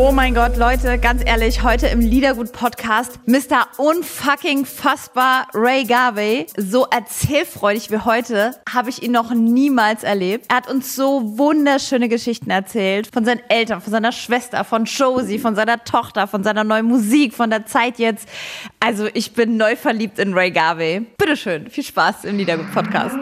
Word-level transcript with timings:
Oh 0.00 0.12
mein 0.12 0.32
Gott, 0.32 0.56
Leute, 0.56 0.96
ganz 0.96 1.22
ehrlich, 1.26 1.64
heute 1.64 1.88
im 1.88 1.98
Liedergut-Podcast 1.98 3.18
Mr. 3.26 3.66
Unfucking 3.78 4.64
Fassbar 4.64 5.48
Ray 5.52 5.82
Garvey. 5.82 6.46
So 6.56 6.86
erzählfreudig 6.86 7.90
wie 7.90 7.98
heute 7.98 8.54
habe 8.72 8.90
ich 8.90 9.02
ihn 9.02 9.10
noch 9.10 9.34
niemals 9.34 10.04
erlebt. 10.04 10.46
Er 10.50 10.58
hat 10.58 10.70
uns 10.70 10.94
so 10.94 11.36
wunderschöne 11.36 12.08
Geschichten 12.08 12.48
erzählt. 12.48 13.08
Von 13.12 13.24
seinen 13.24 13.40
Eltern, 13.48 13.80
von 13.80 13.90
seiner 13.90 14.12
Schwester, 14.12 14.62
von 14.62 14.84
Josie, 14.84 15.40
von 15.40 15.56
seiner 15.56 15.82
Tochter, 15.82 16.28
von 16.28 16.44
seiner 16.44 16.62
neuen 16.62 16.86
Musik, 16.86 17.34
von 17.34 17.50
der 17.50 17.66
Zeit 17.66 17.98
jetzt. 17.98 18.28
Also 18.78 19.08
ich 19.14 19.32
bin 19.32 19.56
neu 19.56 19.74
verliebt 19.74 20.20
in 20.20 20.32
Ray 20.32 20.52
Garvey. 20.52 21.06
Bitteschön, 21.18 21.68
viel 21.70 21.82
Spaß 21.82 22.24
im 22.24 22.36
Liedergut-Podcast. 22.36 23.16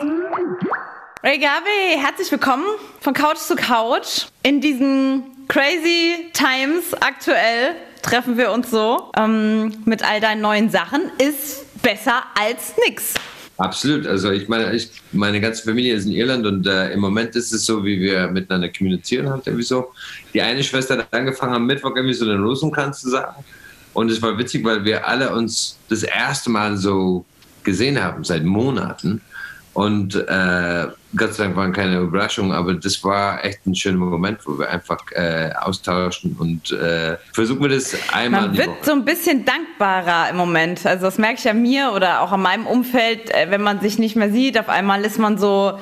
Ray 1.23 1.39
Garvey, 1.39 1.99
herzlich 1.99 2.31
willkommen 2.31 2.67
von 3.01 3.15
Couch 3.15 3.39
zu 3.39 3.57
Couch 3.57 4.27
in 4.43 4.61
diesen 4.61 5.36
Crazy 5.49 6.31
Times 6.33 6.93
aktuell 7.01 7.75
treffen 8.03 8.37
wir 8.37 8.53
uns 8.53 8.71
so 8.71 9.11
ähm, 9.17 9.73
mit 9.85 10.03
all 10.03 10.21
deinen 10.21 10.41
neuen 10.41 10.71
Sachen. 10.71 11.03
Ist 11.19 11.81
besser 11.83 12.25
als 12.39 12.75
nix. 12.87 13.15
Absolut. 13.59 14.07
Also 14.07 14.31
ich 14.33 14.49
meine, 14.49 14.75
ich, 14.75 14.91
meine 15.13 15.41
ganze 15.41 15.63
Familie 15.63 15.95
ist 15.95 16.05
in 16.05 16.13
Irland 16.13 16.47
und 16.47 16.67
äh, 16.67 16.93
im 16.93 17.01
Moment 17.01 17.35
ist 17.37 17.53
es 17.53 17.65
so, 17.65 17.85
wie 17.85 18.01
wir 18.01 18.29
miteinander 18.29 18.69
kommunizieren 18.69 19.31
halt 19.31 19.47
irgendwie 19.47 19.65
so. 19.65 19.93
Die 20.35 20.43
eine 20.43 20.63
Schwester 20.63 20.99
hat 20.99 21.09
angefangen 21.13 21.55
am 21.55 21.67
Mittwoch 21.67 21.97
irgendwie 21.97 22.15
so 22.15 22.27
den 22.27 22.43
Rosenkranz 22.43 23.01
zu 23.01 23.11
sagen. 23.11 23.45
Und 23.95 24.11
es 24.11 24.21
war 24.21 24.37
witzig, 24.37 24.63
weil 24.63 24.85
wir 24.85 25.09
alle 25.09 25.33
uns 25.33 25.79
das 25.89 26.03
erste 26.03 26.51
Mal 26.51 26.77
so 26.77 27.25
gesehen 27.65 28.03
haben 28.03 28.25
seit 28.25 28.45
Monaten. 28.45 29.23
Und 29.73 30.15
äh, 30.15 30.87
Gott 31.17 31.35
sei 31.35 31.45
Dank 31.45 31.57
waren 31.57 31.73
keine 31.73 31.99
Überraschungen, 31.99 32.53
aber 32.53 32.75
das 32.75 33.03
war 33.03 33.45
echt 33.45 33.67
ein 33.67 33.75
schöner 33.75 33.99
Moment, 33.99 34.41
wo 34.45 34.59
wir 34.59 34.69
einfach 34.69 34.99
äh, 35.13 35.51
austauschen 35.59 36.37
und 36.39 36.73
äh, 36.73 37.17
versuchen 37.33 37.63
wir 37.63 37.71
das 37.71 37.97
einmal. 38.13 38.49
Man 38.49 38.57
wird 38.57 38.85
so 38.85 38.93
ein 38.93 39.05
bisschen 39.05 39.45
dankbarer 39.45 40.31
im 40.31 40.37
Moment. 40.37 40.85
Also 40.85 41.07
das 41.07 41.19
merke 41.19 41.39
ich 41.39 41.45
ja 41.45 41.55
mir 41.55 41.93
oder 41.95 42.21
auch 42.21 42.33
an 42.33 42.43
meinem 42.43 42.67
Umfeld, 42.67 43.31
äh, 43.31 43.51
wenn 43.51 43.63
man 43.63 43.81
sich 43.81 43.99
nicht 43.99 44.17
mehr 44.17 44.31
sieht, 44.31 44.59
auf 44.59 44.69
einmal 44.69 45.05
ist 45.05 45.19
man 45.19 45.39
so 45.39 45.79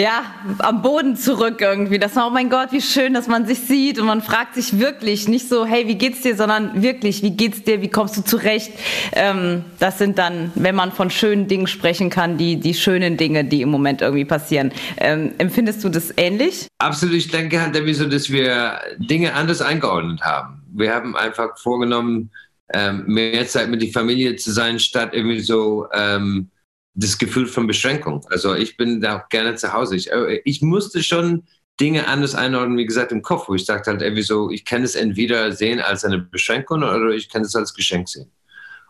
ja, 0.00 0.24
am 0.58 0.80
Boden 0.80 1.14
zurück 1.14 1.60
irgendwie. 1.60 1.98
Das 1.98 2.16
war, 2.16 2.28
oh 2.28 2.30
mein 2.30 2.48
Gott, 2.48 2.72
wie 2.72 2.80
schön, 2.80 3.12
dass 3.12 3.28
man 3.28 3.46
sich 3.46 3.60
sieht 3.60 3.98
und 3.98 4.06
man 4.06 4.22
fragt 4.22 4.54
sich 4.54 4.78
wirklich 4.78 5.28
nicht 5.28 5.46
so, 5.48 5.66
hey, 5.66 5.86
wie 5.88 5.96
geht's 5.96 6.22
dir, 6.22 6.34
sondern 6.34 6.80
wirklich, 6.82 7.22
wie 7.22 7.32
geht's 7.32 7.64
dir, 7.64 7.82
wie 7.82 7.90
kommst 7.90 8.16
du 8.16 8.22
zurecht? 8.22 8.72
Ähm, 9.12 9.64
das 9.78 9.98
sind 9.98 10.16
dann, 10.16 10.52
wenn 10.54 10.74
man 10.74 10.90
von 10.92 11.10
schönen 11.10 11.48
Dingen 11.48 11.66
sprechen 11.66 12.08
kann, 12.08 12.38
die, 12.38 12.56
die 12.56 12.72
schönen 12.72 13.18
Dinge, 13.18 13.44
die 13.44 13.60
im 13.60 13.68
Moment 13.68 14.00
irgendwie 14.00 14.24
passieren. 14.24 14.72
Ähm, 14.96 15.32
empfindest 15.36 15.84
du 15.84 15.90
das 15.90 16.14
ähnlich? 16.16 16.66
Absolut, 16.78 17.14
ich 17.14 17.28
denke 17.28 17.60
halt 17.60 17.74
irgendwie 17.74 17.94
so, 17.94 18.08
dass 18.08 18.30
wir 18.30 18.80
Dinge 18.96 19.34
anders 19.34 19.60
eingeordnet 19.60 20.22
haben. 20.22 20.62
Wir 20.72 20.94
haben 20.94 21.14
einfach 21.14 21.58
vorgenommen, 21.58 22.30
ähm, 22.72 23.04
mehr 23.06 23.46
Zeit 23.46 23.68
mit 23.68 23.82
der 23.82 23.90
Familie 23.90 24.36
zu 24.36 24.50
sein, 24.50 24.78
statt 24.78 25.10
irgendwie 25.12 25.40
so, 25.40 25.88
ähm, 25.92 26.48
das 26.94 27.18
Gefühl 27.18 27.46
von 27.46 27.66
Beschränkung. 27.66 28.26
Also 28.30 28.54
ich 28.54 28.76
bin 28.76 29.00
da 29.00 29.20
auch 29.20 29.28
gerne 29.28 29.54
zu 29.54 29.72
Hause. 29.72 29.96
Ich, 29.96 30.10
äh, 30.10 30.40
ich 30.44 30.62
musste 30.62 31.02
schon 31.02 31.44
Dinge 31.80 32.06
anders 32.08 32.34
einordnen, 32.34 32.76
wie 32.76 32.86
gesagt, 32.86 33.10
im 33.10 33.22
Kopf, 33.22 33.48
wo 33.48 33.54
ich 33.54 33.64
sagte 33.64 33.90
halt 33.90 34.02
irgendwie 34.02 34.22
so, 34.22 34.50
ich 34.50 34.64
kann 34.64 34.82
es 34.82 34.94
entweder 34.94 35.52
sehen 35.52 35.80
als 35.80 36.04
eine 36.04 36.18
Beschränkung 36.18 36.82
oder 36.82 37.10
ich 37.10 37.30
kann 37.30 37.42
es 37.42 37.56
als 37.56 37.72
Geschenk 37.72 38.08
sehen. 38.08 38.30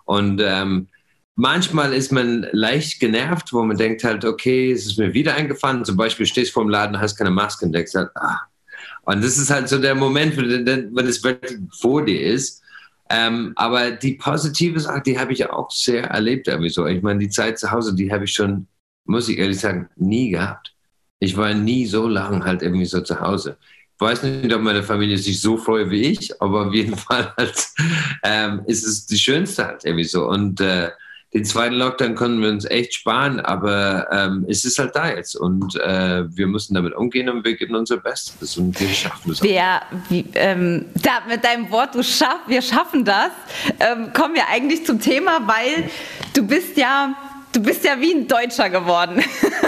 Und 0.05 0.41
ähm, 0.43 0.89
manchmal 1.37 1.93
ist 1.95 2.11
man 2.11 2.47
leicht 2.51 2.99
genervt, 2.99 3.53
wo 3.53 3.63
man 3.63 3.77
denkt 3.77 4.03
halt, 4.03 4.25
okay, 4.25 4.73
es 4.73 4.87
ist 4.87 4.99
mir 4.99 5.15
wieder 5.15 5.35
eingefallen. 5.35 5.85
Zum 5.85 5.97
Beispiel 5.97 6.27
stehst 6.27 6.51
du 6.51 6.55
vor 6.55 6.65
dem 6.65 6.71
Laden, 6.71 7.01
hast 7.01 7.17
keine 7.17 7.31
Maske 7.31 7.65
und 7.65 7.73
denkst 7.73 7.95
halt, 7.95 8.11
ah. 8.17 8.41
Und 9.03 9.23
das 9.25 9.39
ist 9.39 9.51
halt 9.51 9.69
so 9.69 9.79
der 9.79 9.95
Moment, 9.95 10.37
wenn 10.37 11.07
es 11.07 11.23
wirklich 11.23 11.59
vor 11.79 12.05
dir 12.05 12.21
ist. 12.21 12.63
Ähm, 13.11 13.53
aber 13.57 13.91
die 13.91 14.15
positive 14.15 14.79
Sache, 14.79 15.03
die 15.05 15.19
habe 15.19 15.33
ich 15.33 15.51
auch 15.51 15.71
sehr 15.71 16.05
erlebt. 16.05 16.47
Sowieso. 16.47 16.87
Ich 16.87 17.03
meine, 17.03 17.19
die 17.19 17.29
Zeit 17.29 17.59
zu 17.59 17.71
Hause, 17.71 17.95
die 17.95 18.13
habe 18.13 18.25
ich 18.25 18.33
schon, 18.33 18.69
muss 19.05 19.29
ich 19.29 19.39
ehrlich 19.39 19.59
sagen, 19.59 19.89
nie 19.97 20.31
gehabt. 20.31 20.73
Ich 21.19 21.37
war 21.37 21.53
nie 21.53 21.87
so 21.87 22.07
lange 22.07 22.45
halt 22.45 22.63
irgendwie 22.63 22.87
so 22.87 23.01
zu 23.01 23.21
Hause. 23.21 23.59
Ich 23.95 24.01
weiß 24.01 24.23
nicht, 24.23 24.55
ob 24.55 24.63
meine 24.63 24.85
Familie 24.85 25.19
sich 25.19 25.41
so 25.41 25.59
freut 25.59 25.91
wie 25.91 26.03
ich, 26.03 26.41
aber 26.41 26.69
auf 26.69 26.73
jeden 26.73 26.97
Fall 26.97 27.35
halt, 27.37 27.69
ähm, 28.23 28.63
ist 28.67 28.87
es 28.87 29.07
die 29.07 29.19
schönste 29.19 29.67
halt 29.67 29.85
irgendwie 29.85 30.05
so. 30.05 30.29
Und 30.29 30.61
äh, 30.61 30.91
den 31.33 31.45
zweiten 31.45 31.77
Lockdown 31.77 32.17
können 32.17 32.43
wir 32.43 32.49
uns 32.49 32.65
echt 32.65 32.93
sparen, 32.95 33.39
aber 33.39 34.09
ähm, 34.11 34.45
es 34.49 34.65
ist 34.65 34.81
halt 34.81 34.97
da 34.97 35.11
jetzt 35.11 35.37
und 35.37 35.77
äh, 35.77 36.25
wir 36.29 36.49
müssen 36.49 36.75
damit 36.75 36.93
umgehen 36.93 37.29
und 37.29 37.45
wir 37.45 37.55
geben 37.55 37.77
unser 37.77 37.99
Bestes 37.99 38.57
und 38.57 38.79
wir 38.81 38.89
schaffen 38.89 39.31
es. 39.31 39.41
Wie, 40.09 40.25
ähm, 40.35 40.87
da, 41.01 41.23
mit 41.29 41.45
deinem 41.45 41.71
Wort, 41.71 41.95
du 41.95 42.03
schaff, 42.03 42.41
wir 42.49 42.61
schaffen 42.61 43.05
das, 43.05 43.31
ähm, 43.79 44.13
kommen 44.13 44.35
wir 44.35 44.49
eigentlich 44.49 44.85
zum 44.85 45.01
Thema, 45.01 45.47
weil 45.47 45.89
du 46.35 46.45
bist 46.45 46.77
ja, 46.77 47.15
du 47.53 47.63
bist 47.63 47.85
ja 47.85 48.01
wie 48.01 48.13
ein 48.13 48.27
Deutscher 48.27 48.69
geworden. 48.69 49.23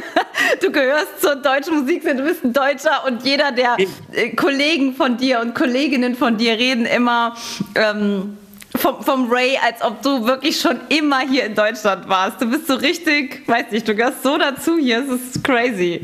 du 0.63 0.73
gehörst 0.73 1.21
zur 1.21 1.37
deutschen 1.37 1.81
Musikszene, 1.81 2.23
du 2.23 2.29
bist 2.29 2.43
ein 2.43 2.53
Deutscher 2.53 3.05
und 3.07 3.25
jeder 3.25 3.53
der 3.53 3.77
äh, 4.11 4.31
Kollegen 4.31 4.97
von 4.97 5.17
dir 5.17 5.39
und 5.41 5.55
Kolleginnen 5.55 6.17
von 6.17 6.39
dir 6.39 6.55
reden 6.55 6.87
immer. 6.87 7.37
Ähm, 7.77 8.39
vom, 8.83 9.01
vom 9.01 9.31
Ray, 9.31 9.57
als 9.65 9.81
ob 9.81 10.03
du 10.03 10.27
wirklich 10.27 10.61
schon 10.61 10.81
immer 10.89 11.21
hier 11.21 11.45
in 11.45 11.55
Deutschland 11.55 12.09
warst. 12.09 12.41
Du 12.41 12.47
bist 12.47 12.67
so 12.67 12.75
richtig, 12.75 13.47
weiß 13.47 13.71
nicht, 13.71 13.87
du 13.87 13.95
gehörst 13.95 14.25
so 14.25 14.37
dazu 14.37 14.77
hier, 14.77 15.05
es 15.05 15.09
ist 15.09 15.45
crazy. 15.45 16.03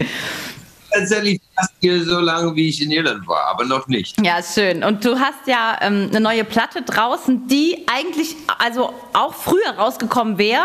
Tatsächlich 0.90 1.40
fast 1.54 1.72
hier 1.80 2.02
so 2.02 2.20
lange, 2.20 2.54
wie 2.54 2.68
ich 2.68 2.80
in 2.80 2.92
Irland 2.92 3.26
war, 3.26 3.46
aber 3.48 3.64
noch 3.64 3.88
nicht. 3.88 4.16
Ja, 4.24 4.40
schön. 4.42 4.84
Und 4.84 5.04
du 5.04 5.18
hast 5.18 5.46
ja 5.46 5.76
ähm, 5.82 6.06
eine 6.08 6.20
neue 6.20 6.44
Platte 6.44 6.82
draußen, 6.82 7.48
die 7.48 7.84
eigentlich 7.92 8.36
also 8.58 8.94
auch 9.12 9.34
früher 9.34 9.70
rausgekommen 9.76 10.38
wäre, 10.38 10.62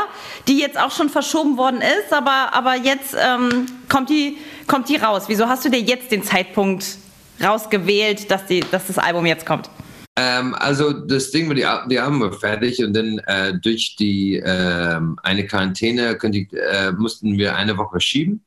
die 0.48 0.60
jetzt 0.60 0.80
auch 0.80 0.92
schon 0.92 1.10
verschoben 1.10 1.58
worden 1.58 1.82
ist, 1.82 2.14
aber, 2.14 2.54
aber 2.54 2.76
jetzt 2.76 3.16
ähm, 3.20 3.66
kommt, 3.90 4.10
die, 4.10 4.38
kommt 4.68 4.88
die 4.88 4.98
raus. 4.98 5.24
Wieso 5.28 5.48
hast 5.48 5.66
du 5.66 5.70
dir 5.70 5.82
jetzt 5.82 6.12
den 6.12 6.24
Zeitpunkt 6.24 6.86
rausgewählt, 7.44 8.30
dass, 8.30 8.46
die, 8.46 8.60
dass 8.60 8.88
das 8.88 9.00
Album 9.00 9.26
jetzt 9.26 9.48
kommt? 9.48 9.68
Ähm, 10.16 10.54
also 10.56 10.94
das 10.94 11.32
Ding 11.32 11.48
war, 11.48 11.56
die, 11.56 11.90
die 11.90 12.00
Alben 12.00 12.22
war 12.22 12.34
fertig 12.34 12.84
und 12.84 12.94
dann 12.94 13.20
äh, 13.20 13.58
durch 13.60 13.96
die 13.96 14.36
äh, 14.38 15.00
eine 15.24 15.46
Quarantäne 15.48 16.18
ich, 16.32 16.54
äh, 16.54 16.92
mussten 16.92 17.38
wir 17.38 17.56
eine 17.56 17.78
Woche 17.78 18.00
schieben. 18.00 18.46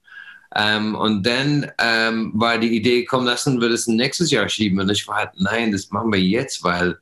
Ähm, 0.55 0.95
und 0.95 1.27
dann 1.27 1.71
ähm, 1.79 2.33
war 2.35 2.59
die 2.59 2.77
Idee, 2.77 3.05
komm, 3.05 3.25
lassen 3.25 3.61
wir 3.61 3.69
das 3.69 3.87
nächstes 3.89 4.31
Jahr 4.31 4.49
schieben. 4.49 4.81
Und 4.81 4.91
ich 4.91 5.07
war 5.09 5.17
halt, 5.17 5.31
nein, 5.39 5.73
das 5.73 5.91
machen 5.91 6.13
wir 6.13 6.21
jetzt, 6.21 6.63
weil 6.63 6.99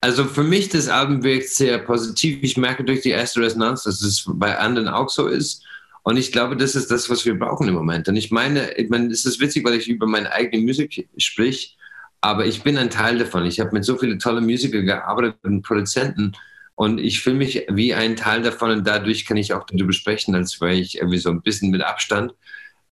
also 0.00 0.24
für 0.24 0.44
mich 0.44 0.68
das 0.68 0.88
Album 0.88 1.24
wirkt 1.24 1.48
sehr 1.48 1.78
positiv. 1.78 2.38
Ich 2.42 2.56
merke 2.56 2.84
durch 2.84 3.00
die 3.02 3.10
erste 3.10 3.40
Resonanz, 3.40 3.82
dass 3.82 4.00
es 4.02 4.24
bei 4.26 4.56
anderen 4.58 4.88
auch 4.88 5.08
so 5.08 5.26
ist. 5.26 5.64
Und 6.04 6.16
ich 6.16 6.32
glaube, 6.32 6.56
das 6.56 6.76
ist 6.76 6.90
das, 6.90 7.10
was 7.10 7.26
wir 7.26 7.38
brauchen 7.38 7.68
im 7.68 7.74
Moment. 7.74 8.08
Und 8.08 8.16
ich 8.16 8.30
meine, 8.30 8.72
ich 8.76 8.88
meine, 8.88 9.08
es 9.12 9.24
ist 9.24 9.40
witzig, 9.40 9.64
weil 9.64 9.74
ich 9.74 9.88
über 9.88 10.06
meine 10.06 10.30
eigene 10.32 10.62
Musik 10.64 11.08
sprich. 11.16 11.77
Aber 12.20 12.46
ich 12.46 12.62
bin 12.62 12.76
ein 12.76 12.90
Teil 12.90 13.18
davon. 13.18 13.46
Ich 13.46 13.60
habe 13.60 13.72
mit 13.72 13.84
so 13.84 13.96
vielen 13.96 14.18
tollen 14.18 14.44
Musikern 14.44 14.86
gearbeitet 14.86 15.36
und 15.42 15.62
Produzenten. 15.62 16.32
Und 16.74 16.98
ich 16.98 17.20
fühle 17.20 17.36
mich 17.36 17.64
wie 17.70 17.94
ein 17.94 18.16
Teil 18.16 18.42
davon. 18.42 18.70
Und 18.70 18.86
dadurch 18.86 19.26
kann 19.26 19.36
ich 19.36 19.52
auch 19.52 19.64
darüber 19.66 19.92
sprechen, 19.92 20.34
als 20.34 20.60
wäre 20.60 20.74
ich 20.74 20.98
irgendwie 20.98 21.18
so 21.18 21.30
ein 21.30 21.42
bisschen 21.42 21.70
mit 21.70 21.82
Abstand. 21.82 22.34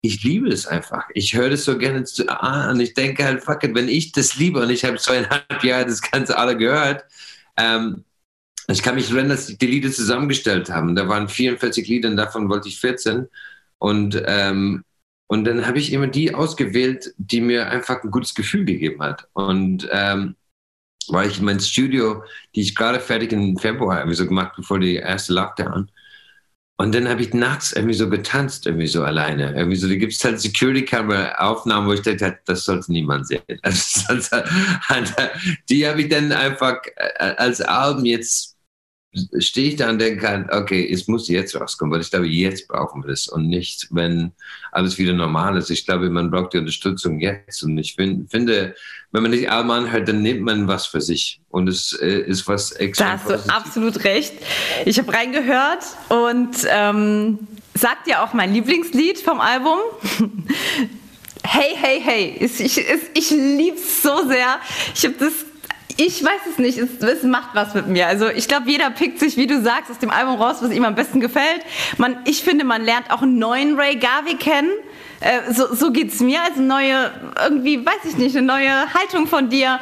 Ich 0.01 0.23
liebe 0.23 0.47
es 0.49 0.67
einfach. 0.67 1.05
Ich 1.13 1.33
höre 1.33 1.49
das 1.49 1.65
so 1.65 1.77
gerne 1.77 2.03
zu, 2.03 2.27
ah, 2.29 2.69
und 2.69 2.79
ich 2.79 2.93
denke 2.93 3.23
halt, 3.23 3.43
fuck 3.43 3.63
it, 3.63 3.73
wenn 3.73 3.89
ich 3.89 4.11
das 4.11 4.35
liebe 4.35 4.61
und 4.61 4.69
ich 4.69 4.85
habe 4.85 4.97
zweieinhalb 4.97 5.63
Jahre 5.63 5.85
das 5.85 6.01
Ganze 6.01 6.37
alle 6.37 6.55
gehört, 6.55 7.05
ähm, 7.57 8.03
ich 8.67 8.81
kann 8.81 8.95
mich 8.95 9.09
erinnern, 9.09 9.29
dass 9.29 9.45
die 9.45 9.67
Lieder 9.67 9.91
zusammengestellt 9.91 10.69
haben. 10.69 10.95
Da 10.95 11.07
waren 11.07 11.27
44 11.27 11.87
Lieder 11.87 12.09
und 12.09 12.17
davon 12.17 12.49
wollte 12.49 12.67
ich 12.67 12.79
14. 12.79 13.27
Und 13.77 14.21
ähm, 14.25 14.83
und 15.27 15.45
dann 15.45 15.65
habe 15.65 15.79
ich 15.79 15.91
immer 15.91 16.07
die 16.07 16.33
ausgewählt, 16.33 17.13
die 17.17 17.41
mir 17.41 17.69
einfach 17.69 18.03
ein 18.03 18.11
gutes 18.11 18.35
Gefühl 18.35 18.65
gegeben 18.65 19.01
hat. 19.01 19.27
Und 19.33 19.87
ähm, 19.91 20.35
weil 21.07 21.29
ich 21.29 21.41
mein 21.41 21.59
Studio, 21.59 22.23
die 22.55 22.61
ich 22.61 22.75
gerade 22.75 22.99
fertig 22.99 23.31
im 23.31 23.57
Februar 23.57 23.99
irgendwie 23.99 24.17
so 24.17 24.27
gemacht, 24.27 24.53
bevor 24.55 24.79
die 24.79 24.95
erste 24.95 25.33
Lockdown. 25.33 25.91
Und 26.77 26.93
dann 26.93 27.07
habe 27.07 27.21
ich 27.21 27.33
nachts 27.33 27.71
irgendwie 27.71 27.95
so 27.95 28.09
getanzt, 28.09 28.65
irgendwie 28.65 28.87
so 28.87 29.03
alleine. 29.03 29.55
Irgendwie 29.55 29.77
so, 29.77 29.87
da 29.87 29.95
gibt 29.95 30.11
es 30.11 30.23
halt 30.23 30.41
Security-Camera-Aufnahmen, 30.41 31.87
wo 31.87 31.93
ich 31.93 32.01
dachte, 32.01 32.37
das 32.45 32.65
sollte 32.65 32.91
niemand 32.91 33.27
sehen. 33.27 33.41
Also, 33.63 34.35
die 35.69 35.87
habe 35.87 36.01
ich 36.01 36.09
dann 36.09 36.31
einfach 36.33 36.81
äh, 36.97 37.35
als 37.37 37.61
Album 37.61 38.05
jetzt 38.05 38.54
stehe 39.39 39.69
ich 39.69 39.75
da 39.75 39.89
und 39.89 39.99
denke 39.99 40.27
halt, 40.27 40.51
okay, 40.51 40.87
es 40.91 41.07
muss 41.07 41.27
jetzt 41.27 41.59
rauskommen, 41.59 41.93
weil 41.93 42.01
ich 42.01 42.09
glaube, 42.09 42.27
jetzt 42.27 42.67
brauchen 42.67 43.03
wir 43.03 43.11
es 43.11 43.27
und 43.27 43.47
nicht, 43.47 43.87
wenn 43.91 44.31
alles 44.71 44.97
wieder 44.97 45.13
normal 45.13 45.57
ist. 45.57 45.69
Ich 45.69 45.85
glaube, 45.85 46.09
man 46.09 46.31
braucht 46.31 46.53
die 46.53 46.57
Unterstützung 46.57 47.19
jetzt 47.19 47.63
und 47.63 47.77
ich 47.77 47.95
find, 47.95 48.29
finde, 48.29 48.75
wenn 49.11 49.21
man 49.21 49.31
nicht 49.31 49.49
Alman 49.49 49.91
hört, 49.91 50.07
dann 50.07 50.21
nimmt 50.21 50.41
man 50.41 50.67
was 50.67 50.85
für 50.87 51.01
sich 51.01 51.39
und 51.49 51.69
es 51.69 51.93
äh, 51.93 52.19
ist 52.19 52.47
was 52.47 52.71
extra. 52.73 53.05
Da 53.05 53.11
hast 53.13 53.29
du 53.29 53.53
absolut 53.53 54.03
recht. 54.03 54.33
Ich 54.85 54.99
habe 54.99 55.13
reingehört 55.13 55.85
und 56.09 56.55
ähm, 56.69 57.39
sagt 57.73 58.07
ja 58.07 58.25
auch 58.25 58.33
mein 58.33 58.53
Lieblingslied 58.53 59.19
vom 59.19 59.39
Album. 59.39 59.79
hey, 61.43 61.75
hey, 61.75 62.01
hey. 62.03 62.35
Ich, 62.39 62.59
ich, 62.59 62.85
ich 63.13 63.29
liebe 63.29 63.77
es 63.77 64.01
so 64.01 64.27
sehr. 64.27 64.59
Ich 64.93 65.05
habe 65.05 65.15
das 65.19 65.44
ich 65.97 66.23
weiß 66.23 66.41
es 66.51 66.57
nicht, 66.57 66.77
es, 66.77 66.89
es, 67.01 67.23
macht 67.23 67.49
was 67.53 67.73
mit 67.73 67.87
mir. 67.87 68.07
Also 68.07 68.27
ich 68.29 68.47
glaube, 68.47 68.69
jeder 68.69 68.89
pickt 68.89 69.19
sich, 69.19 69.37
wie 69.37 69.47
du 69.47 69.61
sagst, 69.61 69.89
aus 69.91 69.99
dem 69.99 70.09
Album 70.09 70.35
raus, 70.41 70.57
was 70.61 70.71
ihm 70.71 70.83
am 70.83 70.95
besten 70.95 71.19
gefällt. 71.21 71.61
Man, 71.97 72.17
ich 72.25 72.43
finde, 72.43 72.65
man 72.65 72.83
lernt 72.83 73.11
auch 73.11 73.21
einen 73.21 73.39
neuen 73.39 73.79
Ray 73.79 73.95
Garvey 73.95 74.35
kennen. 74.35 74.71
Äh, 75.21 75.53
so, 75.53 75.73
so 75.73 75.91
geht 75.91 76.11
es 76.11 76.19
mir, 76.19 76.39
also 76.43 76.61
neue, 76.61 77.11
irgendwie, 77.41 77.85
weiß 77.85 78.09
ich 78.09 78.17
nicht, 78.17 78.35
eine 78.35 78.45
neue 78.45 78.93
Haltung 78.93 79.27
von 79.27 79.49
dir. 79.49 79.79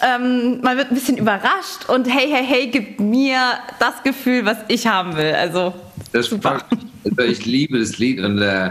Ähm, 0.00 0.60
man 0.62 0.78
wird 0.78 0.90
ein 0.90 0.94
bisschen 0.94 1.18
überrascht 1.18 1.88
und 1.88 2.06
hey, 2.06 2.30
hey, 2.30 2.44
hey, 2.46 2.66
gibt 2.68 2.98
mir 2.98 3.38
das 3.78 4.02
Gefühl, 4.02 4.46
was 4.46 4.56
ich 4.68 4.86
haben 4.86 5.16
will. 5.16 5.34
Also 5.34 5.74
das 6.12 6.26
super. 6.26 6.64
Also 7.04 7.30
ich 7.30 7.44
liebe 7.44 7.78
das 7.78 7.98
Lied 7.98 8.20
und 8.20 8.40
äh, 8.40 8.70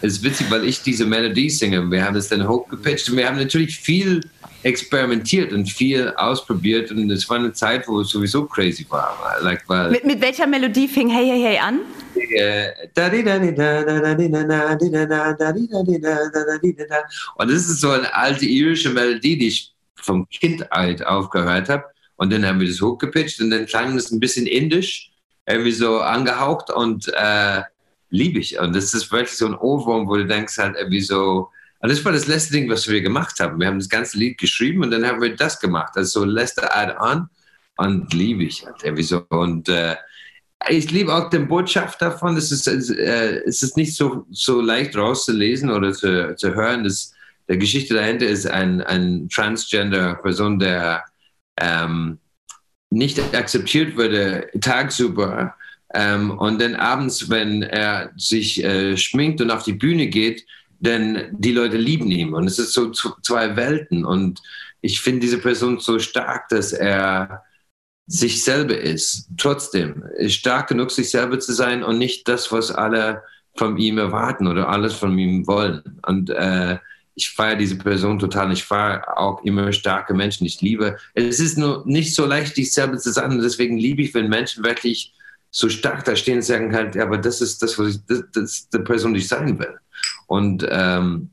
es 0.00 0.14
ist 0.14 0.24
witzig, 0.24 0.50
weil 0.50 0.64
ich 0.64 0.82
diese 0.82 1.04
Melodie 1.04 1.50
singe. 1.50 1.90
Wir 1.90 2.04
haben 2.04 2.16
es 2.16 2.28
dann 2.28 2.48
hochgepitcht 2.48 3.10
und 3.10 3.16
wir 3.16 3.26
haben 3.26 3.36
natürlich 3.36 3.78
viel 3.78 4.20
experimentiert 4.62 5.52
und 5.52 5.66
viel 5.66 6.12
ausprobiert 6.16 6.90
und 6.90 7.10
es 7.10 7.28
war 7.28 7.38
eine 7.38 7.52
Zeit, 7.52 7.88
wo 7.88 8.00
es 8.00 8.10
sowieso 8.10 8.44
crazy 8.46 8.86
war. 8.88 9.36
Like, 9.40 9.64
weil 9.68 9.90
mit, 9.90 10.04
mit 10.04 10.20
welcher 10.20 10.46
Melodie 10.46 10.88
fing 10.88 11.08
Hey 11.08 11.26
Hey 11.26 11.42
Hey 11.42 11.58
an? 11.58 11.80
Und 17.36 17.50
das 17.50 17.56
ist 17.56 17.80
so 17.80 17.90
eine 17.90 18.14
alte 18.14 18.44
irische 18.44 18.90
Melodie, 18.90 19.38
die 19.38 19.48
ich 19.48 19.72
vom 19.96 20.28
Kindheit 20.28 21.04
aufgehört 21.04 21.68
habe. 21.68 21.84
Und 22.16 22.32
dann 22.32 22.46
haben 22.46 22.60
wir 22.60 22.68
das 22.68 22.80
hochgepitcht 22.80 23.40
und 23.40 23.50
dann 23.50 23.66
klang 23.66 23.96
es 23.96 24.10
ein 24.12 24.20
bisschen 24.20 24.46
indisch, 24.46 25.10
irgendwie 25.46 25.72
so 25.72 26.00
angehaucht 26.00 26.70
und 26.70 27.08
äh, 27.14 27.62
liebe 28.10 28.38
ich. 28.38 28.58
Und 28.60 28.76
das 28.76 28.94
ist 28.94 29.10
wirklich 29.10 29.36
so 29.36 29.46
ein 29.46 29.56
Ohrwurm, 29.56 30.06
wo 30.06 30.16
du 30.16 30.26
denkst 30.26 30.58
halt 30.58 30.76
irgendwie 30.76 31.00
so, 31.00 31.48
und 31.82 31.90
das 31.90 32.04
war 32.04 32.12
das 32.12 32.28
letzte 32.28 32.52
Ding, 32.52 32.70
was 32.70 32.86
wir 32.86 33.00
gemacht 33.00 33.40
haben. 33.40 33.58
Wir 33.58 33.66
haben 33.66 33.80
das 33.80 33.88
ganze 33.88 34.16
Lied 34.16 34.38
geschrieben 34.38 34.84
und 34.84 34.92
dann 34.92 35.04
haben 35.04 35.20
wir 35.20 35.34
das 35.34 35.58
gemacht. 35.58 35.92
Also 35.96 36.20
so 36.20 36.24
letzte 36.24 36.72
Add-on 36.72 37.28
und 37.76 38.14
liebe 38.14 38.44
ich 38.44 38.64
halt 38.64 38.76
irgendwie 38.84 39.02
so. 39.02 39.26
Und 39.28 39.68
äh, 39.68 39.96
ich 40.68 40.92
liebe 40.92 41.12
auch 41.12 41.28
den 41.28 41.48
Botschaft 41.48 42.00
davon. 42.00 42.36
Es 42.36 42.52
ist, 42.52 42.68
äh, 42.68 43.42
es 43.44 43.64
ist 43.64 43.76
nicht 43.76 43.96
so, 43.96 44.24
so 44.30 44.60
leicht 44.60 44.96
rauszulesen 44.96 45.70
oder 45.70 45.92
zu, 45.92 46.36
zu 46.36 46.54
hören. 46.54 46.84
Das, 46.84 47.14
der 47.48 47.56
Geschichte 47.56 47.94
dahinter 47.94 48.28
ist 48.28 48.46
ein, 48.46 48.80
ein 48.82 49.28
Transgender-Person, 49.28 50.60
der 50.60 51.02
ähm, 51.56 52.20
nicht 52.90 53.18
akzeptiert 53.34 53.96
wurde 53.96 54.46
tagsüber. 54.60 55.56
Ähm, 55.94 56.30
und 56.30 56.62
dann 56.62 56.76
abends, 56.76 57.28
wenn 57.28 57.64
er 57.64 58.12
sich 58.16 58.62
äh, 58.62 58.96
schminkt 58.96 59.40
und 59.40 59.50
auf 59.50 59.64
die 59.64 59.72
Bühne 59.72 60.06
geht, 60.06 60.46
denn 60.82 61.28
die 61.30 61.52
Leute 61.52 61.76
lieben 61.76 62.10
ihn 62.10 62.34
und 62.34 62.46
es 62.46 62.58
ist 62.58 62.72
so 62.72 62.90
zwei 62.90 63.56
Welten 63.56 64.04
und 64.04 64.42
ich 64.80 65.00
finde 65.00 65.20
diese 65.20 65.38
Person 65.38 65.78
so 65.78 66.00
stark, 66.00 66.48
dass 66.48 66.72
er 66.72 67.44
sich 68.06 68.42
selber 68.42 68.76
ist. 68.76 69.28
Trotzdem 69.38 70.02
ist 70.16 70.34
stark 70.34 70.68
genug, 70.68 70.90
sich 70.90 71.10
selber 71.10 71.38
zu 71.38 71.52
sein 71.52 71.84
und 71.84 71.98
nicht 71.98 72.26
das, 72.26 72.50
was 72.50 72.72
alle 72.72 73.22
von 73.54 73.76
ihm 73.76 73.98
erwarten 73.98 74.48
oder 74.48 74.68
alles 74.68 74.94
von 74.94 75.16
ihm 75.16 75.46
wollen. 75.46 76.00
Und 76.04 76.30
äh, 76.30 76.78
ich 77.14 77.30
feiere 77.30 77.56
diese 77.56 77.76
Person 77.76 78.18
total. 78.18 78.52
Ich 78.52 78.64
feiere 78.64 79.18
auch 79.18 79.44
immer 79.44 79.72
starke 79.72 80.14
Menschen. 80.14 80.46
Ich 80.46 80.60
liebe. 80.60 80.96
Es 81.14 81.38
ist 81.38 81.58
nur 81.58 81.84
nicht 81.86 82.14
so 82.14 82.26
leicht, 82.26 82.56
dich 82.56 82.72
selber 82.72 82.98
zu 82.98 83.12
sein. 83.12 83.30
Und 83.30 83.42
deswegen 83.42 83.78
liebe 83.78 84.02
ich, 84.02 84.14
wenn 84.14 84.28
Menschen 84.28 84.64
wirklich 84.64 85.14
so 85.50 85.68
stark 85.68 86.04
da 86.04 86.16
stehen 86.16 86.36
und 86.36 86.42
sagen 86.42 86.74
halt, 86.74 86.96
ja, 86.96 87.04
aber 87.04 87.18
das 87.18 87.40
ist 87.40 87.62
das, 87.62 87.78
was 87.78 87.94
ich, 87.94 88.06
das, 88.08 88.24
das 88.32 88.42
ist 88.42 88.74
die 88.74 88.78
Person, 88.78 89.14
die 89.14 89.20
ich 89.20 89.28
sein 89.28 89.58
will. 89.58 89.78
Und, 90.32 90.66
ähm, 90.70 91.28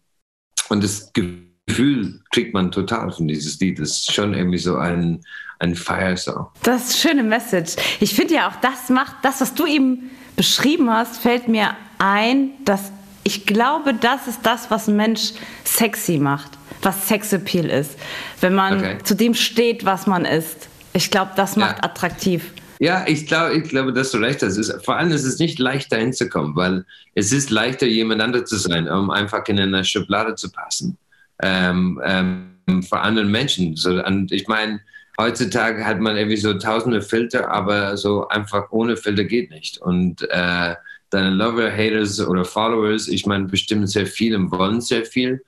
und 0.67 0.83
das 0.83 1.13
Gefühl 1.13 2.19
kriegt 2.31 2.53
man 2.53 2.69
total 2.69 3.09
von 3.13 3.29
dieses 3.29 3.57
Lied. 3.61 3.79
Das 3.79 3.91
ist 3.91 4.13
schon 4.13 4.33
irgendwie 4.33 4.57
so 4.57 4.75
ein, 4.75 5.21
ein 5.59 5.73
Feiersong. 5.75 6.47
Das 6.63 6.89
ist 6.89 7.05
eine 7.05 7.13
schöne 7.13 7.23
Message. 7.23 7.77
Ich 8.01 8.13
finde 8.13 8.33
ja 8.33 8.49
auch, 8.49 8.57
das 8.57 8.89
macht, 8.89 9.15
das, 9.21 9.39
was 9.39 9.53
du 9.53 9.65
eben 9.65 10.09
beschrieben 10.35 10.89
hast, 10.89 11.21
fällt 11.21 11.47
mir 11.47 11.77
ein, 11.97 12.49
dass 12.65 12.91
ich 13.23 13.45
glaube, 13.45 13.93
das 13.93 14.27
ist 14.27 14.41
das, 14.43 14.69
was 14.69 14.89
ein 14.89 14.97
Mensch 14.97 15.31
sexy 15.63 16.17
macht, 16.17 16.57
was 16.81 17.07
Sexappeal 17.07 17.67
ist. 17.67 17.97
Wenn 18.41 18.53
man 18.53 18.79
okay. 18.79 18.97
zu 19.05 19.15
dem 19.15 19.33
steht, 19.33 19.85
was 19.85 20.07
man 20.07 20.25
ist. 20.25 20.67
Ich 20.91 21.09
glaube, 21.09 21.31
das 21.37 21.55
macht 21.55 21.77
ja. 21.77 21.83
attraktiv. 21.83 22.51
Ja, 22.81 23.05
ich 23.07 23.27
glaube, 23.27 23.55
ich 23.55 23.63
glaube, 23.65 23.91
dass 23.91 24.11
du 24.11 24.17
recht 24.19 24.41
hast. 24.41 24.57
Ist, 24.57 24.73
vor 24.85 24.95
allem 24.95 25.11
ist 25.11 25.25
es 25.25 25.37
nicht 25.37 25.59
leicht, 25.59 25.91
dahin 25.91 26.13
zu 26.13 26.29
kommen, 26.29 26.55
weil 26.55 26.85
es 27.13 27.33
ist 27.33 27.49
leichter, 27.49 27.85
jemand 27.85 28.21
anderes 28.21 28.49
zu 28.49 28.55
sein, 28.55 28.89
um 28.89 29.11
einfach 29.11 29.45
in 29.47 29.59
eine 29.59 29.83
Schublade 29.83 30.35
zu 30.35 30.49
passen. 30.49 30.97
Ähm, 31.43 32.01
ähm, 32.05 32.83
vor 32.87 33.01
anderen 33.01 33.31
Menschen. 33.31 33.75
So, 33.75 34.01
und 34.03 34.31
ich 34.31 34.47
meine, 34.47 34.79
heutzutage 35.19 35.85
hat 35.85 35.99
man 35.99 36.15
irgendwie 36.15 36.37
so 36.37 36.53
tausende 36.53 37.01
Filter, 37.01 37.51
aber 37.51 37.97
so 37.97 38.29
einfach 38.29 38.71
ohne 38.71 38.95
Filter 38.95 39.25
geht 39.25 39.51
nicht. 39.51 39.79
Und 39.79 40.21
äh, 40.29 40.75
deine 41.09 41.31
Lover, 41.31 41.69
Haters 41.69 42.25
oder 42.25 42.45
Followers, 42.45 43.09
ich 43.09 43.25
meine, 43.25 43.45
bestimmen 43.45 43.87
sehr 43.87 44.05
viel 44.05 44.35
und 44.35 44.51
wollen 44.51 44.79
sehr 44.79 45.05
viel. 45.05 45.43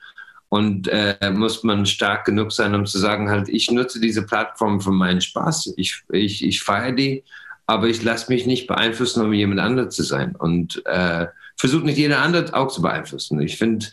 Und 0.52 0.90
äh, 0.90 1.32
muss 1.34 1.64
man 1.64 1.86
stark 1.86 2.26
genug 2.26 2.52
sein, 2.52 2.76
um 2.76 2.86
zu 2.86 3.00
sagen, 3.00 3.30
halt, 3.30 3.48
ich 3.48 3.72
nutze 3.72 4.02
diese 4.02 4.26
Plattform 4.26 4.82
für 4.82 4.92
meinen 4.92 5.22
Spaß. 5.22 5.76
Ich, 5.78 6.04
ich, 6.12 6.46
ich 6.46 6.62
feiere 6.62 6.92
die, 6.92 7.24
aber 7.68 7.88
ich 7.88 8.04
lasse 8.04 8.30
mich 8.30 8.46
nicht 8.46 8.68
beeinflussen, 8.68 9.24
um 9.24 9.32
jemand 9.32 9.62
anderes 9.62 9.96
zu 9.96 10.04
sein. 10.04 10.36
Und 10.36 10.86
äh, 10.88 11.28
versuche 11.56 11.86
nicht 11.86 11.98
jeder 11.98 12.20
andere 12.20 12.54
auch 12.54 12.68
zu 12.68 12.82
beeinflussen. 12.82 13.40
Ich 13.40 13.58
finde, 13.58 13.86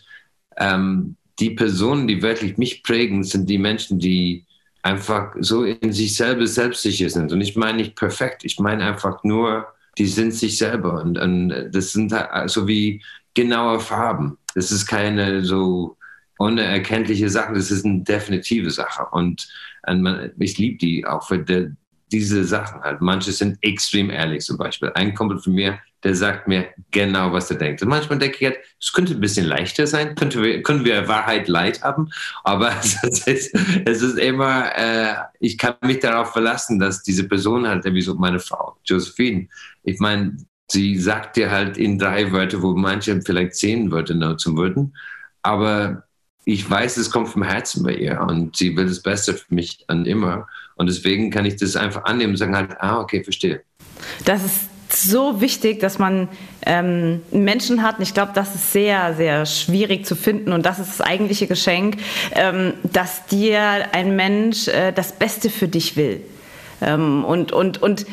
ähm, 0.57 1.15
die 1.39 1.51
Personen, 1.51 2.09
die 2.09 2.23
wirklich 2.23 2.59
mich 2.59 2.83
prägen, 2.83 3.23
sind 3.23 3.49
die 3.49 3.59
Menschen, 3.59 4.01
die 4.01 4.45
einfach 4.83 5.37
so 5.39 5.63
in 5.63 5.93
sich 5.93 6.17
selber 6.17 6.49
selbstsicher 6.49 7.09
sind. 7.09 7.31
Und 7.31 7.41
ich 7.41 7.55
meine 7.55 7.79
nicht 7.79 7.95
perfekt, 7.95 8.45
ich 8.45 8.59
meine 8.59 8.85
einfach 8.85 9.23
nur, 9.23 9.69
die 9.97 10.07
sind 10.07 10.35
sich 10.35 10.59
selber. 10.59 11.01
Und, 11.01 11.19
und 11.19 11.71
das 11.71 11.93
sind 11.93 12.13
so 12.47 12.67
wie 12.67 13.01
genaue 13.35 13.79
Farben. 13.79 14.39
Das 14.57 14.73
ist 14.73 14.87
keine 14.87 15.45
so 15.45 15.98
unerkenntliche 16.39 17.29
Sachen. 17.29 17.55
Das 17.55 17.71
ist 17.71 17.85
eine 17.85 18.01
definitive 18.01 18.71
Sache. 18.71 19.07
Und, 19.11 19.49
und 19.87 20.33
ich 20.39 20.59
liebe 20.59 20.79
die 20.79 21.07
auch 21.07 21.27
für 21.27 21.39
die, 21.39 21.73
diese 22.11 22.45
Sachen 22.45 22.81
halt. 22.81 23.01
Manche 23.01 23.33
sind 23.33 23.59
extrem 23.61 24.11
ehrlich 24.11 24.45
zum 24.45 24.57
Beispiel. 24.57 24.91
Ein 24.95 25.15
Kumpel 25.15 25.39
von 25.39 25.53
mir, 25.53 25.79
der 26.05 26.15
sagt 26.15 26.47
mir 26.47 26.69
genau, 26.91 27.33
was 27.33 27.51
er 27.51 27.59
denkt. 27.59 27.83
Und 27.83 27.89
manchmal 27.89 28.19
denke 28.19 28.37
ich 28.41 28.45
halt, 28.45 28.59
es 28.81 28.93
könnte 28.93 29.15
ein 29.15 29.21
bisschen 29.21 29.47
leichter 29.47 29.87
sein, 29.87 30.15
könnte 30.15 30.43
wir, 30.43 30.63
können 30.63 30.85
wir 30.85 31.09
Wahrheit 31.09 31.49
leid 31.49 31.83
haben, 31.83 32.09
aber 32.45 32.73
es 32.83 33.27
ist, 33.27 33.55
es 33.85 34.03
ist 34.03 34.19
immer, 34.19 34.71
äh, 34.77 35.15
ich 35.41 35.59
kann 35.59 35.75
mich 35.83 35.99
darauf 35.99 36.33
verlassen, 36.33 36.79
dass 36.79 37.03
diese 37.03 37.25
Person 37.25 37.67
halt, 37.67 37.85
wie 37.85 38.01
so 38.01 38.15
meine 38.15 38.39
Frau, 38.39 38.77
Josephine, 38.85 39.49
ich 39.83 39.99
meine, 39.99 40.37
sie 40.71 40.97
sagt 40.99 41.37
dir 41.37 41.51
halt 41.51 41.77
in 41.79 41.99
drei 41.99 42.31
Wörter, 42.33 42.63
wo 42.63 42.75
manche 42.75 43.21
vielleicht 43.23 43.57
zehn 43.57 43.91
Wörter 43.91 44.15
nutzen 44.15 44.57
würden, 44.57 44.95
aber 45.43 46.05
ich 46.49 46.69
weiß, 46.69 46.97
es 46.97 47.11
kommt 47.11 47.29
vom 47.29 47.43
Herzen 47.43 47.83
bei 47.83 47.93
ihr 47.93 48.23
und 48.23 48.57
sie 48.57 48.75
will 48.75 48.87
das 48.87 49.03
Beste 49.03 49.35
für 49.35 49.55
mich 49.55 49.85
und 49.89 50.07
immer. 50.07 50.47
Und 50.77 50.89
deswegen 50.89 51.31
kann 51.31 51.45
ich 51.45 51.57
das 51.57 51.77
einfach 51.77 52.05
annehmen 52.05 52.33
und 52.33 52.37
sagen 52.39 52.57
halt, 52.57 52.71
ah, 52.81 53.01
okay, 53.01 53.23
verstehe. 53.23 53.61
Das 54.25 54.43
ist 54.43 54.61
so 54.91 55.43
wichtig, 55.43 55.79
dass 55.81 55.99
man 55.99 56.27
ähm, 56.65 57.21
Menschen 57.33 57.83
hat. 57.83 57.99
Und 57.99 58.03
ich 58.03 58.15
glaube, 58.15 58.33
das 58.35 58.55
ist 58.55 58.73
sehr, 58.73 59.15
sehr 59.15 59.45
schwierig 59.45 60.07
zu 60.07 60.17
finden. 60.17 60.53
Und 60.53 60.65
das 60.65 60.79
ist 60.79 60.99
das 60.99 61.07
eigentliche 61.07 61.49
Geschenk, 61.49 61.99
ähm, 62.33 62.73
dass 62.83 63.27
dir 63.27 63.61
ein 63.93 64.17
Mensch 64.17 64.69
äh, 64.69 64.93
das 64.93 65.13
Beste 65.13 65.51
für 65.51 65.69
dich 65.69 65.97
will. 65.97 66.23
Ähm, 66.81 67.27
und, 67.27 67.53
und, 67.53 67.83
und 67.83 68.07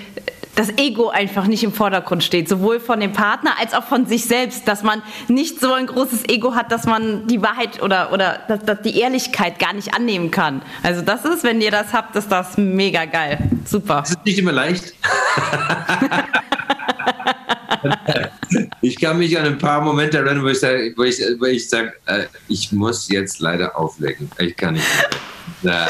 das 0.55 0.77
Ego 0.77 1.09
einfach 1.09 1.47
nicht 1.47 1.63
im 1.63 1.73
Vordergrund 1.73 2.23
steht, 2.23 2.47
sowohl 2.47 2.79
von 2.79 2.99
dem 2.99 3.11
Partner 3.13 3.51
als 3.59 3.73
auch 3.73 3.83
von 3.83 4.05
sich 4.05 4.25
selbst, 4.25 4.67
dass 4.67 4.83
man 4.83 5.01
nicht 5.27 5.59
so 5.59 5.73
ein 5.73 5.87
großes 5.87 6.27
Ego 6.29 6.55
hat, 6.55 6.71
dass 6.71 6.85
man 6.85 7.27
die 7.27 7.41
Wahrheit 7.41 7.81
oder, 7.83 8.11
oder 8.13 8.39
dass, 8.47 8.63
dass 8.63 8.81
die 8.81 8.97
Ehrlichkeit 8.99 9.59
gar 9.59 9.73
nicht 9.73 9.93
annehmen 9.93 10.31
kann. 10.31 10.61
Also 10.81 11.01
das 11.01 11.25
ist, 11.25 11.43
wenn 11.43 11.59
ihr 11.61 11.71
das 11.71 11.93
habt, 11.93 12.15
ist 12.15 12.31
das 12.31 12.57
mega 12.57 13.05
geil. 13.05 13.37
Super. 13.65 14.01
Das 14.01 14.11
ist 14.11 14.25
nicht 14.25 14.39
immer 14.39 14.53
leicht. 14.53 14.93
ich 18.81 18.99
kann 18.99 19.17
mich 19.17 19.37
an 19.37 19.45
ein 19.45 19.57
paar 19.57 19.81
Momente 19.81 20.17
erinnern, 20.17 20.43
wo 20.43 20.47
ich 20.47 20.59
sage, 20.59 20.93
wo 20.95 21.03
ich, 21.03 21.19
wo 21.39 21.45
ich, 21.45 21.69
sag, 21.69 21.99
äh, 22.05 22.25
ich 22.47 22.71
muss 22.71 23.09
jetzt 23.09 23.39
leider 23.39 23.77
auflegen. 23.77 24.31
Ich 24.39 24.55
kann 24.55 24.75
nicht 24.75 24.85
mehr. 25.61 25.87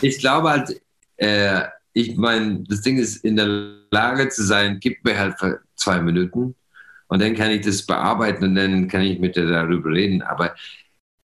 ich 0.00 0.18
glaube 0.18 0.48
halt, 0.50 0.80
äh, 1.18 1.62
ich 1.98 2.16
meine, 2.16 2.62
das 2.68 2.82
Ding 2.82 2.96
ist, 2.96 3.24
in 3.24 3.34
der 3.34 3.74
Lage 3.90 4.28
zu 4.28 4.44
sein, 4.44 4.78
gib 4.80 5.04
mir 5.04 5.18
halt 5.18 5.34
zwei 5.74 6.00
Minuten 6.00 6.54
und 7.08 7.20
dann 7.20 7.34
kann 7.34 7.50
ich 7.50 7.62
das 7.64 7.84
bearbeiten 7.84 8.44
und 8.44 8.54
dann 8.54 8.86
kann 8.86 9.02
ich 9.02 9.18
mit 9.18 9.34
dir 9.34 9.46
darüber 9.46 9.90
reden. 9.90 10.22
Aber 10.22 10.54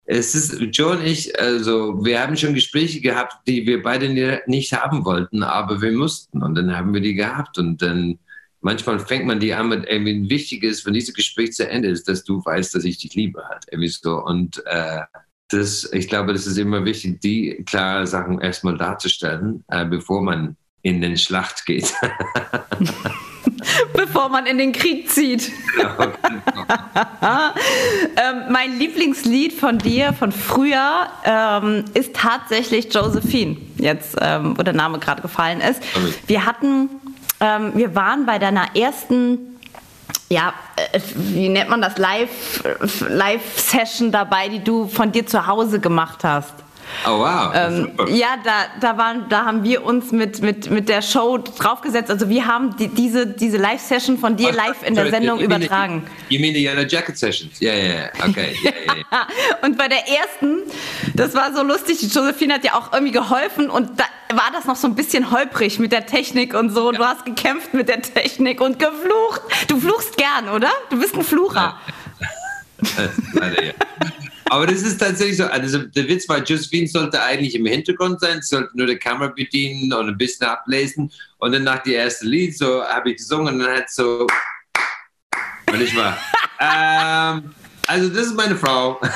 es 0.04 0.34
ist, 0.34 0.60
Joe 0.72 0.96
und 0.96 1.04
ich, 1.04 1.38
also 1.40 2.04
wir 2.04 2.20
haben 2.20 2.36
schon 2.36 2.54
Gespräche 2.54 3.00
gehabt, 3.00 3.48
die 3.48 3.66
wir 3.66 3.82
beide 3.82 4.42
nicht 4.46 4.72
haben 4.72 5.04
wollten, 5.04 5.42
aber 5.42 5.82
wir 5.82 5.92
mussten 5.92 6.42
und 6.42 6.54
dann 6.54 6.76
haben 6.76 6.94
wir 6.94 7.00
die 7.00 7.14
gehabt 7.14 7.58
und 7.58 7.82
dann 7.82 8.18
manchmal 8.60 9.00
fängt 9.00 9.26
man 9.26 9.40
die 9.40 9.54
an 9.54 9.70
mit 9.70 9.88
irgendwie 9.88 10.30
wichtig 10.30 10.62
ist, 10.62 10.86
wenn 10.86 10.94
dieses 10.94 11.14
Gespräch 11.14 11.52
zu 11.52 11.68
Ende 11.68 11.88
ist, 11.88 12.08
dass 12.08 12.22
du 12.22 12.44
weißt, 12.44 12.74
dass 12.76 12.84
ich 12.84 12.98
dich 12.98 13.14
liebe 13.14 13.42
halt. 13.48 13.64
Irgendwie 13.70 13.88
so. 13.88 14.24
Und 14.24 14.62
äh, 14.66 15.00
das, 15.48 15.90
ich 15.92 16.08
glaube, 16.08 16.32
das 16.32 16.46
ist 16.46 16.58
immer 16.58 16.84
wichtig, 16.84 17.20
die 17.20 17.64
klaren 17.66 18.06
Sachen 18.06 18.40
erstmal 18.40 18.76
darzustellen, 18.76 19.64
äh, 19.68 19.84
bevor 19.84 20.22
man 20.22 20.56
in 20.82 21.00
den 21.00 21.16
Schlacht 21.16 21.66
geht. 21.66 21.92
Bevor 23.94 24.28
man 24.28 24.46
in 24.46 24.58
den 24.58 24.72
Krieg 24.72 25.10
zieht. 25.10 25.50
Genau, 25.76 25.96
genau. 25.96 26.12
ähm, 28.16 28.42
mein 28.50 28.78
Lieblingslied 28.78 29.52
von 29.52 29.78
dir 29.78 30.12
von 30.12 30.32
früher 30.32 31.08
ähm, 31.25 31.84
ist 31.94 32.14
tatsächlich 32.14 32.92
Josephine, 32.92 33.56
jetzt 33.76 34.16
ähm, 34.20 34.56
wo 34.56 34.62
der 34.62 34.75
Name 34.75 34.99
gerade 34.99 35.22
gefallen 35.22 35.60
ist. 35.60 35.82
Wir 36.26 36.46
hatten, 36.46 36.88
ähm, 37.40 37.72
wir 37.75 37.94
waren 37.94 38.26
bei 38.26 38.38
deiner 38.38 38.75
ersten 38.75 39.50
ja, 40.30 40.54
äh, 40.76 41.00
wie 41.14 41.49
nennt 41.49 41.70
man 41.70 41.82
das, 41.82 41.99
Live-Session 41.99 44.12
dabei, 44.12 44.49
die 44.49 44.62
du 44.62 44.87
von 44.87 45.10
dir 45.12 45.26
zu 45.26 45.46
Hause 45.46 45.80
gemacht 45.80 46.22
hast. 46.22 46.54
Oh 47.06 47.18
wow. 47.20 47.52
Ähm, 47.54 47.92
ja, 48.09 48.37
da, 48.44 48.66
da, 48.80 48.97
waren, 48.97 49.28
da 49.28 49.44
haben 49.44 49.64
wir 49.64 49.85
uns 49.85 50.12
mit, 50.12 50.42
mit, 50.42 50.70
mit 50.70 50.88
der 50.88 51.02
Show 51.02 51.38
draufgesetzt. 51.38 52.11
Also 52.11 52.28
wir 52.28 52.47
haben 52.47 52.76
die, 52.76 52.88
diese, 52.88 53.26
diese 53.26 53.56
Live-Session 53.56 54.18
von 54.18 54.37
dir 54.37 54.52
live 54.52 54.82
in 54.85 54.94
der 54.94 55.11
Sendung 55.11 55.40
übertragen. 55.40 56.04
You 56.28 56.40
mean 56.40 56.54
the 56.54 56.62
Yellow 56.62 56.82
Jacket 56.82 57.16
Sessions? 57.16 57.59
Ja, 57.61 57.73
ja, 57.73 57.85
ja. 57.85 58.28
Okay. 58.28 58.54
Yeah, 58.62 58.73
yeah. 58.87 59.26
und 59.62 59.78
bei 59.78 59.88
der 59.88 60.09
ersten, 60.09 60.59
das 61.14 61.35
war 61.35 61.54
so 61.54 61.62
lustig, 61.62 61.99
die 61.99 62.06
Josephine 62.06 62.54
hat 62.54 62.64
ja 62.64 62.75
auch 62.75 62.92
irgendwie 62.92 63.12
geholfen 63.12 63.70
und 63.70 63.99
da 63.99 64.04
war 64.37 64.50
das 64.52 64.66
noch 64.66 64.76
so 64.76 64.87
ein 64.87 64.94
bisschen 64.94 65.30
holprig 65.30 65.78
mit 65.78 65.92
der 65.92 66.06
Technik 66.06 66.54
und 66.54 66.70
so. 66.70 66.92
Ja. 66.92 66.99
Du 66.99 67.04
hast 67.04 67.25
gekämpft 67.25 67.75
mit 67.75 67.88
der 67.88 68.02
Technik 68.02 68.61
und 68.61 68.78
geflucht. 68.78 69.42
Du 69.68 69.80
fluchst 69.80 70.16
gern, 70.16 70.49
oder? 70.54 70.70
Du 70.90 71.00
bist 71.00 71.14
ein 71.14 71.25
Flucher. 71.25 71.78
Leider, 73.35 73.64
ja. 73.64 73.73
Aber 74.50 74.66
das 74.66 74.83
ist 74.83 74.99
tatsächlich 74.99 75.37
so. 75.37 75.45
Also 75.45 75.78
der 75.78 76.09
Witz 76.09 76.28
war, 76.28 76.42
Josephine 76.42 76.88
sollte 76.88 77.23
eigentlich 77.23 77.54
im 77.54 77.66
Hintergrund 77.66 78.21
sein, 78.21 78.42
sollte 78.42 78.76
nur 78.76 78.88
die 78.88 78.97
Kamera 78.97 79.28
bedienen 79.28 79.92
und 79.92 80.09
ein 80.09 80.19
bisschen 80.19 80.49
ablesen. 80.49 81.12
Und 81.38 81.52
dann 81.52 81.62
nach 81.62 81.85
dem 81.85 81.95
ersten 81.95 82.26
Lied 82.26 82.59
so 82.59 82.83
habe 82.83 83.11
ich 83.11 83.19
gesungen 83.19 83.54
und 83.54 83.61
dann 83.61 83.76
hat 83.76 83.90
so. 83.90 84.26
Und 85.73 85.80
ich 85.80 85.97
war. 85.97 86.19
ähm, 86.61 87.54
also 87.87 88.09
das 88.09 88.26
ist 88.26 88.35
meine 88.35 88.57
Frau. 88.57 89.00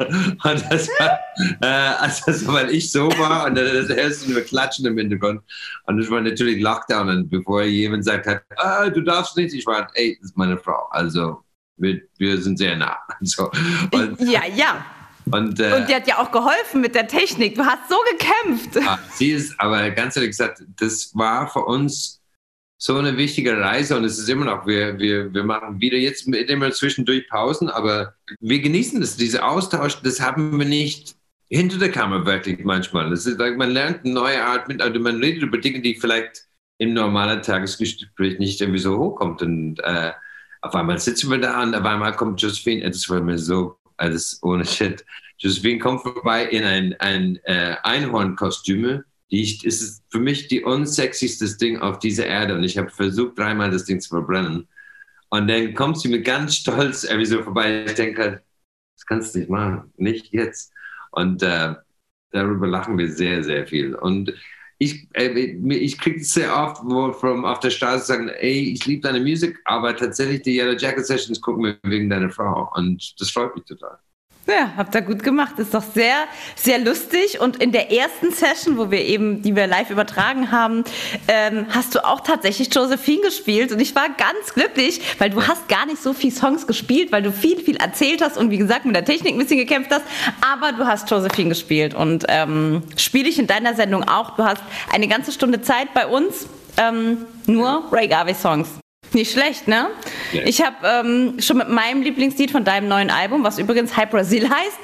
Und 0.00 0.64
das 0.70 0.88
war, 0.98 1.18
äh, 1.60 1.66
also 1.66 2.50
weil 2.54 2.70
ich 2.70 2.90
so 2.90 3.10
war 3.18 3.44
und 3.44 3.54
dann 3.54 3.66
das 3.66 3.90
erste 3.90 4.32
nur 4.32 4.40
Klatschen 4.40 4.86
im 4.86 4.96
Hintergrund. 4.96 5.42
Und 5.84 5.98
das 5.98 6.08
war 6.08 6.22
natürlich 6.22 6.62
Lockdown. 6.62 7.10
Und 7.10 7.28
bevor 7.28 7.64
jemand 7.64 8.06
sagt 8.06 8.26
hat, 8.26 8.42
ah, 8.56 8.88
du 8.88 9.02
darfst 9.02 9.36
nicht, 9.36 9.52
ich 9.52 9.66
war, 9.66 9.88
ey, 9.92 10.16
das 10.18 10.30
ist 10.30 10.38
meine 10.38 10.56
Frau. 10.56 10.88
Also 10.90 11.44
wir, 11.80 12.00
wir 12.18 12.40
sind 12.40 12.58
sehr 12.58 12.76
nah. 12.76 12.96
So. 13.22 13.50
Und, 13.92 14.20
ja, 14.20 14.42
ja. 14.54 14.84
Und, 15.30 15.60
äh, 15.60 15.74
und 15.74 15.88
die 15.88 15.94
hat 15.94 16.06
ja 16.06 16.18
auch 16.18 16.30
geholfen 16.30 16.80
mit 16.80 16.94
der 16.94 17.06
Technik. 17.06 17.54
Du 17.54 17.64
hast 17.64 17.88
so 17.88 17.96
gekämpft. 18.10 18.76
Ja, 18.76 18.98
sie 19.12 19.30
ist, 19.30 19.58
aber 19.58 19.90
ganz 19.90 20.16
ehrlich 20.16 20.30
gesagt, 20.30 20.62
das 20.78 21.10
war 21.14 21.48
für 21.48 21.64
uns 21.64 22.20
so 22.82 22.96
eine 22.96 23.16
wichtige 23.18 23.58
Reise 23.58 23.96
und 23.96 24.04
es 24.04 24.18
ist 24.18 24.28
immer 24.30 24.46
noch, 24.46 24.66
wir, 24.66 24.98
wir, 24.98 25.32
wir 25.34 25.44
machen 25.44 25.80
wieder 25.80 25.98
jetzt 25.98 26.26
immer 26.26 26.72
zwischendurch 26.72 27.28
Pausen, 27.28 27.68
aber 27.68 28.14
wir 28.40 28.60
genießen 28.60 29.00
das, 29.00 29.18
diese 29.18 29.44
Austausch, 29.44 30.00
das 30.02 30.20
haben 30.20 30.58
wir 30.58 30.66
nicht 30.66 31.14
hinter 31.50 31.78
der 31.78 31.90
Kamera 31.90 32.24
wirklich 32.24 32.64
manchmal. 32.64 33.10
Das 33.10 33.26
ist, 33.26 33.38
man 33.38 33.70
lernt 33.70 34.04
eine 34.04 34.14
neue 34.14 34.42
Art 34.42 34.68
mit, 34.68 34.80
also 34.80 34.98
man 34.98 35.20
redet 35.20 35.42
über 35.42 35.58
Dinge, 35.58 35.82
die 35.82 35.96
vielleicht 35.96 36.46
im 36.78 36.94
normalen 36.94 37.42
Tagesgespräch 37.42 38.38
nicht 38.38 38.60
irgendwie 38.62 38.80
so 38.80 38.96
hochkommt 38.96 39.42
und 39.42 39.78
äh, 39.80 40.12
auf 40.62 40.74
einmal 40.74 40.98
sitzen 40.98 41.30
wir 41.30 41.38
da 41.38 41.62
und 41.62 41.74
auf 41.74 41.84
einmal 41.84 42.14
kommt 42.14 42.40
Josephine, 42.40 42.88
das 42.88 43.08
war 43.08 43.20
mir 43.20 43.38
so, 43.38 43.78
alles 43.96 44.38
ohne 44.42 44.64
Shit. 44.64 45.04
Josephine 45.38 45.78
kommt 45.78 46.02
vorbei 46.02 46.44
in 46.46 46.64
ein, 46.64 46.94
ein 46.98 47.38
äh, 47.44 47.76
Einhornkostüme. 47.82 49.04
Die 49.30 49.42
ich, 49.42 49.64
ist 49.64 50.02
für 50.10 50.18
mich 50.18 50.48
die 50.48 50.64
unsexyste 50.64 51.56
Ding 51.56 51.78
auf 51.78 52.00
dieser 52.00 52.26
Erde 52.26 52.56
und 52.56 52.64
ich 52.64 52.76
habe 52.76 52.90
versucht, 52.90 53.38
dreimal 53.38 53.70
das 53.70 53.84
Ding 53.84 54.00
zu 54.00 54.08
verbrennen. 54.08 54.66
Und 55.28 55.46
dann 55.46 55.72
kommt 55.74 56.00
sie 56.00 56.08
mir 56.08 56.20
ganz 56.20 56.56
stolz 56.56 57.04
irgendwie 57.04 57.26
so 57.26 57.42
vorbei. 57.42 57.84
Ich 57.84 57.94
denke 57.94 58.42
das 59.00 59.06
kannst 59.06 59.34
du 59.34 59.38
nicht 59.38 59.50
machen, 59.50 59.92
nicht 59.96 60.32
jetzt. 60.32 60.72
Und 61.12 61.42
äh, 61.42 61.74
darüber 62.32 62.66
lachen 62.66 62.98
wir 62.98 63.10
sehr, 63.10 63.42
sehr 63.42 63.66
viel. 63.66 63.94
Und 63.94 64.34
ich, 64.82 65.08
äh, 65.12 65.28
ich 65.28 65.98
kriege 65.98 66.24
sehr 66.24 66.56
oft, 66.56 66.82
wo 66.82 67.12
auf 67.46 67.60
der 67.60 67.68
Straße 67.68 68.06
sagen, 68.06 68.30
ey, 68.30 68.72
ich 68.72 68.86
liebe 68.86 69.02
deine 69.02 69.20
Musik, 69.20 69.60
aber 69.66 69.94
tatsächlich 69.94 70.40
die 70.40 70.56
Yellow 70.56 70.72
Jacket 70.72 71.04
Sessions 71.04 71.38
gucken 71.38 71.64
wir 71.64 71.78
wegen 71.82 72.08
deiner 72.08 72.30
Frau 72.30 72.70
und 72.74 73.20
das 73.20 73.30
freut 73.30 73.54
mich 73.54 73.66
total. 73.66 73.98
Ja, 74.46 74.72
habt 74.76 74.94
ihr 74.94 75.02
gut 75.02 75.22
gemacht. 75.22 75.58
Ist 75.58 75.74
doch 75.74 75.82
sehr, 75.82 76.24
sehr 76.56 76.78
lustig. 76.78 77.40
Und 77.40 77.62
in 77.62 77.72
der 77.72 77.92
ersten 77.92 78.32
Session, 78.32 78.78
wo 78.78 78.90
wir 78.90 79.04
eben, 79.04 79.42
die 79.42 79.54
wir 79.54 79.66
live 79.66 79.90
übertragen 79.90 80.50
haben, 80.50 80.82
ähm, 81.28 81.66
hast 81.70 81.94
du 81.94 82.04
auch 82.04 82.20
tatsächlich 82.20 82.74
Josephine 82.74 83.22
gespielt. 83.22 83.70
Und 83.70 83.80
ich 83.80 83.94
war 83.94 84.08
ganz 84.08 84.54
glücklich, 84.54 85.00
weil 85.18 85.30
du 85.30 85.46
hast 85.46 85.68
gar 85.68 85.86
nicht 85.86 86.02
so 86.02 86.14
viele 86.14 86.32
Songs 86.32 86.66
gespielt, 86.66 87.12
weil 87.12 87.22
du 87.22 87.32
viel, 87.32 87.60
viel 87.60 87.76
erzählt 87.76 88.22
hast 88.22 88.36
und 88.38 88.50
wie 88.50 88.58
gesagt 88.58 88.86
mit 88.86 88.96
der 88.96 89.04
Technik 89.04 89.34
ein 89.34 89.38
bisschen 89.38 89.58
gekämpft 89.58 89.92
hast. 89.92 90.04
Aber 90.40 90.72
du 90.72 90.86
hast 90.86 91.08
Josephine 91.10 91.50
gespielt 91.50 91.94
und 91.94 92.24
ähm, 92.28 92.82
spiele 92.96 93.28
ich 93.28 93.38
in 93.38 93.46
deiner 93.46 93.74
Sendung 93.74 94.08
auch. 94.08 94.36
Du 94.36 94.44
hast 94.44 94.62
eine 94.92 95.06
ganze 95.06 95.32
Stunde 95.32 95.60
Zeit 95.60 95.94
bei 95.94 96.06
uns. 96.06 96.46
Ähm, 96.76 97.26
nur 97.46 97.84
Ray 97.92 98.08
Garvey 98.08 98.34
Songs. 98.34 98.68
Nicht 99.12 99.32
schlecht, 99.32 99.66
ne? 99.66 99.88
Ja. 100.32 100.42
Ich 100.44 100.62
habe 100.62 100.76
ähm, 100.86 101.40
schon 101.40 101.58
mit 101.58 101.68
meinem 101.68 102.02
Lieblingslied 102.02 102.50
von 102.52 102.64
deinem 102.64 102.88
neuen 102.88 103.10
Album, 103.10 103.42
was 103.42 103.58
übrigens 103.58 103.96
Hype 103.96 104.10
Brazil 104.10 104.48
heißt, 104.48 104.78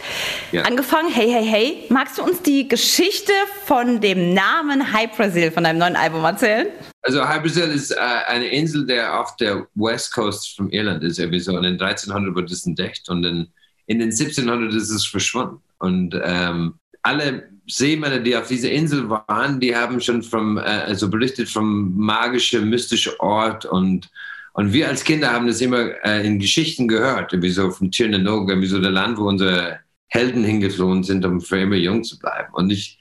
ja. 0.51 0.63
angefangen. 0.63 1.09
Hey, 1.13 1.31
hey, 1.31 1.45
hey. 1.45 1.85
Magst 1.91 2.19
du 2.19 2.25
uns 2.25 2.43
die 2.43 2.67
Geschichte 2.67 3.33
von 3.65 4.01
dem 4.01 4.35
Namen 4.35 4.93
Hype 4.93 5.17
Brazil 5.17 5.53
von 5.53 5.63
deinem 5.63 5.79
neuen 5.79 5.95
Album 5.95 6.25
erzählen? 6.25 6.67
Also 7.03 7.27
Hype 7.27 7.43
Brazil 7.43 7.71
ist 7.71 7.93
äh, 7.93 8.01
eine 8.27 8.49
Insel, 8.49 8.85
der 8.85 9.21
auf 9.21 9.37
der 9.37 9.67
West 9.77 10.13
Coast 10.13 10.57
von 10.57 10.71
Irland 10.71 11.05
ist. 11.05 11.19
Irgendwie 11.21 11.39
so. 11.39 11.53
Und 11.53 11.65
in 11.65 11.81
1300 11.81 12.35
wurde 12.35 12.53
es 12.53 12.67
entdeckt 12.67 13.09
und 13.09 13.25
in, 13.25 13.47
in 13.87 14.01
den 14.01 14.11
1700 14.11 14.75
ist 14.75 14.91
es 14.91 15.07
verschwunden. 15.07 15.63
Und 15.79 16.21
ähm, 16.25 16.75
alle 17.03 17.49
Seemänner, 17.67 18.21
die 18.21 18.37
auf 18.37 18.49
dieser 18.49 18.71
Insel 18.71 19.09
waren, 19.09 19.61
die 19.61 19.75
haben 19.75 20.01
schon 20.01 20.23
vom, 20.23 20.59
äh, 20.59 20.61
also 20.61 21.11
berichtet 21.11 21.49
vom 21.49 21.97
magischen, 21.97 22.69
mystischen 22.69 23.13
Ort 23.19 23.65
und 23.65 24.11
und 24.57 24.73
wir 24.73 24.89
als 24.89 25.05
Kinder 25.05 25.35
haben 25.35 25.47
das 25.47 25.61
immer 25.61 26.03
äh, 26.03 26.27
in 26.27 26.39
Geschichten 26.39 26.89
gehört, 26.89 27.31
wie 27.43 27.51
so 27.51 27.71
von 27.71 27.91
Chernobyl, 27.91 28.59
wie 28.59 28.67
so 28.67 28.81
der 28.81 28.91
Land, 28.91 29.19
wo 29.19 29.29
unsere 29.29 29.81
Helden 30.09 30.45
hingeflohen 30.45 31.03
sind, 31.03 31.27
um 31.27 31.43
für 31.43 31.61
immer 31.61 31.77
jung 31.77 32.03
zu 32.03 32.19
bleiben. 32.19 32.55
Und 32.55 32.71
ich, 32.71 32.99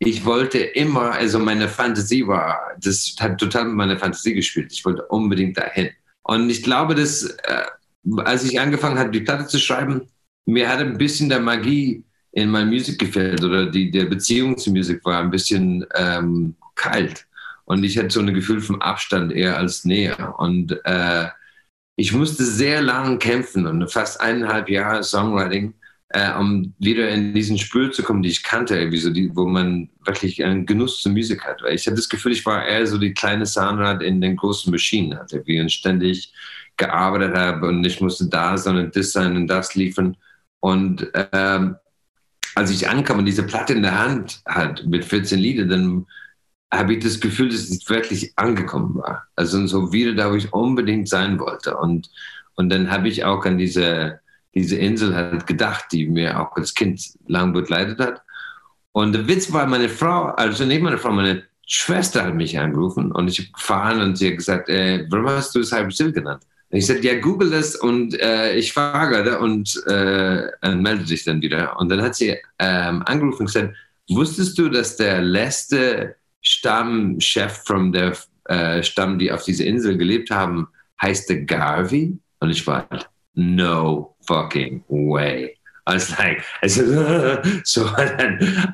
ich 0.00 0.26
wollte 0.26 0.58
immer, 0.58 1.12
also 1.12 1.38
meine 1.38 1.66
Fantasie 1.66 2.26
war, 2.26 2.60
das 2.78 3.16
hat 3.18 3.38
total 3.38 3.64
mit 3.64 3.76
meiner 3.76 3.98
Fantasie 3.98 4.34
gespielt. 4.34 4.70
Ich 4.70 4.84
wollte 4.84 5.02
unbedingt 5.06 5.56
dahin. 5.56 5.88
Und 6.24 6.50
ich 6.50 6.62
glaube, 6.62 6.94
dass, 6.94 7.24
äh, 7.24 7.64
als 8.18 8.44
ich 8.44 8.60
angefangen 8.60 8.98
habe, 8.98 9.10
die 9.10 9.20
Platte 9.20 9.46
zu 9.46 9.58
schreiben, 9.58 10.02
mir 10.44 10.68
hat 10.68 10.80
ein 10.80 10.98
bisschen 10.98 11.30
der 11.30 11.40
Magie 11.40 12.04
in 12.38 12.50
meiner 12.50 12.70
Musik 12.70 12.98
gefällt 12.98 13.42
oder 13.42 13.66
die, 13.66 13.90
der 13.90 14.04
Beziehung 14.04 14.56
zur 14.56 14.72
Musik 14.72 15.04
war 15.04 15.20
ein 15.20 15.30
bisschen 15.30 15.84
ähm, 15.94 16.54
kalt. 16.76 17.26
Und 17.64 17.84
ich 17.84 17.98
hatte 17.98 18.10
so 18.10 18.20
ein 18.20 18.32
Gefühl 18.32 18.60
vom 18.60 18.80
Abstand 18.80 19.32
eher 19.32 19.56
als 19.58 19.84
Nähe. 19.84 20.16
Und 20.38 20.78
äh, 20.84 21.28
ich 21.96 22.12
musste 22.12 22.44
sehr 22.44 22.80
lange 22.80 23.18
kämpfen 23.18 23.66
und 23.66 23.90
fast 23.90 24.20
eineinhalb 24.20 24.68
Jahre 24.70 25.02
Songwriting, 25.02 25.74
äh, 26.10 26.32
um 26.34 26.74
wieder 26.78 27.08
in 27.10 27.34
diesen 27.34 27.58
Spür 27.58 27.90
zu 27.90 28.02
kommen, 28.04 28.22
die 28.22 28.30
ich 28.30 28.44
kannte, 28.44 28.78
irgendwie 28.78 28.98
so 28.98 29.10
die, 29.10 29.34
wo 29.34 29.44
man 29.44 29.90
wirklich 30.06 30.42
einen 30.44 30.64
Genuss 30.64 31.02
zur 31.02 31.12
Musik 31.12 31.44
hat. 31.44 31.60
Weil 31.62 31.74
ich 31.74 31.86
hatte 31.86 31.96
das 31.96 32.08
Gefühl, 32.08 32.32
ich 32.32 32.46
war 32.46 32.64
eher 32.64 32.86
so 32.86 32.98
die 32.98 33.12
kleine 33.12 33.46
Soundrad 33.46 34.02
in 34.02 34.20
den 34.20 34.36
großen 34.36 34.70
Maschinen, 34.70 35.18
hatte, 35.18 35.42
wie 35.44 35.60
ich 35.60 35.74
ständig 35.74 36.32
gearbeitet 36.76 37.34
habe 37.34 37.66
und 37.66 37.84
ich 37.84 38.00
musste 38.00 38.28
da 38.28 38.56
sein 38.56 38.76
und 38.76 38.94
das 38.94 39.10
sein 39.10 39.36
und 39.36 39.48
das 39.48 39.74
liefern. 39.74 40.16
Und 40.60 41.06
ähm, 41.32 41.76
als 42.54 42.70
ich 42.70 42.88
ankam 42.88 43.18
und 43.18 43.24
diese 43.24 43.44
Platte 43.44 43.72
in 43.72 43.82
der 43.82 43.98
Hand 43.98 44.40
hat 44.46 44.84
mit 44.86 45.04
14 45.04 45.38
Lieder, 45.38 45.64
dann 45.64 46.06
habe 46.72 46.94
ich 46.94 47.04
das 47.04 47.20
Gefühl, 47.20 47.48
dass 47.48 47.70
ich 47.70 47.88
wirklich 47.88 48.32
angekommen 48.36 48.96
war. 48.96 49.26
Also 49.36 49.66
so 49.66 49.92
wieder 49.92 50.14
da, 50.14 50.30
wo 50.30 50.34
ich 50.34 50.52
unbedingt 50.52 51.08
sein 51.08 51.38
wollte. 51.40 51.76
Und, 51.76 52.10
und 52.56 52.68
dann 52.68 52.90
habe 52.90 53.08
ich 53.08 53.24
auch 53.24 53.44
an 53.44 53.58
diese, 53.58 54.20
diese 54.54 54.76
Insel 54.76 55.14
halt 55.14 55.46
gedacht, 55.46 55.86
die 55.92 56.08
mir 56.08 56.40
auch 56.40 56.54
als 56.56 56.74
Kind 56.74 57.00
lang 57.26 57.52
begleitet 57.52 57.98
hat. 58.00 58.22
Und 58.92 59.12
der 59.12 59.28
Witz 59.28 59.52
war, 59.52 59.66
meine 59.66 59.88
Frau, 59.88 60.26
also 60.26 60.64
nicht 60.64 60.82
meine 60.82 60.98
Frau, 60.98 61.12
meine 61.12 61.44
Schwester 61.66 62.24
hat 62.24 62.34
mich 62.34 62.58
angerufen 62.58 63.12
und 63.12 63.28
ich 63.28 63.38
habe 63.38 63.52
gefahren 63.52 64.00
und 64.00 64.16
sie 64.16 64.30
hat 64.30 64.38
gesagt, 64.38 64.68
äh, 64.68 65.06
warum 65.10 65.28
hast 65.28 65.54
du 65.54 65.62
Cypress 65.62 65.98
Hill 65.98 66.12
genannt? 66.12 66.42
Und 66.70 66.78
ich 66.78 66.86
sagte, 66.86 67.06
ja, 67.06 67.18
google 67.18 67.50
das 67.50 67.76
und 67.76 68.18
äh, 68.20 68.54
ich 68.56 68.74
gerade 68.74 69.38
und 69.38 69.82
äh, 69.86 70.74
melde 70.74 71.04
dich 71.04 71.24
dann 71.24 71.40
wieder. 71.40 71.78
Und 71.78 71.88
dann 71.88 72.02
hat 72.02 72.14
sie 72.14 72.36
ähm, 72.58 73.02
angerufen 73.06 73.40
und 73.40 73.46
gesagt, 73.46 73.74
wusstest 74.10 74.58
du, 74.58 74.68
dass 74.68 74.96
der 74.96 75.22
letzte 75.22 76.16
Stammchef 76.42 77.62
von 77.64 77.92
der 77.92 78.16
äh, 78.44 78.82
Stamm, 78.82 79.18
die 79.18 79.32
auf 79.32 79.44
dieser 79.44 79.64
Insel 79.64 79.96
gelebt 79.96 80.30
haben, 80.30 80.68
heißt 81.00 81.32
Garvey? 81.46 82.18
Und 82.40 82.50
ich 82.50 82.66
war, 82.66 82.86
no 83.34 84.14
fucking 84.26 84.84
way. 84.88 85.56
I 85.88 85.94
was 85.94 86.10
like, 86.18 86.44
also, 86.60 86.82
so, 87.64 87.90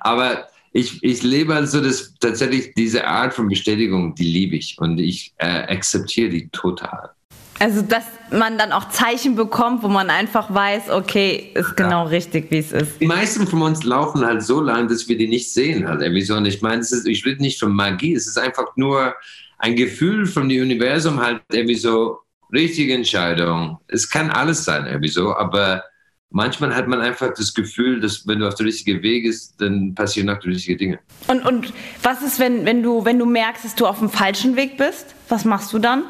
aber 0.01 0.49
ich, 0.73 1.03
ich 1.05 1.23
lebe 1.23 1.55
also 1.55 1.81
das, 1.81 2.15
tatsächlich 2.19 2.75
diese 2.75 3.07
Art 3.07 3.33
von 3.33 3.49
Bestätigung, 3.49 4.17
die 4.17 4.25
liebe 4.25 4.57
ich 4.57 4.77
und 4.79 4.99
ich 4.99 5.33
äh, 5.39 5.47
akzeptiere 5.47 6.31
die 6.31 6.49
total. 6.49 7.14
Also, 7.61 7.83
dass 7.83 8.05
man 8.33 8.59
dann 8.59 8.73
auch 8.73 8.89
Zeichen 8.89 9.37
bekommt, 9.37 9.83
wo 9.83 9.89
man 9.89 10.11
einfach 10.11 10.53
weiß, 10.53 10.91
okay, 10.91 11.53
ist 11.55 11.77
genau 11.77 12.05
ja. 12.05 12.11
richtig, 12.11 12.51
wie 12.51 12.59
es 12.59 12.73
ist. 12.73 13.01
Die 13.01 13.07
meisten 13.07 13.47
von 13.47 13.63
uns 13.63 13.85
laufen 13.85 14.25
halt 14.25 14.43
so 14.43 14.61
lang, 14.61 14.89
dass 14.89 15.09
wir 15.09 15.17
die 15.17 15.29
nicht 15.29 15.53
sehen 15.53 15.89
halt. 15.89 16.03
Und 16.03 16.47
ich 16.47 16.63
meine, 16.63 16.81
ist, 16.81 17.07
ich 17.07 17.25
rede 17.25 17.41
nicht 17.41 17.61
von 17.61 17.73
Magie, 17.73 18.15
es 18.15 18.27
ist 18.27 18.39
einfach 18.39 18.77
nur 18.77 19.15
ein 19.59 19.77
Gefühl 19.77 20.27
von 20.27 20.49
dem 20.49 20.63
Universum 20.63 21.21
halt 21.21 21.43
irgendwie 21.53 21.77
so, 21.77 22.25
richtige 22.55 22.95
Entscheidung. 22.95 23.79
Es 23.89 24.09
kann 24.09 24.31
alles 24.31 24.65
sein 24.65 24.87
irgendwie 24.87 25.09
so, 25.09 25.35
aber 25.35 25.83
manchmal 26.31 26.75
hat 26.75 26.89
man 26.89 27.01
einfach 27.01 27.33
das 27.35 27.53
Gefühl, 27.53 28.01
dass 28.01 28.27
wenn 28.27 28.39
du 28.39 28.49
auf 28.49 28.55
der 28.55 28.67
richtigen 28.67 29.03
Weg 29.03 29.25
bist, 29.25 29.61
dann 29.61 29.95
passieren 29.95 30.31
auch 30.31 30.39
die 30.39 30.51
richtigen 30.51 30.79
Dinge. 30.79 30.99
Und, 31.27 31.45
und 31.45 31.73
was 32.03 32.23
ist, 32.23 32.39
wenn, 32.39 32.65
wenn, 32.65 32.83
du, 32.83 33.05
wenn 33.05 33.19
du 33.19 33.27
merkst, 33.27 33.65
dass 33.65 33.75
du 33.75 33.87
auf 33.87 33.99
dem 33.99 34.09
falschen 34.09 34.57
Weg 34.57 34.77
bist? 34.77 35.15
Was 35.29 35.45
machst 35.45 35.73
du 35.73 35.79
dann? 35.79 36.05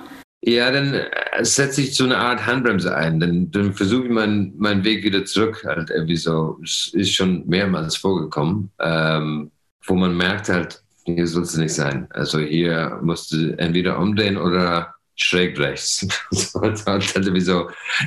Ja, 0.46 0.70
dann 0.70 0.92
äh, 0.92 1.44
setze 1.44 1.80
ich 1.80 1.96
so 1.96 2.04
eine 2.04 2.18
Art 2.18 2.44
Handbremse 2.44 2.94
ein. 2.94 3.18
Dann, 3.18 3.50
dann 3.50 3.72
versuche 3.72 4.04
ich 4.04 4.10
meinen, 4.10 4.52
meinen 4.58 4.84
Weg 4.84 5.02
wieder 5.02 5.24
zurück. 5.24 5.64
Halt 5.64 5.90
irgendwie 5.90 6.16
so. 6.16 6.58
Es 6.62 6.90
ist 6.92 7.14
schon 7.14 7.46
mehrmals 7.46 7.96
vorgekommen, 7.96 8.70
ähm, 8.78 9.50
wo 9.86 9.94
man 9.94 10.16
merkt 10.16 10.50
halt, 10.50 10.82
hier 11.06 11.26
soll 11.26 11.44
es 11.44 11.56
nicht 11.56 11.74
sein. 11.74 12.08
Also 12.10 12.40
hier 12.40 12.98
musst 13.02 13.32
du 13.32 13.58
entweder 13.58 13.98
umdrehen 13.98 14.36
oder 14.36 14.94
schräg 15.16 15.58
rechts. 15.58 16.06
so, 16.30 16.60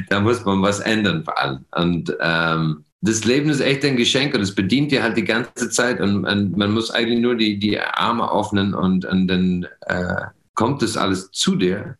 da 0.09 0.19
muss 0.19 0.45
man 0.45 0.61
was 0.61 0.79
ändern 0.79 1.23
vor 1.23 1.39
allem. 1.39 1.65
Und 1.75 2.15
ähm, 2.21 2.83
das 3.01 3.25
Leben 3.25 3.49
ist 3.49 3.61
echt 3.61 3.83
ein 3.83 3.97
Geschenk 3.97 4.35
und 4.35 4.41
es 4.41 4.53
bedient 4.53 4.91
dir 4.91 5.01
halt 5.01 5.17
die 5.17 5.23
ganze 5.23 5.69
Zeit 5.69 5.99
und, 6.01 6.25
und 6.25 6.57
man 6.57 6.71
muss 6.71 6.91
eigentlich 6.91 7.19
nur 7.19 7.35
die, 7.35 7.57
die 7.57 7.79
Arme 7.79 8.31
öffnen 8.31 8.73
und, 8.73 9.05
und 9.05 9.27
dann 9.27 9.67
äh, 9.81 10.21
kommt 10.55 10.81
das 10.81 10.97
alles 10.97 11.31
zu 11.31 11.55
dir. 11.55 11.97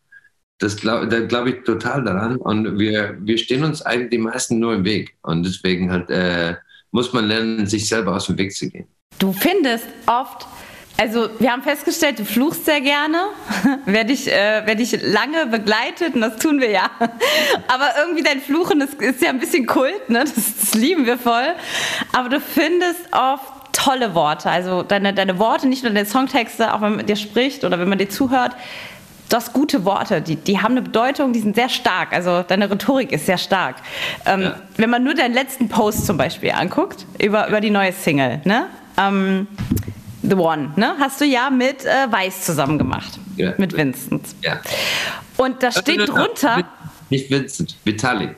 Das 0.58 0.76
glaub, 0.76 1.08
da 1.08 1.20
glaube 1.20 1.50
ich 1.50 1.64
total 1.64 2.02
daran 2.02 2.36
und 2.36 2.78
wir, 2.78 3.16
wir 3.20 3.38
stehen 3.38 3.62
uns 3.62 3.82
eigentlich 3.82 4.10
die 4.10 4.18
meisten 4.18 4.58
nur 4.58 4.74
im 4.74 4.84
Weg 4.84 5.14
und 5.22 5.44
deswegen 5.44 5.90
halt 5.90 6.10
äh, 6.10 6.56
muss 6.90 7.12
man 7.12 7.26
lernen, 7.26 7.66
sich 7.66 7.88
selber 7.88 8.16
aus 8.16 8.26
dem 8.26 8.38
Weg 8.38 8.54
zu 8.54 8.68
gehen. 8.68 8.86
Du 9.18 9.32
findest 9.32 9.86
oft 10.06 10.46
also 11.00 11.30
wir 11.38 11.52
haben 11.52 11.62
festgestellt, 11.62 12.18
du 12.18 12.24
fluchst 12.24 12.64
sehr 12.64 12.80
gerne. 12.80 13.18
wer, 13.86 14.02
dich, 14.02 14.26
äh, 14.26 14.62
wer 14.64 14.74
dich 14.74 15.00
lange 15.00 15.46
begleitet, 15.46 16.16
und 16.16 16.22
das 16.22 16.38
tun 16.38 16.60
wir 16.60 16.70
ja. 16.70 16.90
Aber 17.68 17.90
irgendwie 18.00 18.24
dein 18.24 18.40
Fluchen 18.40 18.80
ist, 18.80 18.94
ist 18.94 19.22
ja 19.22 19.30
ein 19.30 19.38
bisschen 19.38 19.66
Kult, 19.66 20.10
ne? 20.10 20.24
Das, 20.24 20.34
das, 20.34 20.74
lieben 20.74 21.06
wir 21.06 21.16
voll. 21.16 21.54
Aber 22.12 22.28
du 22.28 22.40
findest 22.40 23.12
oft 23.12 23.72
tolle 23.72 24.16
Worte. 24.16 24.50
Also 24.50 24.82
deine, 24.82 25.14
deine 25.14 25.38
Worte, 25.38 25.68
nicht 25.68 25.84
nur 25.84 25.92
deine 25.92 26.04
Songtexte, 26.04 26.74
auch 26.74 26.80
wenn 26.80 26.96
man 26.96 27.06
dir 27.06 27.14
spricht 27.14 27.62
oder 27.62 27.78
wenn 27.78 27.88
man 27.88 27.98
dir 27.98 28.08
zuhört. 28.08 28.56
Du 29.28 29.36
hast 29.36 29.52
gute 29.52 29.84
Worte, 29.84 30.22
die, 30.22 30.36
die 30.36 30.58
haben 30.58 30.72
eine 30.72 30.82
Bedeutung, 30.82 31.32
die 31.32 31.40
sind 31.40 31.54
sehr 31.54 31.68
stark. 31.68 32.12
Also 32.12 32.42
deine 32.42 32.70
Rhetorik 32.70 33.12
ist 33.12 33.26
sehr 33.26 33.36
stark. 33.36 33.76
Ähm, 34.24 34.42
ja. 34.42 34.60
Wenn 34.76 34.88
man 34.88 35.04
nur 35.04 35.14
deinen 35.14 35.34
letzten 35.34 35.68
Post 35.68 36.06
zum 36.06 36.16
Beispiel 36.16 36.52
anguckt, 36.52 37.06
über, 37.20 37.48
über 37.48 37.60
die 37.60 37.70
neue 37.70 37.92
Single, 37.92 38.40
ne? 38.44 38.68
Ähm, 38.96 39.46
The 40.22 40.34
One, 40.34 40.72
ne? 40.76 40.94
Hast 40.98 41.20
du 41.20 41.24
ja 41.26 41.50
mit 41.50 41.84
äh, 41.84 42.10
Weiß 42.10 42.44
zusammen 42.44 42.78
gemacht. 42.78 43.18
Ja. 43.36 43.52
Mit 43.58 43.76
Vincent. 43.76 44.22
Ja. 44.42 44.60
Und 45.36 45.62
da 45.62 45.70
steht 45.72 46.08
drunter. 46.08 46.64
Nicht 47.10 47.30
Vincent, 47.30 47.76
Vitali. 47.84 48.30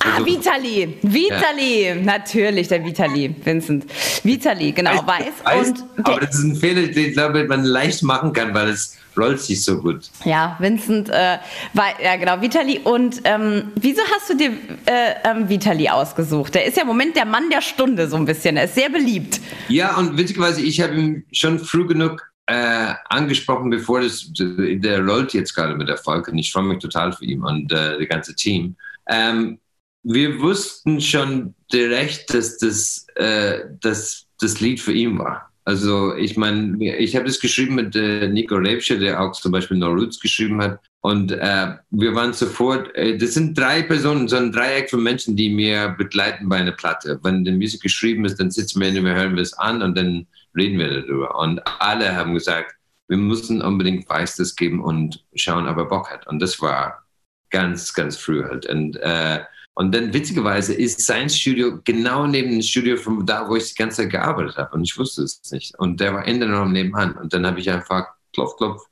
Ah, 0.00 0.16
also, 0.16 0.26
Vitali. 0.26 0.98
Vitali. 1.02 1.86
Ja. 1.86 1.94
Natürlich, 1.94 2.68
der 2.68 2.84
Vitali, 2.84 3.34
Vincent. 3.44 3.86
Vitali, 4.22 4.72
genau, 4.72 5.06
weiß. 5.06 5.24
weiß 5.44 5.68
und 5.68 5.84
aber 6.02 6.20
das 6.20 6.34
ist 6.34 6.44
ein 6.44 6.56
Fehler, 6.56 6.88
den 6.88 7.08
ich 7.08 7.12
glaube, 7.12 7.44
man 7.44 7.64
leicht 7.64 8.02
machen 8.02 8.32
kann, 8.32 8.52
weil 8.54 8.68
es 8.68 8.96
rollt 9.16 9.40
sich 9.40 9.64
so 9.64 9.80
gut. 9.80 10.10
Ja, 10.24 10.56
Vincent, 10.58 11.08
äh, 11.08 11.38
war, 11.72 12.02
ja 12.02 12.16
genau, 12.16 12.40
Vitali. 12.40 12.80
Und 12.84 13.20
ähm, 13.24 13.72
wieso 13.76 14.02
hast 14.14 14.30
du 14.30 14.36
dir 14.36 14.50
äh, 14.86 15.14
ähm, 15.24 15.48
Vitali 15.48 15.88
ausgesucht? 15.88 16.54
Der 16.54 16.64
ist 16.64 16.76
ja 16.76 16.82
im 16.82 16.88
Moment 16.88 17.16
der 17.16 17.24
Mann 17.24 17.50
der 17.50 17.62
Stunde 17.62 18.08
so 18.08 18.16
ein 18.16 18.24
bisschen. 18.24 18.56
Er 18.56 18.64
ist 18.64 18.74
sehr 18.74 18.90
beliebt. 18.90 19.40
Ja, 19.68 19.96
und 19.96 20.16
witzigerweise, 20.16 20.60
ich 20.62 20.80
habe 20.80 20.94
ihn 20.94 21.24
schon 21.32 21.58
früh 21.58 21.86
genug 21.86 22.22
äh, 22.46 22.94
angesprochen, 23.08 23.70
bevor 23.70 24.02
das, 24.02 24.30
der 24.34 25.04
rollt 25.04 25.32
jetzt 25.32 25.54
gerade 25.54 25.74
mit 25.74 25.88
Erfolg 25.88 26.28
und 26.28 26.38
ich 26.38 26.52
freue 26.52 26.64
mich 26.64 26.78
total 26.78 27.12
für 27.12 27.24
ihn 27.24 27.42
und 27.42 27.72
äh, 27.72 27.98
das 27.98 28.08
ganze 28.08 28.34
Team. 28.34 28.76
Ähm, 29.08 29.58
wir 30.02 30.38
wussten 30.40 31.00
schon 31.00 31.54
direkt, 31.72 32.32
dass 32.34 32.58
das, 32.58 33.06
äh, 33.16 33.60
dass 33.80 34.26
das 34.40 34.60
Lied 34.60 34.80
für 34.80 34.92
ihn 34.92 35.18
war. 35.18 35.50
Also 35.66 36.14
ich 36.14 36.36
meine, 36.36 36.76
ich 36.96 37.16
habe 37.16 37.24
das 37.24 37.40
geschrieben 37.40 37.76
mit 37.76 37.96
äh, 37.96 38.28
Nico 38.28 38.56
Rebsche, 38.56 38.98
der 38.98 39.20
auch 39.20 39.32
zum 39.32 39.50
Beispiel 39.50 39.78
No 39.78 39.88
Roots 39.88 40.20
geschrieben 40.20 40.62
hat. 40.62 40.78
Und 41.00 41.32
äh, 41.32 41.74
wir 41.90 42.14
waren 42.14 42.34
sofort, 42.34 42.94
äh, 42.94 43.16
das 43.16 43.32
sind 43.34 43.56
drei 43.58 43.82
Personen, 43.82 44.28
so 44.28 44.36
ein 44.36 44.52
Dreieck 44.52 44.90
von 44.90 45.02
Menschen, 45.02 45.36
die 45.36 45.48
mir 45.48 45.94
begleiten 45.96 46.48
bei 46.48 46.56
einer 46.56 46.72
Platte. 46.72 47.18
Wenn 47.22 47.44
die 47.44 47.52
Musik 47.52 47.82
geschrieben 47.82 48.26
ist, 48.26 48.38
dann 48.38 48.50
sitzen 48.50 48.80
wir 48.80 48.90
hin, 48.90 49.04
wir 49.04 49.14
hören 49.14 49.38
es 49.38 49.54
an 49.54 49.82
und 49.82 49.96
dann 49.96 50.26
reden 50.54 50.78
wir 50.78 51.02
darüber. 51.02 51.38
Und 51.38 51.62
alle 51.80 52.14
haben 52.14 52.34
gesagt, 52.34 52.74
wir 53.08 53.16
müssen 53.16 53.62
unbedingt 53.62 54.08
Weiß 54.08 54.36
das 54.36 54.56
geben 54.56 54.82
und 54.82 55.24
schauen, 55.34 55.66
ob 55.66 55.78
er 55.78 55.84
Bock 55.86 56.10
hat. 56.10 56.26
Und 56.26 56.40
das 56.40 56.60
war 56.60 57.04
ganz, 57.50 57.94
ganz 57.94 58.16
früh 58.16 58.42
halt. 58.42 58.66
Und 58.66 58.96
äh, 58.96 59.40
und 59.74 59.92
dann 59.92 60.14
witzigerweise 60.14 60.72
ist 60.72 61.04
sein 61.04 61.28
Studio 61.28 61.80
genau 61.82 62.26
neben 62.26 62.50
dem 62.50 62.62
Studio 62.62 62.96
von 62.96 63.26
da, 63.26 63.48
wo 63.48 63.56
ich 63.56 63.74
die 63.74 63.82
ganze 63.82 64.02
Zeit 64.02 64.10
gearbeitet 64.10 64.56
habe. 64.56 64.76
Und 64.76 64.84
ich 64.84 64.96
wusste 64.96 65.22
es 65.22 65.40
nicht. 65.50 65.76
Und 65.78 66.00
der 66.00 66.14
war 66.14 66.24
in 66.26 66.38
der 66.38 66.50
Raum 66.52 66.72
nebenan. 66.72 67.12
Und 67.16 67.32
dann 67.32 67.44
habe 67.44 67.58
ich 67.58 67.68
einfach 67.68 68.06
klopf, 68.32 68.56
klopf. 68.56 68.82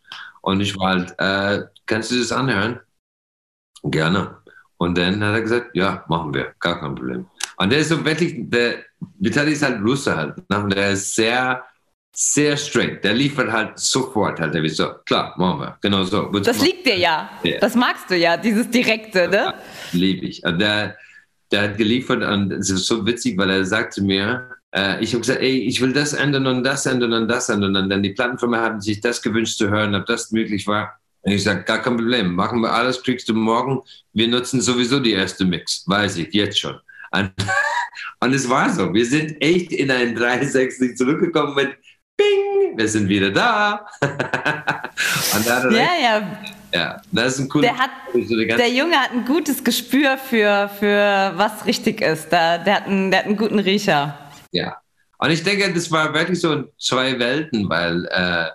Und 0.41 0.61
ich 0.61 0.77
war 0.77 0.95
halt, 0.95 1.15
äh, 1.19 1.67
kannst 1.87 2.11
du 2.11 2.19
das 2.19 2.33
anhören? 2.33 2.81
Gerne. 3.85 4.39
Und 4.77 4.99
dann 4.99 5.23
hat 5.23 5.35
er 5.35 5.43
gesagt, 5.43 5.71
ja, 5.75 6.05
machen 6.09 6.35
wir, 6.35 6.53
gar 6.59 6.81
kein 6.81 6.97
Problem. 6.97 7.27
Und 7.59 7.71
der 7.71 7.79
ist 7.79 7.91
so 7.91 8.05
wirklich, 8.05 8.35
der 8.39 8.85
Vitali 9.21 9.53
ist 9.53 9.63
halt 9.63 9.81
Russer 9.85 10.17
halt. 10.17 10.51
Ne? 10.51 10.69
Der 10.69 10.91
ist 10.91 11.15
sehr, 11.15 11.65
sehr 12.15 12.57
straight. 12.57 13.03
Der 13.05 13.15
liefert 13.15 13.51
halt 13.51 13.79
sofort 13.79 14.39
halt. 14.39 14.55
Der 14.55 14.69
so, 14.69 14.91
klar, 15.07 15.35
machen 15.39 15.61
wir. 15.61 15.79
Genau 15.81 16.05
so. 16.05 16.25
Das 16.41 16.63
liegt 16.63 16.87
dir 16.87 16.97
ja. 16.97 17.31
ja. 17.43 17.59
Das 17.59 17.75
magst 17.75 18.11
du 18.11 18.17
ja, 18.17 18.37
dieses 18.37 18.71
Direkte, 18.71 19.29
ne? 19.29 19.55
liebe 19.93 20.27
ich. 20.27 20.45
Und 20.45 20.59
der, 20.59 20.97
der 21.51 21.63
hat 21.63 21.79
geliefert 21.79 22.23
und 22.23 22.53
es 22.53 22.71
ist 22.71 22.87
so 22.87 23.07
witzig, 23.07 23.39
weil 23.39 23.51
er 23.51 23.65
sagte 23.65 24.03
mir, 24.03 24.51
äh, 24.75 25.03
ich 25.03 25.13
habe 25.13 25.21
gesagt, 25.21 25.41
ey, 25.41 25.59
ich 25.61 25.81
will 25.81 25.93
das 25.93 26.13
ändern 26.13 26.47
und 26.47 26.65
das 26.65 26.87
ändern 26.87 27.13
und 27.15 27.29
das 27.29 27.49
ändern. 27.49 27.77
Und 27.77 27.89
dann 27.89 28.03
die 28.03 28.11
Plattenfirma 28.11 28.59
haben 28.59 28.81
sich 28.81 29.01
das 29.01 29.23
gewünscht 29.23 29.59
zu 29.59 29.71
hören, 29.71 29.95
ob 29.95 30.07
das 30.07 30.31
möglich 30.33 30.67
war. 30.67 30.99
Und 31.23 31.33
ich 31.33 31.45
sage, 31.45 31.63
gar 31.63 31.81
kein 31.81 31.97
Problem, 31.97 32.35
machen 32.35 32.61
wir 32.61 32.73
alles, 32.73 33.03
kriegst 33.03 33.29
du 33.29 33.35
morgen. 33.35 33.81
Wir 34.13 34.29
nutzen 34.29 34.61
sowieso 34.61 34.99
die 34.99 35.13
erste 35.13 35.45
Mix, 35.45 35.85
weiß 35.87 36.17
ich, 36.17 36.35
jetzt 36.35 36.59
schon. 36.59 36.79
Und, 37.13 37.33
und 38.21 38.35
es 38.35 38.49
war 38.49 38.71
so, 38.71 38.93
wir 38.93 39.07
sind 39.07 39.41
echt 39.41 39.73
in 39.73 39.91
ein 39.91 40.15
360 40.15 40.97
zurückgekommen 40.97 41.55
mit 41.55 41.77
Bing, 42.17 42.79
wir 42.79 42.89
sind 42.89 43.09
wieder 43.09 43.31
da. 43.31 43.87
ja, 45.45 45.71
ja. 45.71 46.43
Ja, 46.75 47.03
das 47.13 47.35
ist 47.35 47.41
ein 47.41 47.49
cooler. 47.49 47.69
Der, 47.69 47.79
hat, 47.79 47.91
der 48.15 48.71
Junge 48.71 48.97
hat 48.97 49.11
ein 49.11 49.27
gutes 49.27 49.63
Gespür 49.63 50.17
für, 50.17 50.71
für 50.79 51.33
was 51.37 51.67
richtig 51.67 52.01
ist. 52.01 52.31
Der, 52.33 52.59
der, 52.59 52.77
hat 52.77 52.87
einen, 52.87 53.11
der 53.11 53.21
hat 53.21 53.27
einen 53.27 53.37
guten 53.37 53.59
Riecher. 53.59 54.19
Ja. 54.53 54.79
Und 55.19 55.31
ich 55.31 55.43
denke, 55.43 55.73
das 55.73 55.91
war 55.91 56.15
wirklich 56.15 56.41
so 56.41 56.65
zwei 56.79 57.19
Welten, 57.19 57.69
weil 57.69 58.07
äh, 58.11 58.47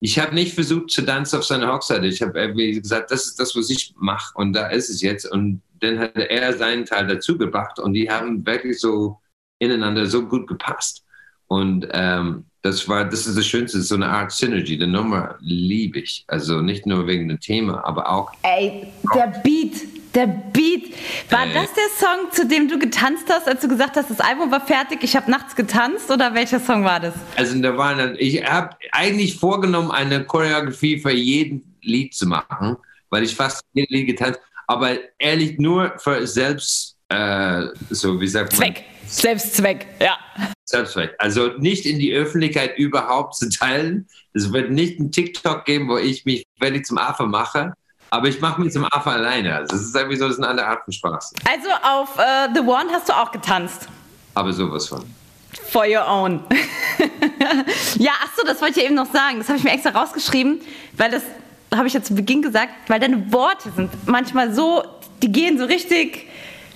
ich 0.00 0.18
habe 0.18 0.34
nicht 0.34 0.54
versucht 0.54 0.90
zu 0.90 1.02
tanzen 1.02 1.38
auf 1.38 1.44
seiner 1.44 1.72
Hochzeit. 1.72 2.04
Ich 2.04 2.20
habe 2.20 2.38
irgendwie 2.38 2.80
gesagt, 2.80 3.10
das 3.10 3.26
ist 3.26 3.40
das, 3.40 3.56
was 3.56 3.70
ich 3.70 3.94
mache 3.96 4.36
und 4.36 4.52
da 4.52 4.68
ist 4.68 4.90
es 4.90 5.00
jetzt. 5.00 5.24
Und 5.24 5.62
dann 5.80 5.98
hat 5.98 6.16
er 6.16 6.52
seinen 6.56 6.84
Teil 6.84 7.06
dazu 7.06 7.38
gebracht 7.38 7.78
und 7.78 7.94
die 7.94 8.10
haben 8.10 8.44
wirklich 8.44 8.78
so 8.78 9.18
ineinander 9.58 10.06
so 10.06 10.26
gut 10.26 10.46
gepasst. 10.46 11.04
Und 11.46 11.88
ähm, 11.92 12.44
Das 12.64 12.88
war, 12.88 13.04
das 13.04 13.26
ist 13.26 13.36
das 13.36 13.46
Schönste, 13.46 13.82
so 13.82 13.94
eine 13.94 14.08
Art 14.08 14.32
Synergy. 14.32 14.78
Die 14.78 14.86
Nummer 14.86 15.34
liebe 15.40 15.98
ich. 15.98 16.24
Also 16.28 16.62
nicht 16.62 16.86
nur 16.86 17.06
wegen 17.06 17.28
dem 17.28 17.38
Thema, 17.38 17.84
aber 17.84 18.08
auch. 18.08 18.32
Ey, 18.40 18.86
der 19.14 19.26
Beat, 19.42 19.74
der 20.14 20.26
Beat. 20.26 20.94
War 21.28 21.46
Ey. 21.46 21.52
das 21.52 21.68
der 21.74 21.90
Song, 21.98 22.32
zu 22.32 22.48
dem 22.48 22.68
du 22.68 22.78
getanzt 22.78 23.26
hast, 23.28 23.46
als 23.46 23.60
du 23.60 23.68
gesagt 23.68 23.96
hast, 23.96 24.08
das 24.08 24.18
Album 24.18 24.50
war 24.50 24.66
fertig, 24.66 25.00
ich 25.02 25.14
habe 25.14 25.30
nachts 25.30 25.54
getanzt? 25.54 26.10
Oder 26.10 26.32
welcher 26.32 26.58
Song 26.58 26.84
war 26.84 27.00
das? 27.00 27.12
Also 27.36 27.60
da 27.60 27.76
waren, 27.76 28.16
ich 28.18 28.42
habe 28.42 28.70
eigentlich 28.92 29.36
vorgenommen, 29.36 29.90
eine 29.90 30.24
Choreografie 30.24 30.98
für 30.98 31.12
jeden 31.12 31.76
Lied 31.82 32.14
zu 32.14 32.26
machen, 32.26 32.78
weil 33.10 33.24
ich 33.24 33.34
fast 33.34 33.62
jedes 33.74 33.90
Lied 33.90 34.06
getanzt, 34.06 34.40
aber 34.66 34.96
ehrlich 35.18 35.58
nur 35.58 35.92
für 35.98 36.26
selbst, 36.26 36.93
äh, 37.08 37.66
so 37.90 38.20
wie 38.20 38.28
sagt 38.28 38.52
man, 38.52 38.58
Zweck. 38.58 38.84
Selbstzweck, 39.06 39.86
ja. 40.00 40.18
Selbstzweck. 40.64 41.14
Also 41.18 41.48
nicht 41.58 41.86
in 41.86 41.98
die 41.98 42.12
Öffentlichkeit 42.12 42.78
überhaupt 42.78 43.36
zu 43.36 43.48
teilen. 43.48 44.08
Es 44.32 44.52
wird 44.52 44.70
nicht 44.70 44.98
einen 44.98 45.12
TikTok 45.12 45.64
geben, 45.64 45.88
wo 45.88 45.98
ich 45.98 46.24
mich 46.24 46.44
fertig 46.58 46.86
zum 46.86 46.98
Affe 46.98 47.26
mache, 47.26 47.74
aber 48.10 48.28
ich 48.28 48.40
mache 48.40 48.60
mich 48.60 48.72
zum 48.72 48.84
Affe 48.84 49.10
alleine. 49.10 49.54
Also 49.54 49.76
das 49.76 49.86
ist 49.86 49.94
irgendwie 49.94 50.16
so, 50.16 50.26
das 50.26 50.36
ist 50.36 50.42
eine 50.42 50.48
andere 50.48 50.66
Art 50.66 50.84
von 50.84 50.92
Spaß. 50.92 51.34
Also 51.48 51.68
auf 51.82 52.18
äh, 52.18 52.48
The 52.54 52.60
One 52.60 52.90
hast 52.92 53.08
du 53.08 53.12
auch 53.12 53.30
getanzt. 53.30 53.88
Aber 54.34 54.52
sowas 54.52 54.88
von. 54.88 55.04
For 55.70 55.84
your 55.84 56.06
own. 56.08 56.42
ja, 57.98 58.12
ach 58.22 58.30
so, 58.36 58.44
das 58.46 58.60
wollte 58.60 58.78
ich 58.78 58.82
ja 58.82 58.84
eben 58.84 58.94
noch 58.94 59.12
sagen. 59.12 59.38
Das 59.38 59.48
habe 59.48 59.58
ich 59.58 59.64
mir 59.64 59.72
extra 59.72 59.90
rausgeschrieben, 59.90 60.60
weil 60.96 61.10
das 61.10 61.22
habe 61.74 61.86
ich 61.86 61.94
ja 61.94 62.02
zu 62.02 62.14
Beginn 62.14 62.42
gesagt, 62.42 62.72
weil 62.88 63.00
deine 63.00 63.32
Worte 63.32 63.70
sind 63.74 63.90
manchmal 64.06 64.52
so, 64.54 64.84
die 65.22 65.30
gehen 65.30 65.58
so 65.58 65.64
richtig, 65.64 66.26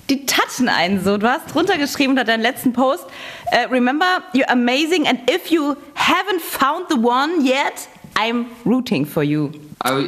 die 0.09 0.25
touchen 0.25 0.69
einen 0.69 1.03
so. 1.03 1.17
Du 1.17 1.27
hast 1.27 1.53
drunter 1.53 1.77
geschrieben 1.77 2.11
unter 2.11 2.23
deinem 2.23 2.41
letzten 2.41 2.73
Post, 2.73 3.05
äh, 3.51 3.65
remember, 3.71 4.05
you're 4.33 4.49
amazing 4.49 5.07
and 5.07 5.19
if 5.29 5.47
you 5.51 5.75
haven't 5.95 6.41
found 6.41 6.85
the 6.89 6.95
one 6.97 7.43
yet, 7.43 7.87
I'm 8.15 8.45
rooting 8.65 9.05
for 9.05 9.23
you. 9.23 9.51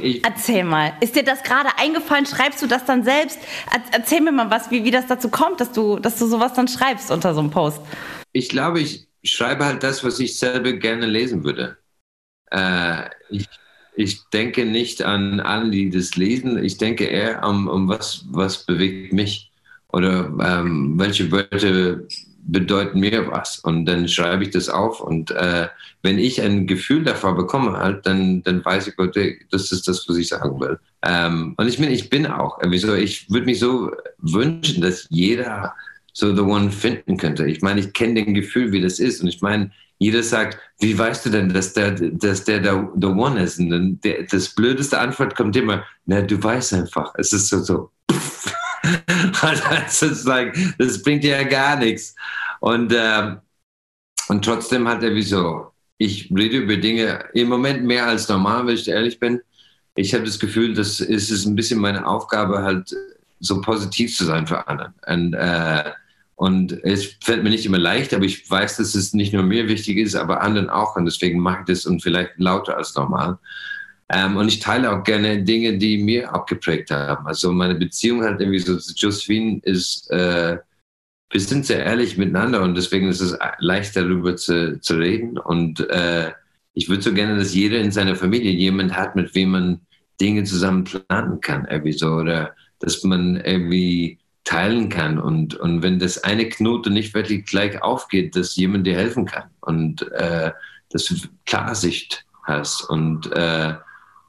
Ich, 0.02 0.26
Erzähl 0.26 0.66
mal, 0.66 0.92
ist 1.00 1.16
dir 1.16 1.24
das 1.24 1.44
gerade 1.44 1.70
eingefallen? 1.78 2.26
Schreibst 2.26 2.62
du 2.62 2.68
das 2.68 2.84
dann 2.84 3.04
selbst? 3.06 3.40
Er- 3.72 3.82
Erzähl 4.00 4.20
mir 4.20 4.34
mal 4.34 4.50
was, 4.52 4.70
wie, 4.70 4.84
wie 4.84 4.92
das 4.92 5.08
dazu 5.08 5.30
kommt, 5.30 5.62
dass 5.62 5.72
du, 5.72 5.98
dass 5.98 6.20
du 6.20 6.26
sowas 6.28 6.52
dann 6.54 6.68
schreibst 6.68 7.10
unter 7.10 7.34
so 7.34 7.40
einem 7.40 7.52
Post. 7.52 7.80
ich 8.34 8.50
glaube, 8.50 8.82
ich 8.82 9.08
schreibe 9.24 9.64
halt 9.66 9.84
das, 9.84 10.04
was 10.04 10.20
ich 10.20 10.38
selber 10.38 10.74
gerne 10.74 11.06
lesen 11.06 11.44
würde. 11.46 11.78
Äh, 12.52 13.10
ich, 13.30 13.48
ich 13.96 14.20
denke 14.34 14.66
nicht 14.66 15.04
an 15.04 15.40
alle, 15.40 15.70
die 15.70 15.90
das 15.90 16.16
lesen. 16.18 16.62
Ich 16.64 16.78
denke 16.78 17.06
eher 17.06 17.42
um, 17.48 17.68
um 17.70 17.88
was, 17.88 18.26
was 18.30 18.66
bewegt 18.66 19.14
mich 19.14 19.51
oder 19.92 20.32
ähm, 20.42 20.98
welche 20.98 21.32
Wörter 21.32 22.00
bedeuten 22.44 23.00
mir 23.00 23.28
was. 23.28 23.60
Und 23.60 23.86
dann 23.86 24.08
schreibe 24.08 24.44
ich 24.44 24.52
das 24.52 24.70
auf. 24.70 25.02
Und 25.02 25.32
äh, 25.32 25.68
wenn 26.02 26.20
ich 26.20 26.42
ein 26.42 26.68
Gefühl 26.68 27.04
davor 27.04 27.36
bekomme, 27.36 27.78
halt, 27.78 28.06
dann, 28.06 28.44
dann 28.44 28.64
weiß 28.64 28.88
ich, 28.88 29.00
okay, 29.00 29.40
das 29.52 29.72
ist 29.72 29.88
das, 29.88 30.08
was 30.08 30.18
ich 30.18 30.30
sagen 30.30 30.60
will. 30.60 30.80
Ähm, 31.04 31.54
und 31.58 31.68
ich 31.68 31.80
meine, 31.80 31.94
ich 31.94 32.10
bin 32.10 32.26
auch, 32.26 32.60
äh, 32.62 32.70
wieso, 32.70 32.96
ich 32.96 33.30
würde 33.30 33.46
mich 33.46 33.60
so 33.60 33.92
wünschen, 34.20 34.82
dass 34.82 35.08
jeder 35.10 35.74
so 36.14 36.36
The 36.36 36.42
One 36.42 36.72
finden 36.72 37.18
könnte. 37.18 37.46
Ich 37.46 37.62
meine, 37.62 37.80
ich 37.80 37.94
kenne 37.94 38.16
den 38.16 38.34
Gefühl, 38.34 38.72
wie 38.72 38.82
das 38.82 39.00
ist. 39.00 39.22
Und 39.22 39.28
ich 39.30 39.42
meine, 39.42 39.72
jeder 40.00 40.24
sagt, 40.24 40.58
wie 40.80 40.98
weißt 40.98 41.26
du 41.26 41.30
denn, 41.30 41.54
dass 41.54 41.74
der, 41.74 41.92
dass 41.92 42.44
der 42.44 42.60
der 42.60 42.90
The 43.00 43.08
One 43.08 43.42
ist? 43.42 43.60
Und 43.60 43.70
dann 43.70 44.00
der, 44.04 44.24
das 44.24 44.50
blödeste 44.50 45.00
Antwort 45.00 45.36
kommt 45.36 45.56
immer, 45.56 45.86
na, 46.06 46.22
du 46.22 46.42
weißt 46.42 46.74
einfach. 46.74 47.14
Es 47.18 47.32
ist 47.34 47.50
so, 47.50 47.60
so. 47.60 47.92
Und 48.10 48.61
das 49.42 50.02
ist 50.02 50.26
like, 50.26 50.58
das 50.78 51.02
bringt 51.02 51.24
ja 51.24 51.44
gar 51.44 51.76
nichts. 51.78 52.16
Und, 52.60 52.94
ähm, 52.96 53.40
und 54.28 54.46
trotzdem 54.46 54.88
hat 54.88 55.04
er 55.04 55.14
wieso, 55.14 55.72
ich 55.98 56.32
rede 56.36 56.58
über 56.58 56.78
Dinge 56.78 57.26
im 57.34 57.48
Moment 57.50 57.84
mehr 57.84 58.08
als 58.08 58.28
normal, 58.28 58.66
wenn 58.66 58.76
ich 58.76 58.88
ehrlich 58.88 59.20
bin. 59.20 59.42
Ich 59.96 60.14
habe 60.14 60.24
das 60.24 60.40
Gefühl, 60.40 60.74
dass 60.74 61.00
es 61.00 61.30
ist 61.30 61.46
ein 61.46 61.56
bisschen 61.56 61.80
meine 61.80 62.08
Aufgabe, 62.08 62.64
halt 62.64 62.96
so 63.40 63.62
positiv 63.62 64.16
zu 64.16 64.26
sein 64.26 64.48
für 64.48 64.68
anderen. 64.68 64.94
Und, 65.06 65.34
äh, 65.34 65.92
und 66.36 66.72
es 66.84 67.18
fällt 67.22 67.44
mir 67.44 67.52
nicht 67.52 67.66
immer 67.66 67.78
leicht, 67.78 68.14
aber 68.14 68.26
ich 68.26 68.50
weiß, 68.50 68.78
dass 68.78 68.96
es 68.96 69.14
nicht 69.14 69.34
nur 69.34 69.44
mir 69.44 69.68
wichtig 69.68 69.98
ist, 69.98 70.16
aber 70.16 70.42
anderen 70.42 70.70
auch. 70.72 70.96
Und 70.96 71.06
deswegen 71.06 71.40
mache 71.40 71.60
ich 71.62 71.66
das 71.68 71.86
und 71.86 72.02
vielleicht 72.02 72.32
lauter 72.38 72.78
als 72.78 72.96
normal. 72.96 73.38
Ähm, 74.14 74.36
und 74.36 74.50
ich 74.50 74.60
teile 74.60 74.92
auch 74.92 75.04
gerne 75.04 75.42
Dinge, 75.44 75.78
die 75.78 75.98
mir 75.98 76.36
auch 76.36 76.46
geprägt 76.46 76.92
haben. 76.92 77.26
Also 77.26 77.52
meine 77.52 77.76
Beziehung 77.76 78.24
halt 78.24 78.42
irgendwie 78.42 78.60
so 78.60 78.78
zu 78.78 78.94
Josephine 78.94 79.62
ist, 79.64 80.12
äh, 80.12 80.58
wir 81.30 81.40
sind 81.40 81.66
sehr 81.66 81.86
ehrlich 81.86 82.18
miteinander 82.18 82.62
und 82.62 82.76
deswegen 82.76 83.08
ist 83.08 83.22
es 83.22 83.38
leicht 83.60 83.96
darüber 83.96 84.36
zu, 84.36 84.82
zu 84.82 84.98
reden. 84.98 85.38
Und 85.38 85.80
äh, 85.90 86.34
ich 86.74 86.90
würde 86.90 87.02
so 87.02 87.14
gerne, 87.14 87.38
dass 87.38 87.54
jeder 87.54 87.80
in 87.80 87.92
seiner 87.92 88.16
Familie 88.16 88.52
jemand 88.52 88.94
hat, 88.94 89.16
mit 89.16 89.34
wem 89.34 89.52
man 89.52 89.82
Dinge 90.20 90.44
zusammen 90.44 90.84
planen 90.84 91.40
kann, 91.40 91.66
irgendwie 91.70 91.94
so, 91.94 92.08
oder 92.16 92.54
dass 92.80 93.04
man 93.04 93.38
irgendwie 93.38 94.20
teilen 94.44 94.90
kann. 94.90 95.20
Und, 95.20 95.56
und 95.56 95.84
wenn 95.84 96.00
das 96.00 96.22
eine 96.26 96.50
Knote 96.50 96.90
nicht 96.90 97.14
wirklich 97.14 97.46
gleich 97.46 97.82
aufgeht, 97.82 98.36
dass 98.36 98.58
jemand 98.58 98.86
dir 98.86 98.96
helfen 98.96 99.26
kann 99.26 99.50
und 99.62 100.12
äh, 100.12 100.52
dass 100.90 101.06
du 101.06 101.16
Klarsicht 101.46 102.26
hast 102.44 102.84
und, 102.90 103.32
äh, 103.32 103.76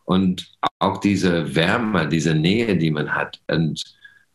und 0.04 0.52
auch 0.78 0.98
diese 0.98 1.54
Wärme, 1.54 2.08
diese 2.08 2.34
Nähe, 2.34 2.76
die 2.76 2.90
man 2.90 3.14
hat. 3.14 3.40
Und 3.48 3.82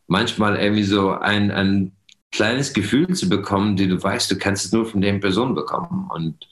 manchmal 0.07 0.57
irgendwie 0.57 0.83
so 0.83 1.11
ein, 1.11 1.51
ein 1.51 1.91
kleines 2.31 2.73
Gefühl 2.73 3.13
zu 3.13 3.29
bekommen, 3.29 3.75
die 3.75 3.87
du 3.87 4.01
weißt, 4.01 4.29
du 4.31 4.37
kannst 4.37 4.65
es 4.65 4.71
nur 4.71 4.85
von 4.85 5.01
der 5.01 5.13
Person 5.13 5.55
bekommen. 5.55 6.09
Und 6.13 6.47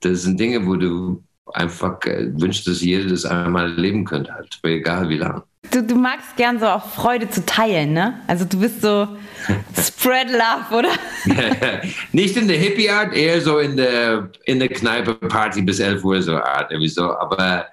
das 0.00 0.22
sind 0.22 0.38
Dinge, 0.38 0.66
wo 0.66 0.76
du 0.76 1.22
einfach 1.54 2.02
äh, 2.04 2.28
wünschst, 2.40 2.66
dass 2.66 2.82
jeder 2.82 3.08
das 3.08 3.24
einmal 3.24 3.70
erleben 3.70 4.04
könnte, 4.04 4.32
halt, 4.32 4.58
egal 4.62 5.08
wie 5.08 5.18
lang. 5.18 5.42
Du, 5.70 5.82
du 5.82 5.96
magst 5.96 6.36
gern 6.36 6.58
so 6.58 6.66
auch 6.66 6.86
Freude 6.86 7.28
zu 7.28 7.44
teilen, 7.44 7.92
ne? 7.92 8.20
Also 8.26 8.44
du 8.44 8.60
bist 8.60 8.80
so 8.80 9.08
spread 9.76 10.30
love, 10.30 10.74
oder? 10.74 10.90
Nicht 12.12 12.36
in 12.36 12.48
der 12.48 12.58
Hippie-Art, 12.58 13.14
eher 13.14 13.40
so 13.40 13.58
in 13.58 13.76
der, 13.76 14.30
in 14.44 14.60
der 14.60 14.68
Kneipe 14.68 15.14
Party 15.14 15.62
bis 15.62 15.80
11 15.80 16.04
Uhr 16.04 16.22
so 16.22 16.36
Art, 16.36 16.70
irgendwie 16.70 16.88
so. 16.88 17.16
Aber 17.18 17.66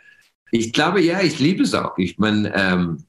ich 0.60 0.74
glaube, 0.74 1.02
ja, 1.02 1.22
ich 1.22 1.40
liebe 1.40 1.64
es 1.64 1.74
auch. 1.74 1.98
Ich 1.98 2.18
meine, 2.18 2.54
ähm, 2.56 3.04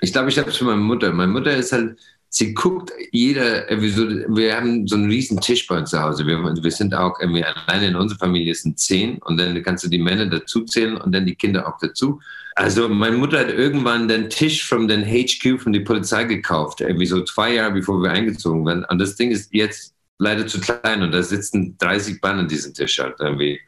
ich 0.00 0.12
glaube, 0.12 0.30
ich 0.30 0.38
habe 0.38 0.50
es 0.50 0.56
für 0.56 0.64
meine 0.64 0.80
Mutter. 0.80 1.12
Meine 1.12 1.32
Mutter 1.32 1.54
ist 1.54 1.72
halt, 1.72 1.98
sie 2.30 2.54
guckt 2.54 2.90
jeder, 3.10 3.68
wir 3.68 4.56
haben 4.56 4.86
so 4.86 4.96
einen 4.96 5.10
riesen 5.10 5.38
Tisch 5.40 5.66
bei 5.66 5.78
uns 5.78 5.90
zu 5.90 6.00
Hause. 6.00 6.26
Wir, 6.26 6.38
wir 6.38 6.70
sind 6.70 6.94
auch 6.94 7.20
irgendwie 7.20 7.44
alleine 7.44 7.88
in 7.88 7.96
unserer 7.96 8.20
Familie 8.20 8.54
sind 8.54 8.78
zehn 8.78 9.18
und 9.18 9.36
dann 9.38 9.62
kannst 9.62 9.84
du 9.84 9.88
die 9.88 9.98
Männer 9.98 10.26
dazu 10.26 10.64
zählen 10.64 10.96
und 10.96 11.12
dann 11.12 11.26
die 11.26 11.34
Kinder 11.34 11.68
auch 11.68 11.78
dazu. 11.78 12.20
Also 12.54 12.88
meine 12.88 13.18
Mutter 13.18 13.40
hat 13.40 13.50
irgendwann 13.50 14.08
den 14.08 14.30
Tisch 14.30 14.66
von 14.66 14.88
den 14.88 15.04
HQ 15.04 15.60
von 15.60 15.72
der 15.72 15.80
Polizei 15.80 16.24
gekauft, 16.24 16.80
irgendwie 16.80 17.06
so 17.06 17.22
zwei 17.24 17.54
Jahre 17.54 17.72
bevor 17.72 18.02
wir 18.02 18.10
eingezogen 18.10 18.64
waren. 18.64 18.84
Und 18.86 18.98
das 18.98 19.16
Ding 19.16 19.30
ist 19.30 19.52
jetzt 19.52 19.94
leider 20.18 20.46
zu 20.46 20.58
klein 20.60 21.02
und 21.02 21.12
da 21.12 21.22
sitzen 21.22 21.76
30 21.78 22.22
Mann 22.22 22.40
an 22.40 22.48
diesem 22.48 22.72
Tisch 22.72 22.98
halt 22.98 23.16
irgendwie. 23.18 23.60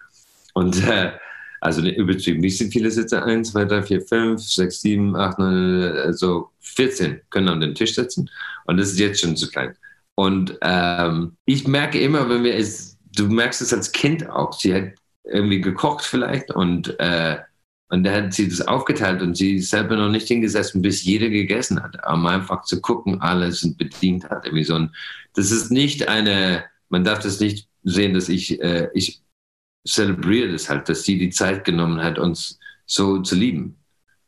Und 0.55 0.83
äh, 0.87 1.13
also 1.65 1.81
nicht 1.81 1.97
übertrieben. 1.97 2.43
Wie 2.43 2.51
viele 2.51 2.91
sitzen? 2.91 3.21
Eins, 3.21 3.53
zwei, 3.53 3.65
drei, 3.65 3.83
vier, 3.83 4.03
fünf, 4.03 4.43
sechs, 4.43 4.83
sieben, 4.83 5.17
acht, 5.17 5.39
neun, 5.39 5.83
also 5.97 6.51
14 6.61 7.23
können 7.31 7.49
an 7.49 7.61
den 7.61 7.75
Tisch 7.75 7.95
sitzen. 7.95 8.29
Und 8.67 8.77
das 8.77 8.93
ist 8.93 9.01
jetzt 9.01 9.21
schon 9.21 9.35
zu 9.35 9.49
klein. 9.49 9.75
Und 10.15 10.59
ähm, 10.61 11.37
ich 11.47 11.67
merke 11.67 11.99
immer, 11.99 12.29
wenn 12.29 12.45
wir 12.45 12.55
es, 12.55 12.99
du 13.17 13.29
merkst 13.29 13.63
es 13.63 13.73
als 13.73 13.93
Kind 13.93 14.29
auch, 14.29 14.53
sie 14.53 14.75
hat 14.75 14.93
irgendwie 15.25 15.63
gekocht 15.63 16.05
vielleicht 16.05 16.51
und 16.51 17.01
äh, 17.01 17.39
und 17.89 18.03
da 18.03 18.13
hat 18.13 18.35
sie 18.35 18.49
das 18.49 18.61
aufgeteilt 18.61 19.23
und 19.23 19.37
sie 19.37 19.57
ist 19.57 19.71
selber 19.71 19.97
noch 19.97 20.09
nicht 20.09 20.27
hingesessen, 20.27 20.83
bis 20.83 21.05
jeder 21.05 21.29
gegessen 21.29 21.83
hat. 21.83 21.97
Um 22.11 22.27
einfach 22.27 22.63
zu 22.63 22.81
gucken, 22.81 23.21
alle 23.21 23.53
sind 23.53 23.79
bedient 23.79 24.29
hat. 24.31 24.47
Irgendwie 24.47 24.65
so 24.65 24.75
ein, 24.75 24.95
das 25.35 25.51
ist 25.51 25.71
nicht 25.71 26.09
eine, 26.09 26.65
man 26.89 27.05
darf 27.05 27.21
das 27.21 27.41
nicht 27.41 27.69
sehen, 27.85 28.15
dass 28.15 28.29
ich, 28.29 28.61
äh, 28.61 28.89
ich 28.95 29.23
zelebriere 29.87 30.53
das 30.53 30.69
halt, 30.69 30.89
dass 30.89 31.05
sie 31.05 31.19
die 31.19 31.31
Zeit 31.31 31.65
genommen 31.65 32.03
hat, 32.03 32.19
uns 32.19 32.59
so 32.87 33.21
zu 33.21 33.35
lieben. 33.35 33.77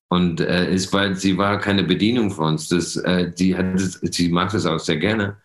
Und 0.08 0.40
äh, 0.40 0.68
es 0.70 0.92
war, 0.92 1.14
sie 1.14 1.36
war 1.36 1.58
keine 1.58 1.82
Bedienung 1.82 2.30
für 2.30 2.42
uns. 2.42 2.68
Das, 2.68 2.96
äh, 2.96 3.32
die 3.32 3.56
hat, 3.56 3.74
das, 3.74 4.00
sie 4.02 4.28
mag 4.28 4.52
das 4.52 4.66
auch 4.66 4.78
sehr 4.78 4.98
gerne. 4.98 5.36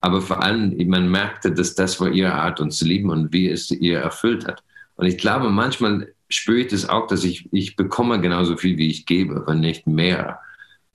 Aber 0.00 0.20
vor 0.20 0.42
allem, 0.42 0.76
man 0.88 1.10
merkte, 1.10 1.52
dass 1.52 1.74
das 1.74 2.00
war 2.00 2.10
ihre 2.10 2.34
Art, 2.34 2.60
uns 2.60 2.78
zu 2.78 2.84
lieben 2.84 3.10
und 3.10 3.32
wie 3.32 3.48
es 3.48 3.70
ihr 3.70 3.98
erfüllt 3.98 4.46
hat. 4.46 4.62
Und 4.96 5.06
ich 5.06 5.18
glaube, 5.18 5.50
manchmal 5.50 6.12
spüre 6.28 6.60
ich 6.60 6.68
das 6.68 6.88
auch, 6.88 7.06
dass 7.06 7.24
ich, 7.24 7.48
ich 7.52 7.76
bekomme 7.76 8.20
genauso 8.20 8.56
viel, 8.56 8.76
wie 8.78 8.88
ich 8.88 9.06
gebe, 9.06 9.44
wenn 9.46 9.60
nicht 9.60 9.86
mehr. 9.86 10.38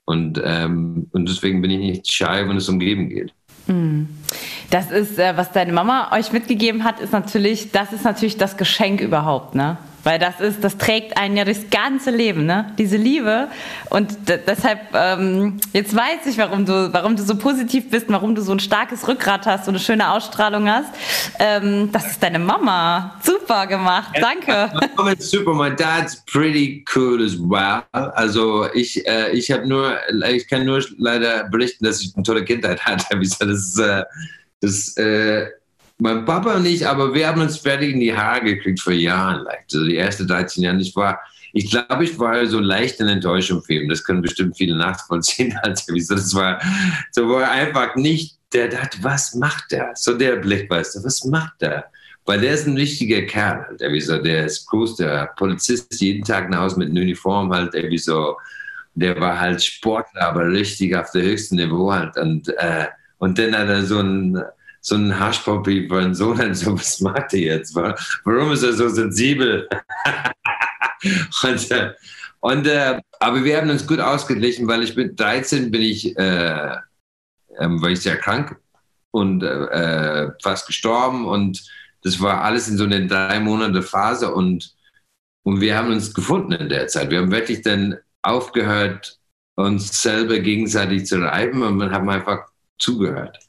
Und, 0.06 0.40
ähm, 0.44 1.08
und 1.12 1.28
deswegen 1.28 1.62
bin 1.62 1.72
ich 1.72 1.80
nicht 1.80 2.12
shy, 2.12 2.48
wenn 2.48 2.58
es 2.58 2.70
um 2.70 2.80
Geben 2.80 3.10
geht. 3.10 3.34
Das 4.70 4.92
ist, 4.92 5.18
äh, 5.18 5.38
was 5.38 5.52
deine 5.52 5.74
Mama 5.74 6.12
euch 6.12 6.32
mitgegeben 6.32 6.84
hat, 6.84 7.00
ist 7.00 7.14
natürlich, 7.14 7.72
das 7.72 7.94
ist 7.94 8.04
natürlich 8.04 8.38
das 8.38 8.58
Geschenk 8.58 9.02
überhaupt, 9.02 9.56
ne? 9.56 9.78
Weil 10.06 10.20
das 10.20 10.40
ist, 10.40 10.64
das 10.64 10.78
trägt 10.78 11.18
einen 11.18 11.36
ja 11.36 11.46
durchs 11.46 11.68
ganze 11.72 12.12
Leben, 12.12 12.46
ne? 12.46 12.72
Diese 12.78 12.96
Liebe. 12.96 13.48
Und 13.90 14.16
deshalb, 14.28 14.80
ähm, 14.94 15.60
jetzt 15.74 15.96
weiß 15.96 16.28
ich, 16.28 16.38
warum 16.38 16.64
du, 16.64 16.94
warum 16.94 17.16
du 17.16 17.24
so 17.24 17.36
positiv 17.36 17.90
bist, 17.90 18.06
warum 18.10 18.36
du 18.36 18.44
so 18.44 18.52
ein 18.52 18.60
starkes 18.60 19.08
Rückgrat 19.08 19.48
hast 19.48 19.68
und 19.68 19.74
eine 19.74 19.80
schöne 19.80 20.12
Ausstrahlung 20.12 20.70
hast. 20.70 20.94
Ähm, 21.40 21.90
das 21.92 22.12
ist 22.12 22.22
deine 22.22 22.38
Mama. 22.38 23.20
Super 23.24 23.66
gemacht. 23.66 24.16
Danke. 24.22 24.72
My 24.80 24.88
mom 24.96 25.08
is 25.08 25.32
super. 25.32 25.56
My 25.56 25.76
dad's 25.76 26.24
pretty 26.28 26.86
cool 26.96 27.26
as 27.26 27.40
well. 27.40 27.82
Also 27.92 28.68
ich, 28.76 29.08
äh, 29.08 29.32
ich 29.32 29.50
habe 29.50 29.68
nur, 29.68 29.98
ich 30.30 30.48
kann 30.48 30.68
nur 30.68 30.86
leider 31.00 31.50
berichten, 31.50 31.84
dass 31.84 32.02
ich 32.02 32.14
eine 32.16 32.22
tolle 32.22 32.46
Kindheit 32.46 32.80
hatte. 32.86 33.06
Das 33.16 33.50
ist, 33.50 33.80
äh, 33.80 34.04
das, 34.62 34.98
äh, 34.98 35.48
mein 35.98 36.26
Papa 36.26 36.56
und 36.56 36.66
ich, 36.66 36.86
aber 36.86 37.14
wir 37.14 37.28
haben 37.28 37.42
uns 37.42 37.58
fertig 37.58 37.94
in 37.94 38.00
die 38.00 38.16
Haare 38.16 38.44
gekriegt 38.44 38.82
vor 38.82 38.94
Jahren. 38.94 39.44
Like, 39.44 39.66
so 39.68 39.86
die 39.86 39.98
ersten 39.98 40.28
13 40.28 40.64
Jahre. 40.64 40.78
Ich 40.82 40.96
war, 40.96 41.20
ich 41.54 41.72
glaube, 41.72 42.04
ich 42.04 42.20
war 42.20 42.46
so 42.48 42.60
leicht 42.60 43.00
in 43.00 43.08
Enttäuschung 43.08 43.64
ihn. 43.70 43.88
Das 43.88 44.04
können 44.04 44.22
bestimmt 44.22 44.58
viele 44.58 44.76
nachvollziehen. 44.76 45.58
Also, 45.64 46.16
das 46.16 46.36
war, 46.36 46.60
so 47.12 47.30
war 47.30 47.50
einfach 47.50 47.96
nicht, 47.96 48.38
der 48.54 48.68
dachte, 48.68 48.98
was 49.02 49.36
macht 49.36 49.72
der? 49.72 49.92
So 49.96 50.18
der 50.18 50.38
Blick, 50.38 50.70
was 50.70 51.24
macht 51.26 51.62
der? 51.62 51.86
Weil 52.26 52.42
der 52.42 52.54
ist 52.56 52.68
ein 52.68 52.76
richtiger 52.76 53.22
Kerl, 53.22 53.66
halt, 53.68 53.82
irgendwie 53.82 54.02
so, 54.02 54.18
der 54.18 54.46
ist 54.46 54.66
groß, 54.66 54.98
der 54.98 55.32
Polizist, 55.38 56.02
jeden 56.02 56.24
Tag 56.24 56.50
nach 56.50 56.62
Hause 56.62 56.80
mit 56.80 56.90
einer 56.90 57.02
Uniform, 57.02 57.54
halt, 57.54 57.74
irgendwie 57.76 58.00
so, 58.00 58.36
der 58.96 59.20
war 59.20 59.40
halt 59.40 59.64
Sportler, 59.64 60.30
aber 60.30 60.48
richtig 60.48 60.96
auf 60.96 61.12
der 61.12 61.22
höchsten 61.22 61.58
Niveau 61.58 61.92
halt. 61.92 62.18
Und, 62.18 62.50
äh, 62.58 62.88
und 63.20 63.38
dann 63.38 63.56
hat 63.56 63.68
er 63.68 63.84
so 63.84 64.00
ein, 64.00 64.42
so 64.86 64.94
ein 64.94 65.20
Haschpop 65.20 65.66
wie 65.66 65.88
mein 65.88 66.14
Sohn 66.14 66.40
und 66.46 66.54
so, 66.54 66.78
was 66.78 67.02
macht 67.02 67.34
er 67.34 67.40
jetzt? 67.40 67.76
Warum 67.76 68.52
ist 68.52 68.62
er 68.62 68.74
so 68.74 68.88
sensibel? 68.88 69.68
und, 71.44 71.72
äh, 71.72 71.94
und 72.40 72.68
äh, 72.68 73.02
aber 73.20 73.44
wir 73.44 73.58
haben 73.58 73.72
uns 73.72 73.88
gut 73.88 74.00
ausgeglichen, 74.00 74.68
weil 74.68 74.84
ich 74.84 74.96
mit 74.96 75.20
13 75.20 75.72
bin 75.72 75.82
ich, 75.82 76.16
äh, 76.18 76.76
ähm, 77.58 77.82
war 77.82 77.90
ich 77.90 78.02
sehr 78.02 78.18
krank 78.18 78.58
und 79.10 79.42
äh, 79.42 80.30
fast 80.44 80.68
gestorben 80.68 81.26
und 81.26 81.64
das 82.04 82.22
war 82.22 82.44
alles 82.44 82.68
in 82.68 82.78
so 82.78 82.84
einer 82.84 83.02
drei 83.08 83.40
Monate 83.40 83.82
Phase 83.82 84.32
und, 84.36 84.76
und 85.42 85.62
wir 85.62 85.76
haben 85.76 85.92
uns 85.92 86.14
gefunden 86.14 86.52
in 86.52 86.70
der 86.70 86.88
Zeit. 86.88 87.10
Wir 87.10 87.22
haben 87.22 87.32
wirklich 87.32 87.64
dann 87.64 87.98
aufgehört, 88.22 89.20
uns 89.56 90.00
selber 90.00 90.38
gegenseitig 90.38 91.08
zu 91.08 91.18
reiben 91.18 91.64
und 91.64 91.78
wir 91.78 91.90
haben 91.90 92.10
einfach 92.10 92.46
zugehört. 92.78 93.40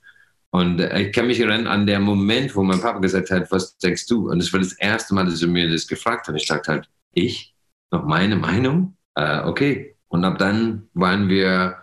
Und 0.57 0.81
äh, 0.81 1.03
ich 1.03 1.13
kann 1.13 1.27
mich 1.27 1.39
erinnern 1.39 1.67
an 1.67 1.87
den 1.87 2.01
Moment, 2.01 2.57
wo 2.57 2.63
mein 2.63 2.81
Papa 2.81 2.99
gesagt 2.99 3.31
hat, 3.31 3.53
was 3.53 3.77
denkst 3.77 4.07
du? 4.07 4.31
Und 4.31 4.41
es 4.41 4.51
war 4.55 4.61
das 4.61 4.73
erste 4.73 5.15
Mal, 5.15 5.27
dass 5.27 5.43
er 5.43 5.49
mir 5.49 5.71
das 5.71 5.87
gefragt 5.87 6.27
hat. 6.29 6.35
Ich 6.35 6.49
dachte 6.49 6.73
halt, 6.73 6.89
ich? 7.13 7.55
Noch 7.91 8.07
meine 8.07 8.37
Meinung? 8.37 8.97
Äh, 9.17 9.41
okay. 9.41 9.97
Und 10.09 10.25
ab 10.25 10.39
dann 10.39 10.89
waren 10.95 11.29
wir, 11.29 11.77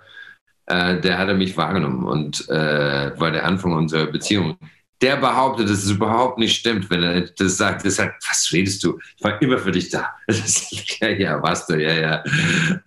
äh, 0.65 0.99
der 0.99 1.19
hat 1.19 1.27
er 1.27 1.35
mich 1.35 1.55
wahrgenommen 1.55 2.03
und 2.03 2.49
äh, 2.49 3.11
war 3.19 3.29
der 3.29 3.45
Anfang 3.45 3.73
unserer 3.73 4.07
Beziehung. 4.07 4.57
Der 5.03 5.17
behauptet, 5.17 5.69
dass 5.69 5.83
es 5.83 5.91
überhaupt 5.91 6.39
nicht 6.39 6.57
stimmt, 6.57 6.89
wenn 6.89 7.03
er 7.03 7.21
das 7.21 7.57
sagt. 7.57 7.85
Das 7.85 7.97
sagt, 7.97 8.25
was 8.27 8.49
redest 8.51 8.83
du? 8.83 8.97
Ich 9.17 9.23
war 9.23 9.39
immer 9.39 9.59
für 9.59 9.71
dich 9.71 9.89
da. 9.91 10.15
ja, 10.99 11.09
ja, 11.09 11.43
warst 11.43 11.69
du, 11.69 11.75
ja, 11.75 11.93
ja. 11.93 12.23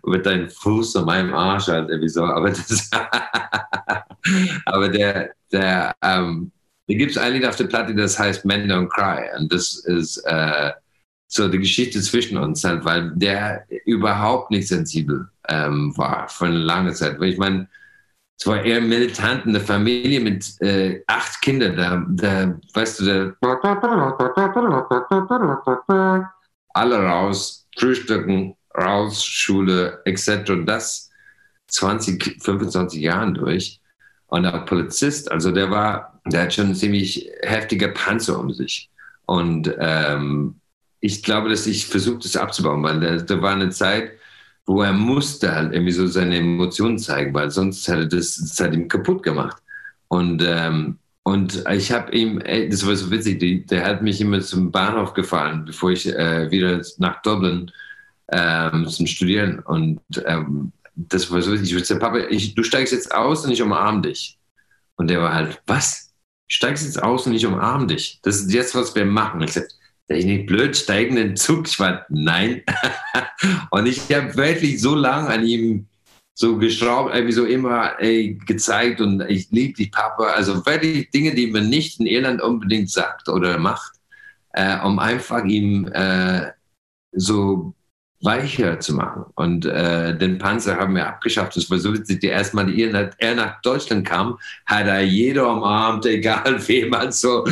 Mit 0.05 0.27
deinem 0.27 0.51
Fuß 0.51 0.97
an 0.97 1.05
meinem 1.05 1.33
Arsch 1.33 1.69
halt, 1.69 1.89
wieso? 2.01 2.25
Aber 2.25 2.51
das, 2.51 2.91
aber 4.67 4.89
der, 4.89 5.31
der, 5.53 5.95
ähm, 6.03 6.53
da 6.89 6.95
gibt 6.95 7.13
es 7.13 7.19
ein 7.19 7.33
Lied 7.33 7.47
auf 7.47 7.57
der 7.57 7.65
Platte, 7.65 7.95
das 7.95 8.19
heißt 8.19 8.45
Men 8.45 8.71
Don't 8.71 8.89
Cry. 8.89 9.29
Und 9.39 9.53
das 9.53 9.85
ist 9.87 10.19
äh, 10.27 10.73
so 11.29 11.49
die 11.49 11.59
Geschichte 11.59 12.01
zwischen 12.01 12.39
uns, 12.39 12.63
halt, 12.65 12.85
weil 12.85 13.13
der 13.15 13.65
überhaupt 13.85 14.51
nicht 14.51 14.69
sensibel 14.69 15.29
ähm, 15.49 15.97
war 15.97 16.29
für 16.29 16.47
eine 16.47 16.59
lange 16.59 16.93
Zeit. 16.93 17.19
Weil 17.19 17.31
ich 17.31 17.39
meine, 17.39 17.69
es 18.39 18.47
war 18.47 18.63
eher 18.63 18.81
militant, 18.81 19.47
eine 19.47 19.61
Familie 19.61 20.21
mit 20.21 20.61
äh, 20.61 21.03
acht 21.07 21.41
Kindern, 21.41 21.77
da, 21.77 22.05
da, 22.09 22.61
weißt 22.75 23.01
du, 23.01 23.05
da, 23.05 23.33
alle 26.75 26.99
raus, 27.03 27.67
frühstücken, 27.77 28.55
raus, 28.77 29.25
Schule, 29.25 30.03
etc. 30.05 30.53
Das 30.67 31.11
20, 31.69 32.43
25 32.43 33.01
Jahren 33.01 33.35
durch. 33.35 33.81
Und 34.29 34.43
der 34.43 34.59
Polizist, 34.61 35.31
also 35.31 35.53
der 35.53 35.71
war, 35.71 36.21
der 36.27 36.43
hat 36.43 36.55
schon 36.55 36.75
ziemlich 36.75 37.31
heftige 37.43 37.89
Panzer 37.89 38.39
um 38.39 38.53
sich. 38.53 38.91
Und 39.27 39.73
ähm, 39.79 40.57
ich 41.01 41.23
glaube, 41.23 41.49
dass 41.49 41.67
ich 41.67 41.87
versucht, 41.87 42.25
das 42.25 42.37
abzubauen, 42.37 42.83
weil 42.83 43.23
da 43.23 43.43
war 43.43 43.53
eine 43.53 43.71
Zeit, 43.71 44.13
wo 44.67 44.83
er 44.83 44.93
musste 44.93 45.55
halt 45.55 45.73
irgendwie 45.73 45.93
so 45.93 46.07
seine 46.07 46.39
Emotionen 46.39 46.99
zeigen, 46.99 47.33
weil 47.35 47.51
sonst 47.51 47.87
hätte 47.87 48.09
das, 48.09 48.37
das 48.37 48.61
hat 48.61 48.75
ihm 48.75 48.89
kaputt 48.89 49.23
gemacht. 49.23 49.63
Und, 50.09 50.43
ähm, 50.45 50.99
und 51.23 51.65
ich 51.71 51.93
habe 51.93 52.13
ihm, 52.13 52.41
das 52.41 52.87
war 52.87 52.97
so 52.97 53.11
witzig, 53.11 53.39
die, 53.39 53.65
der 53.65 53.85
hat 53.85 54.03
mich 54.03 54.21
immer 54.21 54.41
zum 54.41 54.71
Bahnhof 54.73 55.15
gefahren, 55.15 55.65
bevor 55.65 55.93
ich 55.93 56.07
äh, 56.07 56.51
wieder 56.51 56.81
nach 56.99 57.23
Dublin 57.23 57.71
ähm, 58.33 58.89
zum 58.89 59.07
Studieren. 59.07 59.61
Und 59.61 60.01
ähm, 60.27 60.73
das 60.97 61.31
war 61.31 61.43
so. 61.43 61.53
Ich 61.55 61.73
würde 61.73 61.85
sagen, 61.85 62.01
Papa, 62.01 62.19
ich, 62.31 62.55
du 62.55 62.63
steigst 62.63 62.93
jetzt 62.93 63.15
aus 63.15 63.45
und 63.45 63.53
ich 63.53 63.63
umarme 63.63 64.03
dich. 64.03 64.39
Und 64.97 65.09
der 65.09 65.21
war 65.21 65.35
halt, 65.35 65.63
was? 65.67 66.15
Steigst 66.49 66.85
jetzt 66.85 67.03
aus 67.03 67.27
und 67.27 67.35
ich 67.35 67.45
umarme 67.45 67.87
dich. 67.87 68.19
Das 68.23 68.37
ist 68.37 68.53
jetzt, 68.53 68.75
was 68.75 68.95
wir 68.95 69.05
machen. 69.05 69.43
Ich 69.43 69.53
sagte, 69.53 69.75
der 70.09 70.19
ist 70.19 70.25
nicht 70.25 70.47
blöd, 70.47 70.77
steigen 70.77 71.17
den 71.17 71.37
Zug. 71.37 71.69
Ich 71.69 71.79
war, 71.79 72.07
nein. 72.09 72.63
und 73.71 73.87
ich 73.87 74.01
habe 74.15 74.37
wirklich 74.37 74.81
so 74.81 74.95
lange 74.95 75.29
an 75.29 75.45
ihm 75.45 75.87
so 76.35 76.59
geschraubt, 76.59 77.15
irgendwie 77.15 77.33
so 77.33 77.45
immer 77.45 77.99
ey, 77.99 78.39
gezeigt 78.47 79.01
und 79.01 79.23
ich 79.23 79.51
liebe 79.51 79.75
dich, 79.75 79.91
Papa. 79.91 80.25
Also 80.25 80.65
wirklich 80.65 81.11
Dinge, 81.11 81.35
die 81.35 81.49
man 81.49 81.69
nicht 81.69 81.99
in 81.99 82.07
Irland 82.07 82.41
unbedingt 82.41 82.91
sagt 82.91 83.29
oder 83.29 83.59
macht, 83.59 83.93
äh, 84.53 84.79
um 84.81 84.99
einfach 84.99 85.45
ihm 85.45 85.89
äh, 85.93 86.53
so 87.13 87.75
weicher 88.23 88.81
zu 88.81 88.95
machen. 88.95 89.25
Und 89.35 89.67
äh, 89.67 90.17
den 90.17 90.39
Panzer 90.39 90.77
haben 90.77 90.95
wir 90.95 91.07
abgeschafft. 91.07 91.57
Das 91.57 91.71
war 91.71 91.79
so 91.79 91.93
witzig. 91.93 92.21
Die 92.21 92.29
erste 92.29 92.57
Mal, 92.57 92.67
die 92.67 92.83
er 92.83 93.35
nach 93.35 93.61
Deutschland 93.63 94.07
kam, 94.07 94.39
hat 94.65 94.87
er 94.87 95.03
jeder 95.03 95.51
umarmt, 95.51 96.07
egal 96.07 96.67
wem. 96.67 96.95
Also, 96.95 97.45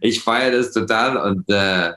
ich 0.00 0.22
feiere 0.22 0.52
das 0.52 0.72
total. 0.72 1.16
Und 1.16 1.48
äh, 1.48 1.92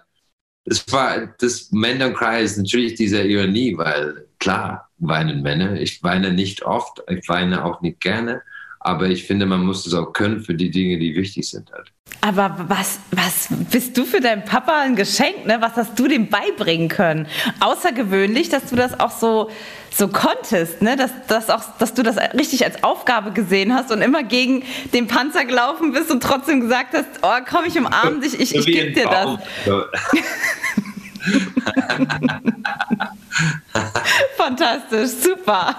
das 0.66 0.92
war, 0.92 1.28
das 1.40 1.72
Men 1.72 2.02
Don't 2.02 2.14
Cry 2.14 2.44
ist 2.44 2.58
natürlich 2.58 2.96
diese 2.96 3.22
Ironie, 3.22 3.78
weil 3.78 4.26
klar 4.40 4.90
weinen 4.98 5.42
Männer. 5.42 5.80
Ich 5.80 6.02
weine 6.02 6.32
nicht 6.32 6.64
oft, 6.64 7.04
ich 7.10 7.28
weine 7.28 7.66
auch 7.66 7.82
nicht 7.82 8.00
gerne. 8.00 8.42
Aber 8.86 9.08
ich 9.08 9.24
finde, 9.24 9.48
man 9.48 9.66
muss 9.66 9.88
es 9.88 9.96
auch 9.96 10.14
können 10.14 10.42
für 10.42 10.54
die 10.54 10.70
Dinge, 10.70 11.00
die 11.00 11.16
wichtig 11.16 11.50
sind 11.50 11.72
halt. 11.72 11.92
Aber 12.22 12.56
was, 12.68 13.00
was 13.10 13.48
bist 13.72 13.98
du 13.98 14.06
für 14.06 14.22
deinen 14.22 14.46
Papa 14.46 14.80
ein 14.82 14.96
Geschenk, 14.96 15.48
ne? 15.48 15.58
Was 15.60 15.76
hast 15.76 15.98
du 15.98 16.08
dem 16.08 16.30
beibringen 16.30 16.88
können? 16.88 17.26
Außergewöhnlich, 17.62 18.50
dass 18.50 18.70
du 18.70 18.76
das 18.76 19.00
auch 19.00 19.10
so, 19.10 19.50
so 19.92 20.08
konntest, 20.08 20.84
ne? 20.84 20.96
Dass, 20.96 21.10
dass, 21.28 21.50
auch, 21.50 21.64
dass 21.80 21.96
du 21.96 22.04
das 22.04 22.18
richtig 22.36 22.64
als 22.64 22.84
Aufgabe 22.84 23.32
gesehen 23.32 23.74
hast 23.74 23.92
und 23.92 24.04
immer 24.04 24.22
gegen 24.22 24.62
den 24.94 25.08
Panzer 25.08 25.46
gelaufen 25.46 25.92
bist 25.92 26.12
und 26.12 26.22
trotzdem 26.22 26.60
gesagt 26.60 26.94
hast, 26.94 27.10
oh 27.24 27.44
komm, 27.50 27.66
ich 27.66 27.76
umarme 27.80 28.20
dich, 28.24 28.40
ich, 28.40 28.54
ich 28.54 28.68
gebe 28.68 28.92
dir 28.92 29.06
das. 29.06 29.40
Fantastisch, 34.38 35.12
super. 35.22 35.76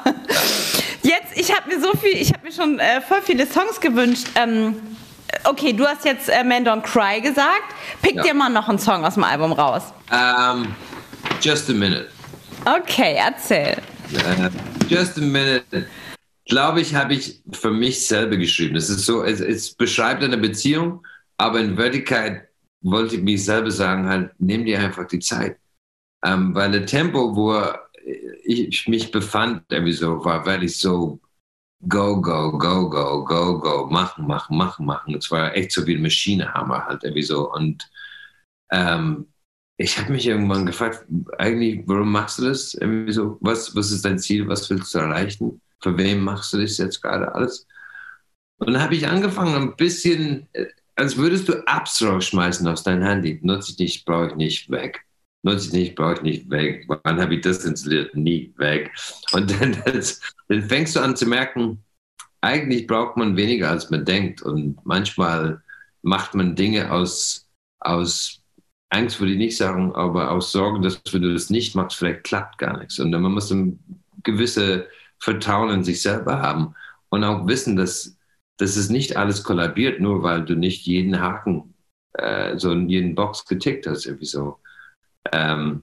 Jetzt, 1.02 1.36
ich 1.36 1.54
habe 1.54 1.68
mir 1.68 1.80
so 1.80 1.92
viel, 1.96 2.20
ich 2.20 2.32
habe 2.32 2.44
mir 2.44 2.52
schon 2.52 2.78
äh, 2.78 3.00
voll 3.00 3.22
viele 3.22 3.46
Songs 3.46 3.80
gewünscht. 3.80 4.26
Ähm, 4.34 4.76
okay, 5.44 5.72
du 5.72 5.86
hast 5.86 6.04
jetzt 6.04 6.28
äh, 6.28 6.44
Man 6.44 6.66
Don't 6.66 6.82
Cry 6.82 7.20
gesagt. 7.20 7.74
Pick 8.02 8.16
ja. 8.16 8.22
dir 8.22 8.34
mal 8.34 8.50
noch 8.50 8.68
einen 8.68 8.78
Song 8.78 9.04
aus 9.04 9.14
dem 9.14 9.24
Album 9.24 9.52
raus. 9.52 9.92
Um, 10.10 10.74
just 11.40 11.70
a 11.70 11.72
minute. 11.72 12.08
Okay, 12.64 13.16
erzähl. 13.16 13.76
Uh, 14.12 14.48
just 14.88 15.18
a 15.18 15.20
minute. 15.20 15.86
Glaube 16.46 16.80
ich, 16.80 16.94
habe 16.94 17.14
ich 17.14 17.40
für 17.52 17.70
mich 17.70 18.06
selber 18.06 18.36
geschrieben. 18.36 18.76
Es 18.76 18.88
ist 18.88 19.04
so, 19.04 19.24
es, 19.24 19.40
es 19.40 19.74
beschreibt 19.74 20.22
eine 20.22 20.36
Beziehung, 20.36 21.04
aber 21.38 21.60
in 21.60 21.76
Wirklichkeit 21.76 22.45
wollte 22.90 23.16
ich 23.16 23.22
mich 23.22 23.44
selber 23.44 23.70
sagen, 23.70 24.08
halt, 24.08 24.32
nimm 24.38 24.64
dir 24.64 24.80
einfach 24.80 25.06
die 25.06 25.18
Zeit. 25.20 25.58
Ähm, 26.24 26.54
weil 26.54 26.72
das 26.72 26.90
Tempo, 26.90 27.36
wo 27.36 27.62
ich 28.44 28.88
mich 28.88 29.10
befand, 29.10 29.64
irgendwie 29.70 29.92
so, 29.92 30.24
war 30.24 30.46
wirklich 30.46 30.78
so 30.78 31.20
go, 31.88 32.20
go, 32.20 32.52
go, 32.58 32.88
go, 32.88 33.24
go, 33.24 33.58
go, 33.60 33.86
machen, 33.86 34.26
machen, 34.26 34.56
machen, 34.56 34.86
machen. 34.86 35.14
Es 35.14 35.30
war 35.30 35.54
echt 35.56 35.72
so 35.72 35.86
wie 35.86 35.94
eine 35.94 36.02
Maschinehammer 36.02 36.86
halt 36.86 37.02
so. 37.24 37.52
Und 37.52 37.88
ähm, 38.72 39.26
ich 39.76 39.98
habe 39.98 40.12
mich 40.12 40.26
irgendwann 40.26 40.66
gefragt, 40.66 41.06
eigentlich, 41.38 41.82
warum 41.86 42.10
machst 42.12 42.38
du 42.38 42.44
das? 42.44 42.72
So, 43.08 43.38
was, 43.40 43.74
was 43.76 43.92
ist 43.92 44.04
dein 44.04 44.18
Ziel? 44.18 44.48
Was 44.48 44.70
willst 44.70 44.94
du 44.94 44.98
erreichen? 44.98 45.60
Für 45.82 45.96
wem 45.98 46.24
machst 46.24 46.52
du 46.52 46.60
das 46.60 46.78
jetzt 46.78 47.02
gerade 47.02 47.34
alles? 47.34 47.66
Und 48.58 48.72
dann 48.72 48.82
habe 48.82 48.94
ich 48.94 49.06
angefangen, 49.06 49.54
ein 49.54 49.76
bisschen, 49.76 50.48
als 50.96 51.16
würdest 51.16 51.48
du 51.48 51.52
Apps 51.66 52.02
rausschmeißen 52.02 52.66
aus 52.66 52.82
deinem 52.82 53.02
Handy. 53.02 53.38
Nutze 53.42 53.72
ich 53.72 53.78
nicht, 53.78 54.04
brauche 54.04 54.28
ich 54.28 54.34
nicht, 54.36 54.70
weg. 54.70 55.04
Nutze 55.42 55.68
ich 55.68 55.72
nicht, 55.72 55.94
brauche 55.94 56.14
ich 56.14 56.22
nicht, 56.22 56.50
weg. 56.50 56.86
Wann 56.88 57.20
habe 57.20 57.34
ich 57.36 57.42
das 57.42 57.64
installiert? 57.64 58.16
Nie, 58.16 58.52
weg. 58.56 58.90
Und 59.32 59.50
dann, 59.60 59.76
das, 59.84 60.20
dann 60.48 60.62
fängst 60.62 60.96
du 60.96 61.00
an 61.00 61.14
zu 61.14 61.26
merken, 61.26 61.84
eigentlich 62.40 62.86
braucht 62.86 63.16
man 63.16 63.36
weniger, 63.36 63.70
als 63.70 63.90
man 63.90 64.04
denkt. 64.04 64.42
Und 64.42 64.78
manchmal 64.84 65.62
macht 66.02 66.34
man 66.34 66.56
Dinge 66.56 66.90
aus, 66.90 67.46
aus 67.80 68.42
Angst, 68.88 69.20
würde 69.20 69.32
ich 69.32 69.38
nicht 69.38 69.56
sagen, 69.56 69.94
aber 69.94 70.30
aus 70.30 70.52
Sorgen, 70.52 70.82
dass 70.82 71.00
wenn 71.12 71.22
du 71.22 71.32
das 71.32 71.50
nicht 71.50 71.74
machst, 71.74 71.98
vielleicht 71.98 72.24
klappt 72.24 72.58
gar 72.58 72.78
nichts. 72.78 72.98
Und 72.98 73.10
man 73.10 73.32
muss 73.32 73.50
ein 73.50 73.78
gewisse 74.22 74.88
Vertrauen 75.18 75.70
in 75.70 75.84
sich 75.84 76.00
selber 76.00 76.40
haben 76.40 76.74
und 77.10 77.24
auch 77.24 77.46
wissen, 77.46 77.76
dass, 77.76 78.15
dass 78.58 78.76
es 78.76 78.90
nicht 78.90 79.16
alles 79.16 79.44
kollabiert, 79.44 80.00
nur 80.00 80.22
weil 80.22 80.44
du 80.44 80.54
nicht 80.54 80.86
jeden 80.86 81.20
Haken, 81.20 81.74
äh, 82.14 82.58
so 82.58 82.72
jeden 82.72 83.14
Box 83.14 83.44
getickt 83.44 83.86
hast, 83.86 84.06
irgendwie 84.06 84.26
so. 84.26 84.58
Ähm, 85.32 85.82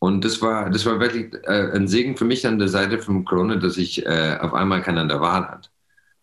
und 0.00 0.24
das 0.24 0.40
war, 0.42 0.70
das 0.70 0.86
war 0.86 1.00
wirklich 1.00 1.34
äh, 1.44 1.72
ein 1.72 1.88
Segen 1.88 2.16
für 2.16 2.24
mich 2.24 2.46
an 2.46 2.58
der 2.58 2.68
Seite 2.68 2.98
von 2.98 3.24
Corona, 3.24 3.56
dass 3.56 3.76
ich 3.76 4.06
äh, 4.06 4.38
auf 4.40 4.54
einmal 4.54 4.82
keinen 4.82 4.98
an 4.98 5.08
der 5.08 5.20
Wahl 5.20 5.48
hatte. 5.48 5.70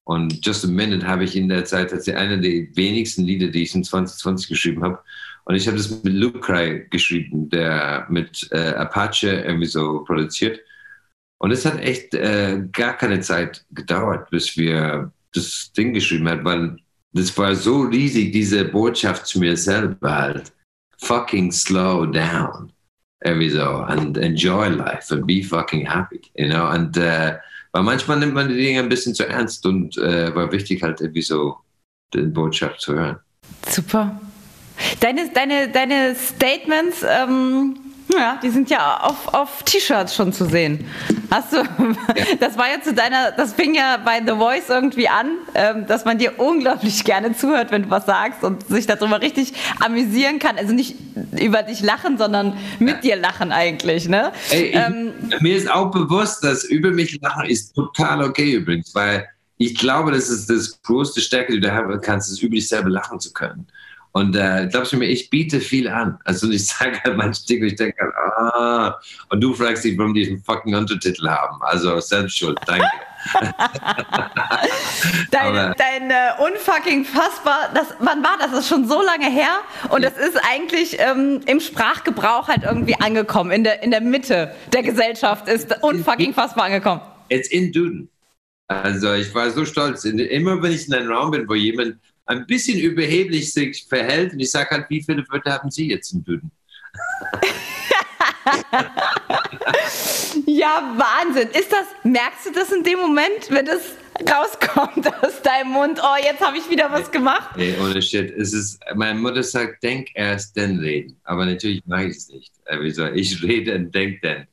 Und 0.06 0.46
Just 0.46 0.64
a 0.64 0.68
Minute 0.68 1.06
habe 1.08 1.24
ich 1.24 1.36
in 1.36 1.50
der 1.50 1.66
Zeit, 1.66 1.92
das 1.92 2.08
ist 2.08 2.14
einer 2.14 2.38
der 2.38 2.68
wenigsten 2.76 3.24
Lieder, 3.24 3.48
die 3.48 3.64
ich 3.64 3.74
in 3.76 3.84
2020 3.84 4.48
geschrieben 4.48 4.84
habe. 4.84 5.00
Und 5.46 5.56
ich 5.56 5.68
habe 5.68 5.78
das 5.78 5.90
mit 6.04 6.14
Luke 6.14 6.40
Cry 6.40 6.88
geschrieben, 6.90 7.50
der 7.50 8.06
mit 8.10 8.48
äh, 8.52 8.74
Apache 8.76 9.30
irgendwie 9.30 9.66
so 9.68 10.04
produziert. 10.04 10.60
Und 11.40 11.52
es 11.52 11.66
hat 11.66 11.80
echt 11.80 12.14
äh, 12.14 12.64
gar 12.72 12.94
keine 12.94 13.20
Zeit 13.22 13.66
gedauert, 13.72 14.30
bis 14.30 14.58
wir 14.58 15.12
das 15.36 15.72
Ding 15.78 15.94
geschrieben 15.94 16.30
haben, 16.30 16.46
weil 16.46 16.78
das 17.14 17.38
war 17.38 17.56
so 17.56 17.82
riesig, 17.82 18.32
diese 18.32 18.66
Botschaft 18.66 19.28
zu 19.28 19.40
mir 19.40 19.56
selber 19.56 20.16
halt. 20.16 20.54
Fucking 21.00 21.52
slow 21.52 22.06
down. 22.06 22.72
Irgendwie 23.24 23.50
so. 23.50 23.64
And 23.64 24.18
enjoy 24.18 24.70
life 24.70 25.14
and 25.14 25.26
be 25.26 25.44
fucking 25.44 25.90
happy. 25.90 26.22
You 26.36 26.50
know? 26.50 26.70
Und 26.70 26.98
äh, 26.98 27.38
weil 27.72 27.84
manchmal 27.84 28.20
nimmt 28.20 28.34
man 28.34 28.50
die 28.50 28.56
Dinge 28.56 28.80
ein 28.80 28.90
bisschen 28.90 29.14
zu 29.14 29.28
ernst 29.28 29.66
und 29.66 29.98
äh, 29.98 30.34
war 30.36 30.52
wichtig 30.52 30.82
halt 30.82 31.02
irgendwie 31.02 31.22
so 31.22 31.58
die 32.14 32.22
Botschaft 32.22 32.82
zu 32.82 32.94
hören. 32.94 33.18
Super. 33.68 34.20
Deine, 35.00 35.30
deine, 35.34 35.70
deine 35.70 36.16
Statements, 36.16 37.04
ähm, 37.04 37.78
ja, 38.14 38.40
die 38.42 38.50
sind 38.50 38.70
ja 38.70 39.00
auf, 39.02 39.34
auf 39.34 39.64
T-Shirts 39.64 40.16
schon 40.16 40.32
zu 40.32 40.46
sehen. 40.46 40.86
Hast 41.32 41.54
du, 41.54 41.58
das 42.40 42.58
war 42.58 42.70
ja 42.70 42.82
zu 42.82 42.94
deiner, 42.94 43.32
das 43.32 43.54
fing 43.54 43.76
ja 43.76 43.98
bei 43.98 44.22
The 44.26 44.34
Voice 44.34 44.70
irgendwie 44.70 45.08
an, 45.08 45.32
ähm, 45.54 45.86
dass 45.88 46.06
man 46.06 46.18
dir 46.18 46.40
unglaublich 46.40 47.04
gerne 47.04 47.36
zuhört, 47.36 47.72
wenn 47.72 47.84
du 47.84 47.90
was 47.90 48.06
sagst 48.06 48.44
und 48.44 48.68
sich 48.68 48.88
darüber 48.88 49.22
richtig 49.22 49.54
amüsieren 49.80 50.40
kann. 50.40 50.58
Also 50.58 50.74
nicht 50.74 50.96
über 51.40 51.64
dich 51.64 51.82
lachen, 51.82 52.18
sondern 52.18 52.58
mit 52.80 53.04
dir 53.04 53.16
lachen 53.16 53.52
eigentlich. 53.52 54.08
Ne? 54.08 54.32
Ey, 54.50 54.66
ich, 54.66 54.76
ähm, 54.76 55.14
mir 55.40 55.56
ist 55.56 55.70
auch 55.70 55.92
bewusst, 55.92 56.44
dass 56.44 56.64
über 56.64 56.92
mich 56.92 57.20
lachen 57.22 57.46
ist 57.46 57.76
total 57.76 58.24
okay 58.24 58.54
übrigens, 58.54 58.94
weil 58.94 59.28
ich 59.58 59.76
glaube, 59.78 60.12
das 60.12 60.30
ist 60.30 60.50
das 60.50 60.82
größte 60.84 61.22
Stärke, 61.22 61.54
die 61.54 61.62
du 61.62 61.74
haben 61.74 62.00
kannst, 62.02 62.30
ist 62.30 62.44
über 62.44 62.56
dich 62.56 62.68
selber 62.68 62.90
lachen 62.90 63.20
zu 63.20 63.32
können. 63.32 63.68
Und 64.16 64.34
äh, 64.38 64.70
glaubst 64.72 64.94
du 64.94 64.98
mir, 64.98 65.08
ich 65.08 65.30
biete 65.30 65.60
viel 65.60 65.90
an. 65.90 66.18
Also 66.24 66.50
ich 66.50 66.66
sage 66.70 67.02
halt 67.04 67.18
manche 67.18 67.46
Dinge, 67.48 67.66
ich 67.66 67.76
denke, 67.76 68.02
ah, 68.38 68.98
und 69.28 69.42
du 69.42 69.54
fragst 69.54 69.84
dich, 69.84 69.98
warum 69.98 70.14
die 70.14 70.26
einen 70.26 70.42
fucking 70.42 70.74
Untertitel 70.74 71.28
haben. 71.28 71.62
Also 71.62 72.00
Selbstschuld, 72.00 72.58
danke. 72.66 72.88
dein, 75.32 75.48
Aber, 75.48 75.76
dein 75.78 76.10
äh, 76.10 76.32
unfucking 76.40 77.04
fassbar, 77.04 77.72
das, 77.74 77.88
wann 78.00 78.24
war 78.24 78.38
das? 78.40 78.52
Das 78.52 78.60
ist 78.62 78.70
schon 78.70 78.88
so 78.88 79.02
lange 79.02 79.30
her 79.30 79.60
und 79.90 80.04
ja. 80.04 80.10
das 80.10 80.18
ist 80.18 80.40
eigentlich 80.50 80.98
ähm, 80.98 81.42
im 81.46 81.60
Sprachgebrauch 81.60 82.48
halt 82.48 82.64
irgendwie 82.64 82.96
angekommen. 82.96 83.52
In 83.52 83.66
der, 83.66 83.84
in 83.84 83.92
der 83.92 84.00
Mitte 84.00 84.56
der 84.72 84.84
Gesellschaft 84.84 85.50
ist 85.50 85.76
unfucking 85.82 86.34
fassbar 86.34 86.66
angekommen. 86.66 87.02
It's 87.28 87.50
in 87.50 87.74
Duden. 87.74 88.08
Also 88.68 89.14
ich 89.14 89.36
war 89.36 89.50
so 89.50 89.66
stolz. 89.66 90.06
Immer 90.06 90.62
wenn 90.62 90.72
ich 90.72 90.88
in 90.88 90.94
einem 90.94 91.12
Raum 91.12 91.32
bin, 91.32 91.50
wo 91.50 91.56
jemand 91.56 91.98
ein 92.26 92.46
bisschen 92.46 92.80
überheblich 92.80 93.54
sich 93.54 93.86
verhält. 93.88 94.34
Und 94.34 94.40
ich 94.40 94.52
sage 94.52 94.72
halt, 94.72 94.90
wie 94.90 95.04
viele 95.04 95.24
Wörter 95.30 95.54
haben 95.54 95.72
Sie 95.72 95.90
jetzt 95.90 96.14
in 96.14 96.24
Düden? 96.24 96.52
ja, 100.46 100.96
Wahnsinn. 100.98 101.50
Ist 101.50 101.72
das, 101.72 101.88
merkst 102.04 102.48
du 102.48 102.52
das 102.52 102.72
in 102.72 102.84
dem 102.84 103.00
Moment, 103.00 103.50
wenn 103.50 103.66
das 103.66 103.82
rauskommt 104.30 105.08
aus 105.24 105.42
deinem 105.42 105.72
Mund? 105.72 106.00
Oh, 106.02 106.16
jetzt 106.24 106.42
habe 106.42 106.58
ich 106.58 106.70
wieder 106.70 106.92
was 106.92 107.12
gemacht. 107.12 107.56
Nee, 107.56 107.76
ohne 107.82 108.02
Shit. 108.02 108.32
Es 108.38 108.54
ist, 108.54 108.80
meine 108.96 109.20
Mutter 109.20 109.44
sagt, 109.44 109.84
denk 109.84 110.10
erst, 110.14 110.58
dann 110.58 110.80
reden. 110.80 111.20
Aber 111.24 111.46
natürlich 111.46 111.86
mache 111.86 112.06
ich 112.06 112.18
es 112.18 112.30
nicht. 112.30 112.54
Äh, 112.66 112.78
wieso? 112.82 113.06
Ich 113.08 113.42
rede 113.44 113.76
und 113.76 113.94
denk 113.94 114.22
dann. 114.22 114.48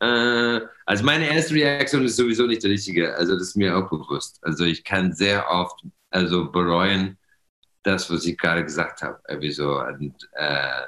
Äh, 0.00 0.66
also 0.86 1.04
meine 1.04 1.28
erste 1.28 1.54
Reaktion 1.54 2.04
ist 2.04 2.16
sowieso 2.16 2.46
nicht 2.46 2.62
die 2.62 2.68
richtige. 2.68 3.14
Also 3.14 3.34
das 3.34 3.48
ist 3.48 3.56
mir 3.56 3.76
auch 3.76 3.88
bewusst. 3.88 4.38
Also 4.42 4.64
ich 4.64 4.82
kann 4.82 5.12
sehr 5.12 5.48
oft 5.48 5.84
also 6.12 6.50
bereuen 6.50 7.18
das, 7.82 8.10
was 8.10 8.24
ich 8.26 8.38
gerade 8.38 8.64
gesagt 8.64 9.02
habe. 9.02 9.20
Wieso? 9.40 9.80
Und, 9.80 10.28
äh, 10.34 10.82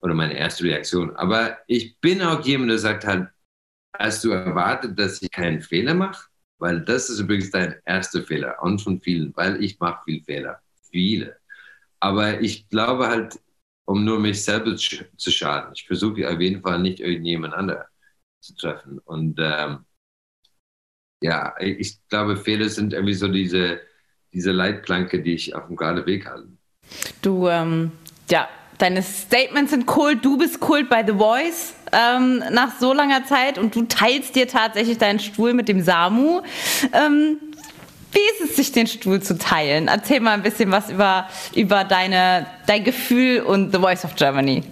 oder 0.00 0.14
meine 0.14 0.36
erste 0.36 0.64
Reaktion. 0.64 1.16
Aber 1.16 1.58
ich 1.66 1.98
bin 2.00 2.22
auch 2.22 2.44
jemand, 2.44 2.70
der 2.70 2.78
sagt 2.78 3.06
halt, 3.06 3.28
hast 3.98 4.24
du 4.24 4.30
erwartet, 4.30 4.98
dass 4.98 5.22
ich 5.22 5.30
keinen 5.30 5.62
Fehler 5.62 5.94
mache? 5.94 6.28
Weil 6.58 6.80
das 6.82 7.10
ist 7.10 7.20
übrigens 7.20 7.50
dein 7.50 7.76
erster 7.84 8.22
Fehler 8.22 8.62
und 8.62 8.80
von 8.80 9.00
vielen, 9.00 9.34
weil 9.36 9.62
ich 9.62 9.78
mache 9.80 10.02
viele 10.04 10.24
Fehler. 10.24 10.60
Viele. 10.90 11.36
Aber 12.00 12.40
ich 12.40 12.68
glaube 12.68 13.08
halt, 13.08 13.40
um 13.86 14.04
nur 14.04 14.18
mich 14.20 14.44
selber 14.44 14.76
zu 14.76 15.30
schaden. 15.30 15.72
Ich 15.74 15.86
versuche 15.86 16.28
auf 16.28 16.40
jeden 16.40 16.62
Fall 16.62 16.80
nicht 16.80 17.00
irgendjemand 17.00 17.54
anderen 17.54 17.84
zu 18.40 18.54
treffen. 18.56 18.98
Und 19.00 19.38
ähm, 19.40 19.84
ja, 21.22 21.54
ich 21.60 22.06
glaube, 22.08 22.36
Fehler 22.36 22.68
sind 22.68 22.92
irgendwie 22.92 23.14
so 23.14 23.28
diese, 23.28 23.80
diese 24.34 24.52
Leitplanke, 24.52 25.22
die 25.22 25.34
ich 25.34 25.54
auf 25.54 25.66
dem 25.68 25.76
geraden 25.76 26.04
Weg 26.06 26.26
halte. 26.26 26.48
Du, 27.22 27.48
ähm, 27.48 27.92
ja, 28.30 28.48
deine 28.78 29.02
Statements 29.02 29.70
sind 29.70 29.86
cool, 29.96 30.16
du 30.16 30.36
bist 30.36 30.58
cool 30.68 30.84
bei 30.84 31.04
The 31.06 31.14
Voice 31.14 31.74
ähm, 31.92 32.42
nach 32.50 32.78
so 32.78 32.92
langer 32.92 33.24
Zeit 33.24 33.58
und 33.58 33.74
du 33.74 33.84
teilst 33.84 34.34
dir 34.34 34.48
tatsächlich 34.48 34.98
deinen 34.98 35.20
Stuhl 35.20 35.54
mit 35.54 35.68
dem 35.68 35.80
Samu. 35.80 36.42
Ähm, 36.92 37.38
wie 38.12 38.44
ist 38.44 38.50
es, 38.50 38.56
sich 38.56 38.72
den 38.72 38.86
Stuhl 38.86 39.20
zu 39.22 39.38
teilen? 39.38 39.88
Erzähl 39.88 40.20
mal 40.20 40.32
ein 40.32 40.42
bisschen 40.42 40.70
was 40.70 40.90
über, 40.90 41.28
über 41.54 41.84
deine, 41.84 42.46
dein 42.66 42.84
Gefühl 42.84 43.40
und 43.40 43.72
The 43.72 43.78
Voice 43.78 44.04
of 44.04 44.14
Germany. 44.14 44.62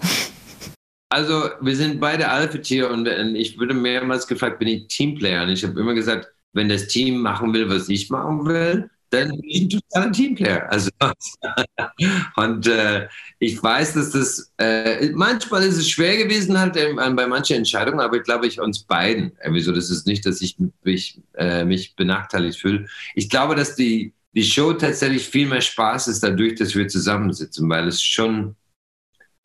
Also, 1.08 1.50
wir 1.60 1.76
sind 1.76 2.00
beide 2.00 2.28
Alpha-Tier 2.28 2.88
und 2.88 3.06
ich 3.06 3.58
wurde 3.58 3.74
mehrmals 3.74 4.26
gefragt, 4.26 4.58
bin 4.60 4.68
ich 4.68 4.86
Teamplayer? 4.86 5.42
Und 5.42 5.50
ich 5.50 5.62
habe 5.64 5.78
immer 5.78 5.92
gesagt, 5.92 6.28
wenn 6.52 6.68
das 6.68 6.86
Team 6.86 7.20
machen 7.20 7.52
will, 7.52 7.68
was 7.68 7.88
ich 7.88 8.08
machen 8.10 8.46
will, 8.46 8.88
dann 9.12 9.28
bin 9.28 9.44
ich 9.44 9.62
ein 9.62 9.68
totaler 9.68 10.12
Teamplayer. 10.12 10.70
Also, 10.70 10.90
und 12.36 12.66
äh, 12.66 13.08
ich 13.38 13.62
weiß, 13.62 13.94
dass 13.94 14.10
das, 14.10 14.52
äh, 14.58 15.10
manchmal 15.10 15.64
ist 15.64 15.76
es 15.76 15.90
schwer 15.90 16.16
gewesen 16.16 16.58
halt 16.58 16.76
äh, 16.76 16.94
bei 16.94 17.26
manchen 17.26 17.58
Entscheidungen, 17.58 18.00
aber 18.00 18.16
ich 18.16 18.22
glaube, 18.22 18.46
ich 18.46 18.60
uns 18.60 18.84
beiden, 18.84 19.32
wieso 19.50 19.72
das 19.72 19.90
ist 19.90 20.06
nicht, 20.06 20.24
dass 20.24 20.40
ich 20.40 20.56
mich, 20.82 21.20
äh, 21.34 21.64
mich 21.64 21.94
benachteiligt 21.94 22.58
fühle. 22.58 22.86
Ich 23.14 23.28
glaube, 23.28 23.54
dass 23.54 23.74
die, 23.74 24.14
die 24.34 24.44
Show 24.44 24.72
tatsächlich 24.72 25.28
viel 25.28 25.46
mehr 25.46 25.60
Spaß 25.60 26.08
ist 26.08 26.22
dadurch, 26.22 26.54
dass 26.54 26.74
wir 26.74 26.88
zusammensitzen, 26.88 27.68
weil 27.68 27.88
es 27.88 28.02
schon 28.02 28.56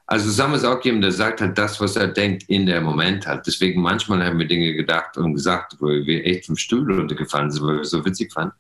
also 0.10 0.32
Sam 0.32 0.54
ist 0.54 0.64
auch 0.64 0.84
jemand, 0.86 1.04
der 1.04 1.12
sagt 1.12 1.42
halt 1.42 1.58
das, 1.58 1.82
was 1.82 1.98
er 1.98 2.08
denkt 2.08 2.44
in 2.48 2.66
der 2.66 2.80
Moment 2.80 3.28
halt. 3.28 3.46
Deswegen 3.46 3.82
manchmal 3.82 4.24
haben 4.24 4.40
wir 4.40 4.48
Dinge 4.48 4.74
gedacht 4.74 5.18
und 5.18 5.34
gesagt, 5.34 5.76
wo 5.80 5.88
wir 5.88 6.26
echt 6.26 6.46
vom 6.46 6.56
Stuhl 6.56 6.90
runtergefallen 6.92 7.52
sind, 7.52 7.68
weil 7.68 7.76
wir 7.76 7.82
es 7.82 7.90
so 7.90 8.06
witzig 8.06 8.32
fanden. 8.32 8.56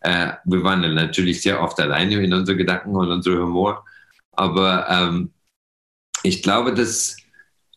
Äh, 0.00 0.32
wir 0.44 0.62
waren 0.62 0.82
dann 0.82 0.94
natürlich 0.94 1.40
sehr 1.40 1.62
oft 1.62 1.80
alleine 1.80 2.22
in 2.22 2.34
unseren 2.34 2.58
Gedanken 2.58 2.94
und 2.94 3.10
unserem 3.10 3.44
Humor. 3.46 3.84
Aber 4.32 4.86
ähm, 4.90 5.32
ich 6.22 6.42
glaube, 6.42 6.74
das 6.74 7.16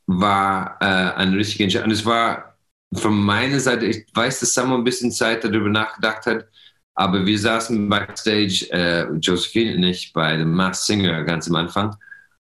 war 0.06 0.78
äh, 0.82 0.86
eine 1.16 1.38
richtige 1.38 1.64
Entscheidung. 1.64 1.88
Und 1.88 1.94
es 1.94 2.06
war 2.06 2.58
von 2.94 3.18
meiner 3.18 3.62
Seite, 3.62 3.86
ich 3.86 4.06
weiß, 4.14 4.42
dass 4.42 4.54
Sam 4.54 4.74
ein 4.74 4.84
bisschen 4.84 5.14
Zeit 5.14 5.46
darüber 5.46 5.70
nachgedacht 5.70 6.26
hat, 6.26 6.46
aber 6.94 7.26
wir 7.26 7.40
saßen 7.40 7.88
backstage, 7.88 8.68
äh, 8.72 9.10
Josephine 9.14 9.76
und 9.76 9.84
ich, 9.84 10.12
bei 10.12 10.36
dem 10.36 10.54
Mass 10.54 10.86
Singer 10.86 11.24
ganz 11.24 11.48
am 11.50 11.56
Anfang. 11.56 11.96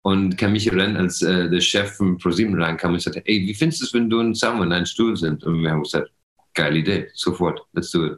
Und 0.04 0.38
kam 0.38 0.54
Michael 0.54 0.80
Renn 0.80 0.98
als 0.98 1.22
äh, 1.22 1.50
der 1.50 1.62
Chef 1.62 1.92
von 1.94 2.18
ProSieben 2.18 2.60
reinkam 2.60 2.94
und 2.94 3.02
sagte, 3.02 3.22
ey, 3.26 3.42
wie 3.42 3.54
findest 3.54 3.82
du 3.82 3.86
es, 3.86 3.94
wenn 3.94 4.10
du 4.10 4.20
und 4.20 4.36
Samuel 4.36 4.68
in 4.68 4.74
einem 4.74 4.86
Stuhl 4.86 5.16
sind? 5.16 5.44
Und 5.44 5.62
wir 5.62 5.70
haben 5.70 5.84
gesagt, 5.84 6.12
geile 6.54 6.80
Idee, 6.80 7.10
sofort, 7.14 7.62
let's 7.74 7.92
do 7.92 8.08
it. 8.08 8.18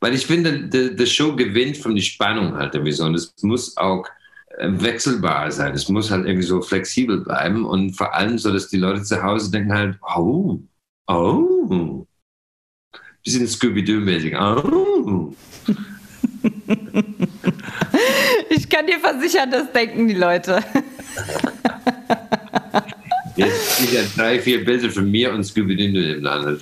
Weil 0.00 0.14
ich 0.14 0.26
finde, 0.26 0.68
die, 0.68 1.06
Show 1.06 1.34
gewinnt 1.34 1.78
von 1.78 1.94
der 1.94 2.02
Spannung 2.02 2.54
halt 2.54 2.74
irgendwie 2.74 2.92
so. 2.92 3.04
Und 3.04 3.14
es 3.14 3.34
muss 3.42 3.76
auch 3.76 4.06
äh, 4.58 4.68
wechselbar 4.70 5.50
sein. 5.50 5.74
Es 5.74 5.88
muss 5.88 6.10
halt 6.10 6.26
irgendwie 6.26 6.46
so 6.46 6.62
flexibel 6.62 7.22
bleiben 7.22 7.64
und 7.64 7.96
vor 7.96 8.14
allem 8.14 8.38
so, 8.38 8.52
dass 8.52 8.68
die 8.68 8.76
Leute 8.76 9.02
zu 9.02 9.22
Hause 9.22 9.50
denken 9.50 9.72
halt, 9.72 9.98
oh, 10.16 10.60
oh, 11.08 12.06
bisschen 13.26 13.46
Scooby-Doo-mäßig, 13.48 14.36
oh. 14.38 15.34
kann 18.68 18.86
dir 18.86 18.98
versichern, 18.98 19.50
das 19.50 19.72
denken 19.72 20.08
die 20.08 20.14
Leute. 20.14 20.62
Jetzt 23.36 23.76
sind 23.76 23.92
ja 23.92 24.00
drei, 24.16 24.40
vier 24.40 24.64
Bilder 24.64 24.90
von 24.90 25.10
mir 25.10 25.32
und 25.32 25.44
Scooby-Doo 25.44 25.84
im 25.84 26.22
Land. 26.22 26.60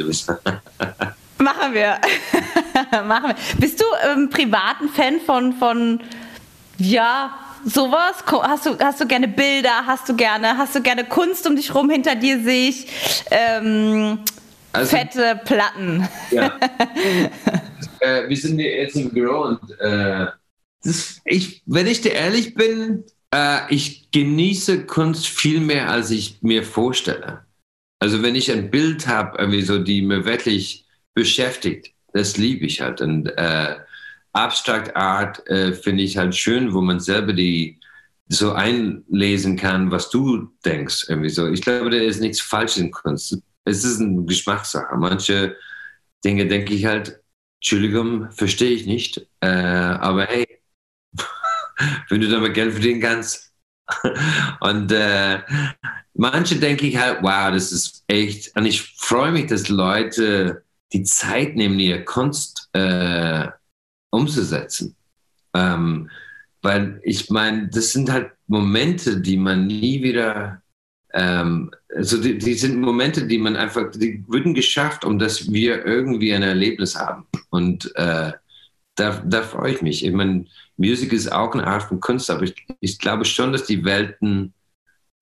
Machen 1.39 1.72
wir. 1.72 2.01
Machen 3.07 3.28
wir. 3.28 3.37
Bist 3.59 3.80
du 3.80 3.85
ähm, 4.09 4.28
privaten 4.28 4.89
Fan 4.89 5.20
von, 5.20 5.53
von 5.53 6.01
ja, 6.78 7.39
sowas? 7.64 8.24
Hast 8.26 8.66
du, 8.66 8.78
hast 8.78 9.01
du 9.01 9.07
gerne 9.07 9.28
Bilder? 9.28 9.87
Hast 9.87 10.09
du 10.09 10.16
gerne, 10.16 10.57
hast 10.59 10.74
du 10.74 10.82
gerne 10.82 11.05
Kunst 11.05 11.47
um 11.47 11.55
dich 11.55 11.74
rum? 11.74 11.91
Hinter 11.91 12.16
dir 12.16 12.41
sehe 12.41 12.70
ich 12.70 12.87
ähm, 13.30 14.18
also, 14.72 14.97
fette 14.97 15.41
Platten. 15.45 16.09
Ja. 16.30 16.59
äh, 18.01 18.28
wir 18.28 18.37
sind 18.37 18.59
jetzt 18.59 18.97
im 18.97 19.11
Büro 19.11 19.43
und 19.43 19.61
äh, 19.80 20.26
das, 20.85 21.20
ich, 21.24 21.62
wenn 21.66 21.87
ich 21.87 22.01
dir 22.03 22.12
ehrlich 22.12 22.55
bin, 22.55 23.05
äh, 23.35 23.74
ich 23.74 24.11
genieße 24.11 24.87
Kunst 24.87 25.26
viel 25.26 25.61
mehr, 25.61 25.91
als 25.91 26.11
ich 26.11 26.39
mir 26.43 26.62
vorstelle. 26.62 27.45
Also 27.99 28.22
wenn 28.22 28.35
ich 28.35 28.53
ein 28.53 28.70
Bild 28.70 29.07
habe, 29.07 29.39
irgendwie 29.39 29.62
so, 29.62 29.78
die 29.78 30.03
mir 30.03 30.24
wirklich 30.24 30.87
beschäftigt, 31.14 31.95
das 32.12 32.37
liebe 32.37 32.66
ich 32.66 32.80
halt. 32.80 33.01
Und 33.01 33.26
äh, 33.26 33.76
Abstract 34.32 34.95
Art 34.95 35.47
äh, 35.49 35.72
finde 35.72 36.03
ich 36.03 36.16
halt 36.16 36.35
schön, 36.35 36.74
wo 36.74 36.80
man 36.80 37.01
selber 37.01 37.32
die 37.32 37.80
so 38.28 38.53
einlesen 38.53 39.57
kann, 39.57 39.91
was 39.91 40.11
du 40.11 40.51
denkst. 40.64 41.07
Irgendwie 41.09 41.30
so. 41.30 41.49
Ich 41.51 41.62
glaube, 41.62 41.91
da 41.91 41.97
ist 41.97 42.20
nichts 42.20 42.41
falsch 42.41 42.76
in 42.76 42.91
Kunst. 42.91 43.39
Es 43.64 43.85
ist 43.85 44.01
eine 44.01 44.22
Geschmackssache. 44.24 44.97
Manche 44.97 45.57
Dinge 46.24 46.47
denke 46.47 46.74
ich 46.74 46.85
halt, 46.85 47.20
Entschuldigung, 47.61 48.30
verstehe 48.30 48.72
ich 48.72 48.87
nicht. 48.87 49.26
Äh, 49.41 49.47
aber 49.47 50.26
hey, 50.26 50.47
wenn 52.09 52.20
du 52.20 52.29
damit 52.29 52.55
Geld 52.55 52.72
verdienen 52.72 53.01
kannst. 53.01 53.53
Und 54.61 54.93
äh, 54.93 55.41
manche 56.14 56.57
denke 56.57 56.87
ich 56.87 56.97
halt, 56.97 57.18
wow, 57.22 57.53
das 57.53 57.72
ist 57.72 58.05
echt. 58.07 58.57
Und 58.57 58.66
ich 58.66 58.83
freue 58.97 59.33
mich, 59.33 59.47
dass 59.47 59.68
Leute 59.68 60.64
die 60.93 61.03
Zeit 61.03 61.57
nehmen, 61.57 61.79
ihre 61.79 62.05
Kunst 62.05 62.70
äh, 62.72 63.49
umzusetzen. 64.11 64.97
Ähm, 65.55 66.09
weil 66.62 67.01
ich 67.03 67.29
meine, 67.31 67.68
das 67.68 67.93
sind 67.93 68.11
halt 68.11 68.31
Momente, 68.47 69.20
die 69.20 69.37
man 69.37 69.66
nie 69.66 70.03
wieder, 70.03 70.62
ähm, 71.12 71.70
also 71.95 72.20
die, 72.20 72.39
die, 72.39 72.55
sind 72.55 72.81
Momente, 72.81 73.27
die 73.27 73.39
man 73.39 73.57
einfach, 73.57 73.91
die 73.91 74.25
würden 74.29 74.55
geschafft, 74.55 75.05
um 75.05 75.18
dass 75.18 75.53
wir 75.53 75.85
irgendwie 75.85 76.33
ein 76.33 76.43
Erlebnis 76.43 76.97
haben. 76.97 77.27
Und 77.51 77.95
äh, 77.97 78.33
da, 78.95 79.22
da 79.27 79.43
freue 79.43 79.75
ich 79.75 79.83
mich. 79.83 80.05
Ich 80.05 80.12
meine, 80.12 80.47
Musik 80.77 81.12
ist 81.12 81.31
auch 81.31 81.53
eine 81.53 81.66
Art 81.66 81.85
von 81.85 82.01
Kunst, 82.01 82.31
aber 82.31 82.43
ich, 82.43 82.55
ich 82.81 82.99
glaube 82.99 83.25
schon, 83.25 83.53
dass 83.53 83.64
die 83.64 83.85
Welten 83.85 84.55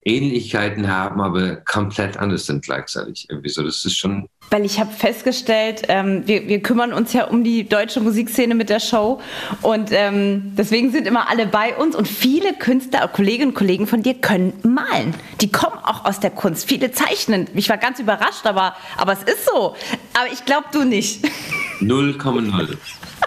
Ähnlichkeiten 0.05 0.89
haben, 0.89 1.21
aber 1.21 1.57
komplett 1.57 2.17
anders 2.17 2.45
sind 2.45 2.63
gleichzeitig. 2.63 3.27
Irgendwie 3.29 3.49
so, 3.49 3.63
das 3.63 3.85
ist 3.85 3.97
schon. 3.97 4.27
Weil 4.49 4.65
ich 4.65 4.79
habe 4.79 4.91
festgestellt, 4.91 5.83
ähm, 5.87 6.23
wir, 6.25 6.47
wir 6.47 6.61
kümmern 6.61 6.91
uns 6.93 7.13
ja 7.13 7.25
um 7.25 7.43
die 7.43 7.67
deutsche 7.67 8.01
Musikszene 8.01 8.53
mit 8.53 8.69
der 8.69 8.81
Show 8.81 9.21
und 9.61 9.91
ähm, 9.91 10.53
deswegen 10.57 10.91
sind 10.91 11.07
immer 11.07 11.29
alle 11.29 11.47
bei 11.47 11.75
uns 11.75 11.95
und 11.95 12.07
viele 12.07 12.53
Künstler, 12.53 13.07
Kolleginnen 13.07 13.49
und 13.49 13.55
Kollegen 13.55 13.87
von 13.87 14.03
dir 14.03 14.15
können 14.15 14.53
malen. 14.63 15.15
Die 15.41 15.51
kommen 15.51 15.77
auch 15.83 16.05
aus 16.05 16.19
der 16.19 16.31
Kunst. 16.31 16.67
Viele 16.67 16.91
zeichnen. 16.91 17.47
Ich 17.53 17.69
war 17.69 17.77
ganz 17.77 17.99
überrascht, 17.99 18.45
aber, 18.45 18.75
aber 18.97 19.13
es 19.13 19.23
ist 19.23 19.45
so. 19.45 19.75
Aber 20.13 20.31
ich 20.31 20.43
glaube, 20.45 20.65
du 20.73 20.83
nicht. 20.83 21.25
0,0. 21.79 22.77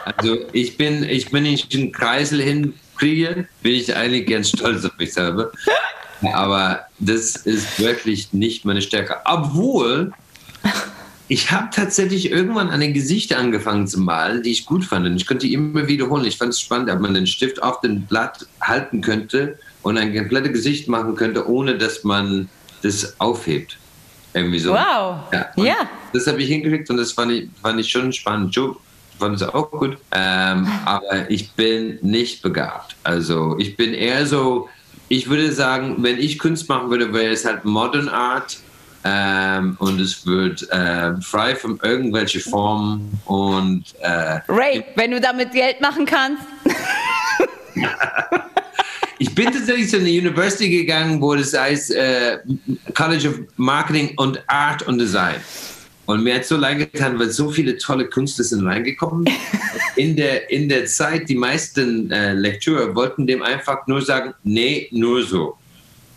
Also 0.07 0.39
ich 0.53 0.77
bin, 0.77 1.03
ich 1.03 1.31
bin 1.33 1.45
in 1.45 1.59
den 1.73 1.91
Kreisel 1.91 2.41
hinkriege, 2.41 3.49
bin 3.63 3.73
ich 3.73 3.95
eigentlich 3.95 4.29
ganz 4.29 4.51
stolz 4.51 4.85
auf 4.85 4.97
mich 4.99 5.13
selber. 5.13 5.51
Aber 6.33 6.87
das 7.01 7.35
ist 7.35 7.81
wirklich 7.81 8.33
nicht 8.33 8.65
meine 8.65 8.83
Stärke. 8.83 9.17
Obwohl, 9.25 10.13
ich 11.27 11.51
habe 11.51 11.71
tatsächlich 11.75 12.31
irgendwann 12.31 12.71
an 12.71 12.79
den 12.79 12.95
Gesichtern 12.95 13.47
angefangen 13.47 13.89
zu 13.89 13.99
malen, 13.99 14.45
die 14.45 14.53
ich 14.53 14.65
gut 14.65 14.85
fand. 14.85 15.07
Und 15.07 15.17
ich 15.17 15.27
konnte 15.27 15.49
die 15.49 15.55
immer 15.55 15.89
wiederholen. 15.89 16.25
Ich 16.25 16.39
fand 16.39 16.53
es 16.53 16.61
spannend, 16.61 16.89
ob 16.89 17.01
man 17.01 17.15
den 17.15 17.27
Stift 17.27 17.61
auf 17.61 17.81
dem 17.81 18.03
Blatt 18.03 18.47
halten 18.61 19.01
könnte 19.01 19.59
und 19.83 19.99
ein 19.99 20.15
komplettes 20.15 20.53
Gesicht 20.53 20.87
machen 20.87 21.17
könnte, 21.17 21.49
ohne 21.49 21.79
dass 21.79 22.05
man 22.05 22.49
das 22.83 23.19
aufhebt. 23.21 23.77
Irgendwie 24.35 24.61
so. 24.61 24.71
Wow. 24.71 25.25
Ja. 25.33 25.51
ja. 25.57 25.91
Das 26.13 26.29
habe 26.29 26.41
ich 26.41 26.49
hingekriegt 26.49 26.89
und 26.91 26.97
das 26.99 27.11
fand 27.11 27.33
ich, 27.33 27.49
fand 27.61 27.81
ich 27.81 27.91
schon 27.91 28.13
spannend. 28.13 28.55
Joe 28.55 28.77
fand 29.19 29.37
es 29.37 29.43
auch 29.43 29.71
gut. 29.71 29.99
Ähm, 30.13 30.67
aber 30.85 31.31
ich 31.31 31.53
bin 31.53 31.99
nicht 32.03 32.43
begabt. 32.43 32.97
Also 33.05 33.57
ich 33.59 33.77
bin 33.77 33.95
eher 33.95 34.27
so 34.27 34.69
ich 35.09 35.29
würde 35.29 35.53
sagen, 35.53 35.97
wenn 35.99 36.19
ich 36.19 36.39
Kunst 36.39 36.69
machen 36.69 36.91
würde, 36.91 37.13
wäre 37.13 37.33
es 37.33 37.45
halt 37.45 37.65
Modern 37.65 38.09
Art 38.09 38.59
ähm, 39.05 39.77
und 39.79 40.01
es 40.01 40.27
wird 40.27 40.69
äh, 40.71 41.21
frei 41.21 41.55
von 41.55 41.79
irgendwelchen 41.83 42.41
Formen 42.41 43.21
und 43.25 43.85
äh, 44.01 44.41
Ray, 44.49 44.85
wenn 44.97 45.13
du 45.13 45.21
damit 45.21 45.53
Geld 45.53 45.81
machen 45.81 46.07
kannst. 46.07 46.43
ich 49.19 49.35
bin 49.35 49.53
tatsächlich 49.53 49.91
zu 49.91 49.99
einer 49.99 50.09
University 50.09 50.69
gegangen, 50.69 51.21
wo 51.21 51.35
das 51.35 51.57
heißt 51.57 51.93
äh, 51.93 52.39
College 52.95 53.29
of 53.29 53.35
Marketing 53.57 54.15
und 54.17 54.43
Art 54.49 54.83
und 54.83 54.99
Design. 54.99 55.37
Und 56.07 56.23
mir 56.23 56.37
hat 56.37 56.45
so 56.45 56.57
leid 56.57 56.79
getan, 56.79 57.19
weil 57.19 57.31
so 57.31 57.51
viele 57.51 57.77
tolle 57.79 58.07
Künstler 58.07 58.45
sind 58.45 58.67
reingekommen. 58.67 59.29
In 59.97 60.15
der, 60.15 60.51
in 60.51 60.69
der 60.69 60.85
Zeit, 60.85 61.27
die 61.27 61.35
meisten 61.35 62.11
äh, 62.11 62.35
Lektüre 62.35 62.95
wollten 62.95 63.27
dem 63.27 63.43
einfach 63.43 63.87
nur 63.87 64.03
sagen, 64.03 64.35
nee, 64.45 64.89
nur 64.93 65.23
so. 65.23 65.57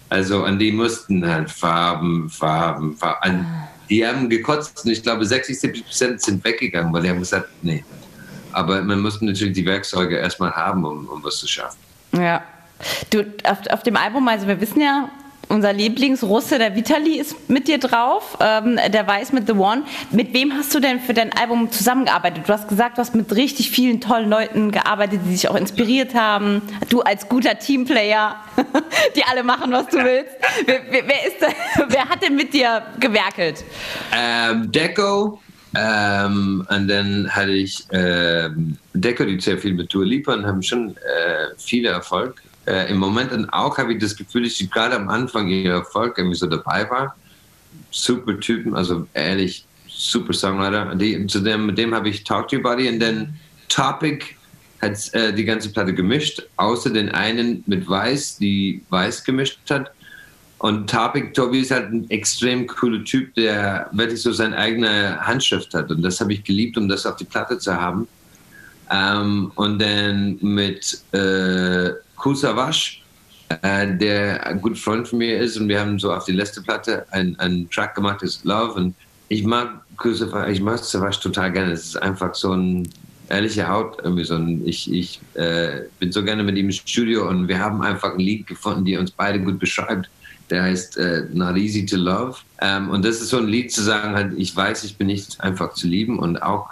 Also 0.09 0.43
an 0.43 0.59
die 0.59 0.73
mussten 0.73 1.25
halt 1.25 1.49
Farben, 1.49 2.29
Farben, 2.29 2.97
Farben. 2.97 3.45
Die 3.89 4.05
haben 4.05 4.27
gekotzt 4.27 4.83
und 4.83 4.91
ich 4.91 5.01
glaube 5.01 5.25
60, 5.25 5.57
70 5.57 5.85
Prozent 5.85 6.21
sind 6.21 6.43
weggegangen, 6.43 6.91
weil 6.91 7.03
die 7.03 7.09
haben 7.09 7.19
gesagt, 7.19 7.47
nee. 7.61 7.85
Aber 8.51 8.81
man 8.81 8.99
muss 8.99 9.21
natürlich 9.21 9.53
die 9.53 9.65
Werkzeuge 9.65 10.17
erstmal 10.17 10.51
haben, 10.51 10.83
um, 10.83 11.07
um 11.07 11.23
was 11.23 11.37
zu 11.37 11.47
schaffen. 11.47 11.77
Ja. 12.11 12.43
Du, 13.09 13.21
auf, 13.45 13.59
auf 13.69 13.83
dem 13.83 13.95
Album, 13.95 14.27
also 14.27 14.45
wir 14.45 14.59
wissen 14.59 14.81
ja, 14.81 15.09
unser 15.49 15.73
Lieblingsrusse, 15.73 16.59
der 16.59 16.75
Vitali, 16.75 17.19
ist 17.19 17.49
mit 17.49 17.67
dir 17.67 17.79
drauf. 17.79 18.37
Ähm, 18.39 18.79
der 18.89 19.05
weiß 19.05 19.33
mit 19.33 19.47
The 19.47 19.53
One. 19.53 19.83
Mit 20.11 20.33
wem 20.33 20.53
hast 20.53 20.73
du 20.73 20.79
denn 20.79 20.99
für 20.99 21.13
dein 21.13 21.33
Album 21.33 21.71
zusammengearbeitet? 21.71 22.43
Du 22.47 22.53
hast 22.53 22.67
gesagt, 22.69 22.97
du 22.97 23.01
hast 23.01 23.15
mit 23.15 23.35
richtig 23.35 23.71
vielen 23.71 23.99
tollen 23.99 24.29
Leuten 24.29 24.71
gearbeitet, 24.71 25.21
die 25.25 25.35
sich 25.35 25.49
auch 25.49 25.55
inspiriert 25.55 26.13
haben. 26.13 26.61
Du 26.89 27.01
als 27.01 27.27
guter 27.27 27.57
Teamplayer, 27.57 28.35
die 29.15 29.23
alle 29.23 29.43
machen, 29.43 29.71
was 29.71 29.87
du 29.87 29.97
willst. 29.97 30.31
Wer, 30.65 30.81
wer, 30.89 31.07
wer 31.07 31.27
ist 31.27 31.41
da, 31.41 31.47
wer 31.89 32.07
hat 32.07 32.21
denn 32.23 32.35
mit 32.35 32.53
dir 32.53 32.83
gewerkelt? 32.99 33.63
Ähm, 34.15 34.71
Deco. 34.71 35.41
Ähm, 35.75 36.65
und 36.67 36.87
dann 36.87 37.29
hatte 37.29 37.51
ich 37.51 37.85
ähm, 37.91 38.77
Deco, 38.93 39.23
die 39.25 39.39
sehr 39.39 39.57
viel 39.57 39.73
mit 39.73 39.89
Tour 39.89 40.05
liefern, 40.05 40.45
haben 40.45 40.63
schon 40.63 40.95
äh, 40.97 41.55
viel 41.57 41.85
Erfolg 41.85 42.41
äh, 42.69 42.91
im 42.91 42.97
Moment 42.97 43.31
auch 43.51 43.77
habe 43.77 43.93
ich 43.93 43.99
das 43.99 44.15
Gefühl, 44.15 44.43
dass 44.43 44.55
sie 44.55 44.69
gerade 44.69 44.95
am 44.95 45.09
Anfang 45.09 45.47
ihrer 45.47 45.79
Erfolg 45.79 46.17
irgendwie 46.17 46.37
so 46.37 46.45
dabei 46.45 46.89
war. 46.89 47.15
Super 47.89 48.39
Typen, 48.39 48.75
also 48.75 49.07
ehrlich, 49.13 49.65
super 49.87 50.33
Songwriter. 50.33 50.93
Die, 50.95 51.25
zu 51.25 51.39
dem, 51.39 51.65
mit 51.65 51.77
dem 51.77 51.95
habe 51.95 52.09
ich 52.09 52.23
Talk 52.23 52.47
to 52.47 52.57
Your 52.57 52.63
Body 52.63 52.87
und 52.87 52.99
dann 52.99 53.35
Topic 53.69 54.23
hat 54.81 55.13
äh, 55.13 55.33
die 55.33 55.45
ganze 55.45 55.71
Platte 55.71 55.93
gemischt, 55.93 56.43
außer 56.57 56.91
den 56.91 57.09
einen 57.09 57.63
mit 57.65 57.89
Weiß, 57.89 58.37
die 58.37 58.83
Weiß 58.89 59.23
gemischt 59.23 59.59
hat. 59.69 59.91
Und 60.59 60.89
Topic, 60.89 61.31
Tobi 61.33 61.61
ist 61.61 61.71
halt 61.71 61.91
ein 61.91 62.09
extrem 62.09 62.67
cooler 62.67 63.03
Typ, 63.03 63.33
der 63.35 63.89
wirklich 63.93 64.21
so 64.21 64.31
seine 64.31 64.57
eigene 64.57 65.19
Handschrift 65.21 65.73
hat. 65.73 65.89
Und 65.89 66.01
das 66.01 66.19
habe 66.19 66.33
ich 66.33 66.43
geliebt, 66.43 66.77
um 66.77 66.87
das 66.87 67.05
auf 67.05 67.15
die 67.15 67.25
Platte 67.25 67.57
zu 67.57 67.73
haben. 67.73 68.07
Ähm, 68.91 69.51
und 69.55 69.81
dann 69.81 70.37
mit 70.41 71.01
äh, 71.13 71.91
Savage, 72.35 73.01
äh, 73.49 73.97
der 73.97 74.45
ein 74.45 74.61
guter 74.61 74.75
Freund 74.75 75.07
von 75.07 75.19
mir 75.19 75.39
ist 75.39 75.57
und 75.57 75.67
wir 75.67 75.79
haben 75.79 75.99
so 75.99 76.13
auf 76.13 76.25
die 76.25 76.33
letzte 76.33 76.61
Platte 76.61 77.05
einen, 77.11 77.69
Track 77.69 77.95
gemacht, 77.95 78.21
das 78.21 78.37
ist 78.37 78.45
Love 78.45 78.73
und 78.73 78.95
ich 79.29 79.43
mag 79.43 79.81
Savage, 80.03 80.51
ich 80.51 80.61
mag 80.61 80.79
Savage 80.79 81.19
total 81.21 81.51
gerne. 81.51 81.73
Es 81.73 81.85
ist 81.85 82.01
einfach 82.01 82.33
so 82.33 82.53
ein 82.53 82.89
ehrliche 83.29 83.67
Haut 83.67 83.99
irgendwie 84.03 84.23
so 84.23 84.35
ein, 84.35 84.67
ich, 84.67 84.91
ich 84.91 85.19
äh, 85.35 85.81
bin 85.99 86.11
so 86.11 86.23
gerne 86.23 86.43
mit 86.43 86.57
ihm 86.57 86.65
im 86.65 86.71
Studio 86.71 87.29
und 87.29 87.47
wir 87.47 87.59
haben 87.59 87.81
einfach 87.81 88.13
ein 88.13 88.19
Lied 88.19 88.47
gefunden, 88.47 88.85
die 88.85 88.97
uns 88.97 89.11
beide 89.11 89.39
gut 89.39 89.59
beschreibt. 89.59 90.09
Der 90.49 90.63
heißt 90.63 90.97
äh, 90.97 91.25
Not 91.31 91.57
Easy 91.57 91.85
to 91.85 91.95
Love. 91.95 92.37
Ähm, 92.59 92.89
und 92.89 93.05
das 93.05 93.21
ist 93.21 93.29
so 93.29 93.37
ein 93.37 93.47
Lied 93.47 93.71
zu 93.71 93.83
sagen, 93.83 94.15
halt, 94.15 94.33
ich 94.35 94.55
weiß, 94.55 94.83
ich 94.83 94.97
bin 94.97 95.07
nicht 95.07 95.39
einfach 95.41 95.73
zu 95.73 95.87
lieben 95.87 96.17
und 96.17 96.41
auch 96.41 96.69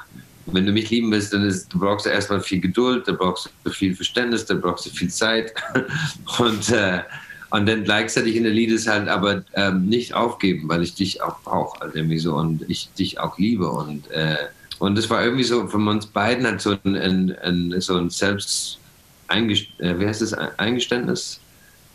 wenn 0.51 0.65
du 0.65 0.71
mich 0.71 0.89
lieben 0.89 1.11
willst, 1.11 1.33
dann 1.33 1.43
ist, 1.43 1.73
du 1.73 1.79
brauchst 1.79 2.05
du 2.05 2.09
erstmal 2.09 2.41
viel 2.41 2.61
Geduld, 2.61 3.07
da 3.07 3.11
brauchst 3.11 3.49
du 3.63 3.69
viel 3.69 3.95
Verständnis, 3.95 4.45
da 4.45 4.55
brauchst 4.55 4.85
du 4.85 4.89
viel 4.89 5.09
Zeit. 5.09 5.53
und, 6.39 6.69
äh, 6.69 7.01
und 7.49 7.67
dann 7.67 7.83
gleichzeitig 7.83 8.35
in 8.35 8.43
der 8.43 8.53
Lied 8.53 8.71
ist 8.71 8.87
halt 8.87 9.07
aber 9.07 9.43
ähm, 9.53 9.85
nicht 9.85 10.13
aufgeben, 10.13 10.67
weil 10.69 10.83
ich 10.83 10.95
dich 10.95 11.21
auch 11.21 11.39
brauche, 11.41 11.81
also 11.81 11.95
irgendwie 11.95 12.19
so 12.19 12.35
und 12.35 12.69
ich 12.69 12.89
dich 12.97 13.19
auch 13.19 13.37
liebe. 13.37 13.69
Und, 13.69 14.09
äh, 14.11 14.35
und 14.79 14.97
das 14.97 15.09
war 15.09 15.23
irgendwie 15.23 15.43
so 15.43 15.67
von 15.67 15.87
uns 15.87 16.05
beiden 16.05 16.45
halt 16.45 16.61
so 16.61 16.77
ein, 16.83 16.95
ein, 16.95 17.37
ein 17.39 17.81
so 17.81 17.97
ein 17.97 18.09
Selbst, 18.09 18.79
Eingest 19.27 19.67
äh, 19.79 19.99
wie 19.99 20.07
heißt 20.07 20.21
das? 20.21 20.33
Eingeständnis. 20.33 21.39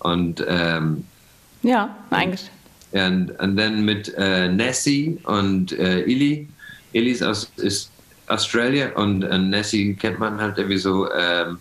Und 0.00 0.44
ähm, 0.46 1.04
ja, 1.62 1.96
eingeständnis. 2.10 2.50
Und, 2.92 3.30
und 3.40 3.56
dann 3.56 3.84
mit 3.86 4.12
äh, 4.18 4.48
Nessie 4.48 5.18
und 5.24 5.72
äh, 5.72 6.00
Illy. 6.00 6.46
Illy 6.92 7.10
ist 7.10 7.22
aus 7.22 7.50
ist 7.56 7.91
Australia 8.32 8.92
und 8.94 9.22
äh, 9.22 9.38
Nessie 9.38 9.94
kennt 9.94 10.18
man 10.18 10.40
halt 10.40 10.58
irgendwie 10.58 10.78
so. 10.78 11.10
Ähm, 11.12 11.58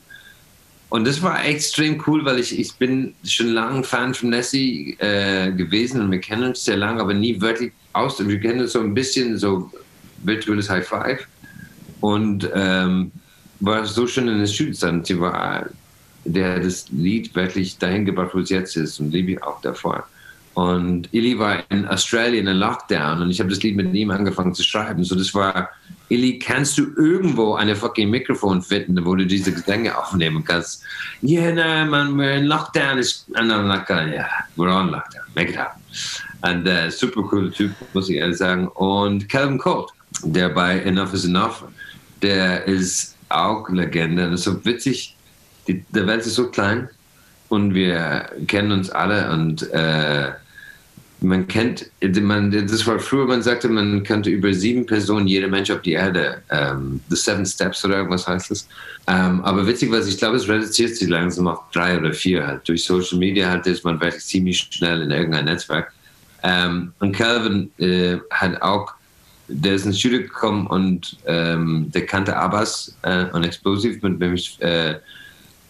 und 0.90 1.08
das 1.08 1.22
war 1.22 1.46
extrem 1.46 2.04
cool, 2.06 2.26
weil 2.26 2.40
ich, 2.40 2.58
ich 2.60 2.76
bin 2.76 3.16
schon 3.24 3.48
lange 3.48 3.84
Fan 3.84 4.14
von 4.14 4.30
Nessie 4.30 4.98
äh, 5.00 5.52
gewesen 5.52 6.02
und 6.02 6.12
wir 6.12 6.20
kennen 6.20 6.44
uns 6.44 6.66
sehr 6.66 6.76
lange, 6.76 7.02
aber 7.02 7.14
nie 7.14 7.40
wirklich 7.40 7.72
aus. 7.94 8.26
Wir 8.26 8.40
kennen 8.40 8.62
uns 8.62 8.74
so 8.74 8.82
ein 8.82 8.94
bisschen 8.94 9.38
so 9.38 9.72
virtuelles 10.24 10.70
High 10.70 10.86
Five 10.86 11.28
und 12.02 12.50
ähm, 12.54 13.12
war 13.62 13.86
so 13.86 14.06
schön 14.08 14.28
in 14.28 14.40
der 14.40 14.48
Studienzeit. 14.48 15.06
Sie 15.06 15.20
war, 15.20 15.68
der 16.26 16.60
das 16.60 16.90
Lied 16.90 17.34
wirklich 17.36 17.78
dahin 17.78 18.06
gebracht, 18.06 18.32
wo 18.34 18.40
es 18.40 18.50
jetzt 18.50 18.76
ist 18.76 19.00
und 19.00 19.12
liebe 19.12 19.42
auch 19.46 19.62
davor. 19.62 20.06
Und 20.54 21.08
Illy 21.14 21.40
war 21.40 21.64
in 21.70 21.88
Australien 21.88 22.48
in 22.48 22.58
Lockdown 22.58 23.22
und 23.22 23.32
ich 23.32 23.40
habe 23.40 23.50
das 23.50 23.64
Lied 23.64 23.78
mit 23.78 23.94
ihm 23.94 24.12
angefangen 24.12 24.54
zu 24.54 24.64
schreiben. 24.64 25.04
So, 25.04 25.16
das 25.16 25.34
war, 25.34 25.70
Illy, 26.12 26.40
kannst 26.40 26.78
du 26.78 26.94
irgendwo 26.98 27.56
eine 27.56 27.74
fucking 27.74 28.10
Mikrofon 28.10 28.62
finden, 28.62 29.06
wo 29.06 29.16
du 29.16 29.26
diese 29.26 29.54
Gesänge 29.54 29.98
aufnehmen 29.98 30.44
kannst? 30.44 30.84
Yeah, 31.24 31.54
no, 31.54 31.90
man, 31.90 32.18
we're 32.18 32.36
in 32.36 32.48
Lockdown. 32.48 33.00
It's, 33.00 33.26
and 33.36 33.50
yeah, 33.50 34.28
we're 34.58 34.70
on 34.70 34.90
Lockdown. 34.90 35.24
Make 35.36 35.52
it 35.52 35.58
happen. 35.58 35.82
Und 36.42 36.68
uh, 36.68 36.90
super 36.90 37.24
cooler 37.24 37.52
Typ, 37.52 37.72
muss 37.94 38.10
ich 38.10 38.18
ehrlich 38.18 38.38
sagen. 38.38 38.68
Und 38.68 39.30
Calvin 39.30 39.58
Colt, 39.58 39.90
der 40.24 40.50
bei 40.50 40.80
Enough 40.80 41.14
is 41.14 41.24
Enough, 41.24 41.64
der 42.22 42.66
ist 42.66 43.16
auch 43.30 43.70
Legende. 43.70 44.30
Das 44.30 44.42
ist 44.42 44.46
so 44.46 44.66
witzig. 44.66 45.16
Die, 45.68 45.86
der 45.92 46.08
Welt 46.08 46.26
ist 46.26 46.36
so 46.36 46.50
klein 46.50 46.90
und 47.48 47.74
wir 47.74 48.30
kennen 48.48 48.72
uns 48.72 48.90
alle 48.90 49.32
und 49.32 49.64
äh, 49.72 50.32
man 51.24 51.48
kennt, 51.48 51.92
man, 52.02 52.52
das 52.52 52.86
war 52.88 53.00
früher, 53.00 53.28
man 53.28 53.44
sagte, 53.44 53.70
man 53.70 54.02
kannte 54.04 54.32
über 54.32 54.52
sieben 54.54 54.88
Personen 54.88 55.28
jeder 55.28 55.48
Mensch 55.48 55.70
auf 55.70 55.82
die 55.84 55.94
Erde, 55.94 56.42
ähm, 56.50 57.00
The 57.10 57.16
Seven 57.16 57.46
Steps 57.46 57.86
oder 57.86 57.98
irgendwas 57.98 58.28
heißt 58.28 58.50
das. 58.50 58.68
Ähm, 59.08 59.42
aber 59.42 59.66
witzig 59.68 59.92
was, 59.92 60.08
ich 60.08 60.18
glaube, 60.18 60.38
es 60.38 60.50
reduziert 60.50 60.96
sich 60.96 61.08
langsam 61.08 61.48
auf 61.48 61.60
drei 61.72 61.98
oder 61.98 62.12
vier 62.12 62.46
halt. 62.46 62.68
Durch 62.68 62.84
Social 62.84 63.20
Media 63.20 63.50
halt 63.50 63.68
ist 63.68 63.86
man 63.86 64.02
wirklich 64.02 64.24
ziemlich 64.26 64.68
schnell 64.72 65.02
in 65.04 65.12
irgendein 65.12 65.46
Netzwerk. 65.46 65.94
Ähm, 66.42 66.92
und 67.00 67.16
Calvin 67.16 67.72
äh, 67.78 68.18
hat 68.32 68.60
auch, 68.64 68.92
der 69.48 69.76
ist 69.76 69.86
ins 69.86 70.00
Studio 70.00 70.22
gekommen 70.22 70.66
und 70.66 71.18
ähm, 71.28 71.92
der 71.94 72.08
kannte 72.08 72.36
Abbas 72.36 72.98
äh, 73.04 73.26
und 73.26 73.44
Explosive, 73.44 74.00
mit 74.08 74.20
dem 74.20 74.34
ich 74.34 74.60
äh, 74.60 74.96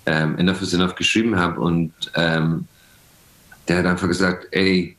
ähm, 0.06 0.38
Enough 0.38 0.62
is 0.62 0.74
Enough 0.74 0.96
geschrieben 0.96 1.36
habe 1.36 1.60
und 1.60 1.92
ähm, 2.16 2.68
der 3.68 3.80
hat 3.80 3.86
einfach 3.86 4.08
gesagt, 4.08 4.48
ey, 4.52 4.96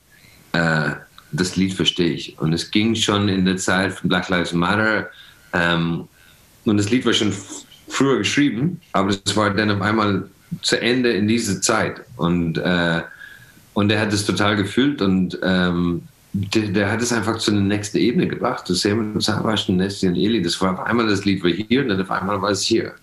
äh, 0.53 0.90
das 1.32 1.57
Lied 1.57 1.72
verstehe 1.72 2.12
ich. 2.12 2.38
Und 2.38 2.53
es 2.53 2.70
ging 2.70 2.94
schon 2.94 3.28
in 3.28 3.44
der 3.44 3.57
Zeit 3.57 3.94
von 3.94 4.09
Black 4.09 4.28
Lives 4.28 4.53
Matter. 4.53 5.09
Ähm, 5.53 6.09
und 6.64 6.76
das 6.76 6.90
Lied 6.90 7.05
war 7.07 7.12
schon 7.12 7.32
früher 7.88 8.18
geschrieben, 8.18 8.80
aber 8.92 9.11
es 9.11 9.36
war 9.36 9.50
dann 9.50 9.70
auf 9.70 9.80
einmal 9.80 10.28
zu 10.61 10.80
Ende 10.80 11.12
in 11.12 11.28
dieser 11.28 11.61
Zeit. 11.61 12.03
Und, 12.16 12.59
äh, 12.59 13.03
und 13.74 13.90
er 13.90 14.00
hat 14.00 14.12
es 14.12 14.26
total 14.26 14.57
gefühlt 14.57 15.00
und 15.00 15.38
ähm, 15.42 16.03
der, 16.34 16.68
der, 16.68 16.90
hat 16.90 17.03
es 17.03 17.12
einfach 17.12 17.38
zu 17.38 17.50
der 17.50 17.61
nächsten 17.61 17.98
Ebene 17.98 18.26
gebracht. 18.26 18.68
Das 18.68 18.80
Sam 18.80 19.20
Savas 19.20 19.68
und 19.68 19.76
Nessie 19.76 20.09
und 20.09 20.16
Eli, 20.16 20.40
das 20.40 20.61
war 20.61 20.72
auf 20.72 20.86
einmal 20.86 21.07
das 21.07 21.24
Lied 21.24 21.42
war 21.42 21.50
hier 21.50 21.82
und 21.82 21.88
dann 21.88 22.00
auf 22.00 22.11
einmal 22.11 22.40
war 22.40 22.50
es 22.50 22.62
hier. 22.62 22.94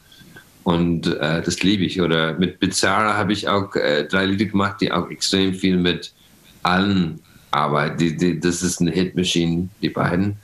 Und 0.64 1.08
äh, 1.08 1.42
das 1.42 1.62
liebe 1.64 1.84
ich. 1.84 2.02
Oder 2.02 2.34
mit 2.38 2.60
Bizarra 2.60 3.16
habe 3.16 3.34
ich 3.34 3.48
auch 3.48 3.76
äh, 3.76 4.06
drei 4.06 4.26
Lieder 4.26 4.46
gemacht, 4.46 4.82
die 4.82 4.92
auch 4.92 5.10
extrem 5.10 5.54
viel 5.54 5.78
mit 5.78 6.12
allen 6.64 7.20
aber 7.52 7.90
die, 7.90 8.16
die, 8.16 8.40
das 8.40 8.62
ist 8.62 8.82
eine 8.82 8.92
Hitmaschine, 8.92 9.70
die 9.82 9.90
beiden. 9.90 10.38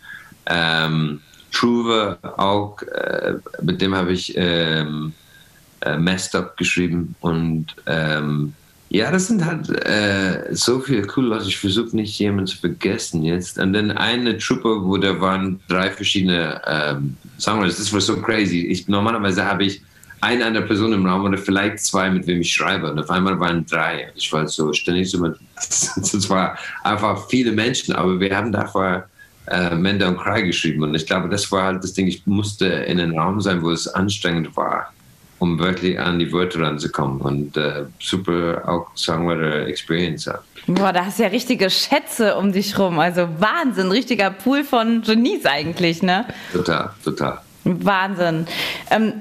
Ähm, 0.47 1.22
Truve 1.51 2.18
auch, 2.38 2.82
äh, 2.82 3.36
mit 3.62 3.82
dem 3.82 3.95
habe 3.95 4.12
ich 4.12 4.34
ähm, 4.36 5.14
äh, 5.82 5.97
Messed 5.97 6.36
Up 6.36 6.58
geschrieben 6.58 7.16
und 7.22 7.68
ähm, 7.86 8.53
ja, 8.89 9.12
das 9.12 9.28
sind 9.28 9.43
halt 9.43 9.70
äh, 9.86 10.53
so 10.53 10.80
viele 10.80 11.06
coole 11.08 11.28
Leute. 11.28 11.47
Ich 11.47 11.58
versuche 11.58 11.95
nicht 11.95 12.18
jemanden 12.20 12.47
zu 12.47 12.58
vergessen 12.58 13.24
jetzt. 13.24 13.58
Und 13.58 13.74
dann 13.74 13.91
eine 13.91 14.38
Truppe, 14.38 14.84
wo 14.84 14.95
da 14.97 15.20
waren 15.20 15.60
drei 15.68 15.89
verschiedene 15.89 16.62
ähm, 16.66 17.18
Songwriters. 17.39 17.78
Das 17.78 17.91
war 17.91 17.99
so 17.99 18.22
crazy. 18.22 18.62
Ich, 18.62 18.88
normalerweise 18.88 19.43
habe 19.43 19.66
ich 19.66 19.82
eine 20.26 20.45
andere 20.45 20.65
Person 20.65 20.91
im 20.93 21.05
Raum 21.05 21.23
oder 21.26 21.38
vielleicht 21.38 21.80
zwei, 21.80 22.09
mit 22.09 22.26
wem 22.26 22.41
ich 22.41 22.51
schreibe. 22.51 22.91
Und 22.91 22.99
auf 22.99 23.09
einmal 23.09 23.39
waren 23.39 23.65
drei. 23.65 24.11
Ich 24.15 24.32
war 24.34 24.47
so 24.47 24.73
ständig 24.73 25.09
so 25.09 25.19
mit, 25.19 25.36
es 25.55 26.30
war 26.30 26.57
einfach 26.84 27.28
viele 27.30 27.51
Menschen, 27.51 27.95
aber 27.95 28.19
wir 28.19 28.36
haben 28.36 28.51
davor 28.51 29.05
äh, 29.47 29.76
Mender 29.76 30.07
und 30.07 30.17
Cry 30.17 30.43
geschrieben. 30.43 30.84
Und 30.84 30.95
ich 30.95 31.05
glaube, 31.05 31.30
das 31.30 31.51
war 31.51 31.65
halt 31.65 31.84
das 31.84 31.93
Ding, 31.93 32.07
ich 32.07 32.26
musste 32.26 32.65
in 32.65 32.99
einem 32.99 33.17
Raum 33.17 33.39
sein, 33.39 33.61
wo 33.61 33.69
es 33.69 33.88
anstrengend 33.88 34.57
war, 34.57 34.91
um 35.38 35.59
wirklich 35.59 35.99
an 35.99 36.17
die 36.17 36.32
Wörter 36.34 36.61
ranzukommen 36.61 37.21
und 37.21 37.55
äh, 37.55 37.84
super 37.99 38.63
auch 38.65 38.88
Songwriter 38.95 39.67
Experience 39.67 40.26
hat. 40.26 40.41
Boah, 40.65 40.91
da 40.91 41.05
hast 41.05 41.19
du 41.19 41.23
ja 41.23 41.30
richtige 41.30 41.69
Schätze 41.69 42.36
um 42.38 42.51
dich 42.51 42.80
rum. 42.80 42.97
Also 42.97 43.28
Wahnsinn, 43.38 43.91
richtiger 43.91 44.32
Pool 44.32 44.63
von 44.63 45.03
Genies 45.03 45.45
eigentlich, 45.45 46.01
ne? 46.01 46.26
Total, 46.51 46.89
total. 47.03 47.41
Wahnsinn. 47.63 48.47
Ähm, 48.89 49.13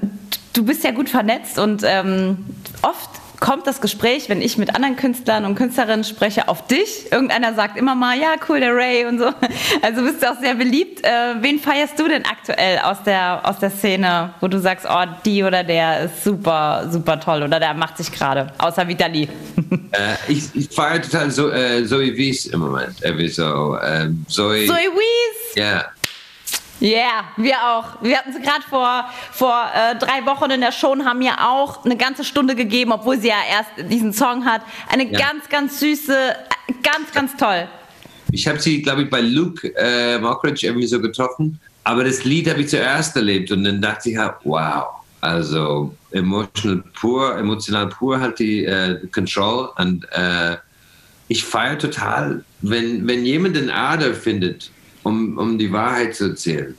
du 0.55 0.63
bist 0.63 0.83
ja 0.83 0.91
gut 0.91 1.09
vernetzt 1.09 1.59
und 1.59 1.83
ähm, 1.85 2.45
oft 2.81 3.09
kommt 3.39 3.67
das 3.67 3.81
Gespräch, 3.81 4.29
wenn 4.29 4.41
ich 4.41 4.57
mit 4.57 4.75
anderen 4.75 4.95
Künstlern 4.95 5.45
und 5.45 5.55
Künstlerinnen 5.55 6.03
spreche, 6.03 6.47
auf 6.47 6.67
dich. 6.67 7.11
Irgendeiner 7.11 7.53
sagt 7.53 7.77
immer 7.77 7.93
mal, 7.93 8.17
ja, 8.17 8.35
cool, 8.47 8.59
der 8.59 8.73
Ray 8.75 9.05
und 9.05 9.19
so. 9.19 9.25
Also 9.81 10.01
bist 10.03 10.23
du 10.23 10.31
auch 10.31 10.39
sehr 10.39 10.55
beliebt. 10.55 11.03
Äh, 11.03 11.35
wen 11.41 11.59
feierst 11.59 11.99
du 11.99 12.07
denn 12.07 12.23
aktuell 12.25 12.79
aus 12.79 13.03
der, 13.05 13.41
aus 13.47 13.59
der 13.59 13.69
Szene, 13.69 14.33
wo 14.39 14.47
du 14.47 14.59
sagst, 14.59 14.87
oh, 14.89 15.03
die 15.25 15.43
oder 15.43 15.63
der 15.63 16.05
ist 16.05 16.23
super, 16.23 16.87
super 16.89 17.19
toll 17.19 17.43
oder 17.43 17.59
der 17.59 17.73
macht 17.73 17.97
sich 17.97 18.11
gerade, 18.11 18.47
außer 18.57 18.87
Vitali? 18.87 19.29
Äh, 19.91 20.31
ich, 20.31 20.53
ich 20.53 20.69
feiere 20.69 21.01
total 21.01 21.31
so, 21.31 21.49
äh, 21.51 21.85
Zoe 21.85 22.17
Wies 22.17 22.47
im 22.47 22.59
Moment. 22.59 22.95
Irgendwie 23.01 23.29
so, 23.29 23.77
äh, 23.77 24.09
Zoe, 24.27 24.65
Zoe 24.65 24.75
Wies? 24.75 25.55
Ja, 25.55 25.85
ja, 26.79 26.89
yeah, 26.89 27.23
wir 27.37 27.55
auch. 27.55 28.01
Wir 28.01 28.17
hatten 28.17 28.33
sie 28.33 28.41
gerade 28.41 28.63
vor, 28.69 29.05
vor 29.31 29.65
äh, 29.73 29.95
drei 29.97 30.25
Wochen 30.25 30.51
in 30.51 30.61
der 30.61 30.71
Show 30.71 30.91
und 30.91 31.05
haben 31.05 31.21
ihr 31.21 31.33
auch 31.39 31.85
eine 31.85 31.95
ganze 31.95 32.23
Stunde 32.23 32.55
gegeben, 32.55 32.91
obwohl 32.91 33.17
sie 33.19 33.29
ja 33.29 33.37
erst 33.49 33.89
diesen 33.89 34.11
Song 34.11 34.45
hat. 34.45 34.61
Eine 34.89 35.09
ja. 35.11 35.19
ganz, 35.19 35.47
ganz 35.49 35.79
süße, 35.79 36.13
äh, 36.13 36.73
ganz, 36.83 37.11
ganz 37.13 37.35
toll. 37.37 37.67
Ich 38.31 38.47
habe 38.47 38.59
sie, 38.59 38.81
glaube 38.81 39.03
ich, 39.03 39.09
bei 39.09 39.21
Luke 39.21 39.73
äh, 39.77 40.19
Mockridge 40.19 40.67
irgendwie 40.67 40.87
so 40.87 40.99
getroffen. 40.99 41.59
Aber 41.85 42.03
das 42.03 42.23
Lied 42.23 42.49
habe 42.49 42.61
ich 42.61 42.69
zuerst 42.69 43.15
erlebt 43.15 43.51
und 43.51 43.63
dann 43.63 43.81
dachte 43.81 44.09
ich 44.09 44.17
halt, 44.17 44.35
wow. 44.43 44.87
Also 45.21 45.95
emotional 46.11 46.83
pur, 46.93 47.37
emotional 47.37 47.87
pur 47.87 48.19
halt 48.19 48.37
die 48.37 48.65
äh, 48.65 49.07
Control 49.07 49.69
und 49.77 50.05
äh, 50.11 50.57
ich 51.27 51.43
feiere 51.43 51.79
total, 51.79 52.43
wenn, 52.61 53.07
wenn 53.07 53.25
jemand 53.25 53.55
den 53.55 53.71
Ader 53.71 54.13
findet 54.13 54.69
um, 55.05 55.37
um 55.37 55.57
die 55.57 55.71
Wahrheit 55.71 56.15
zu 56.15 56.29
erzählen. 56.29 56.75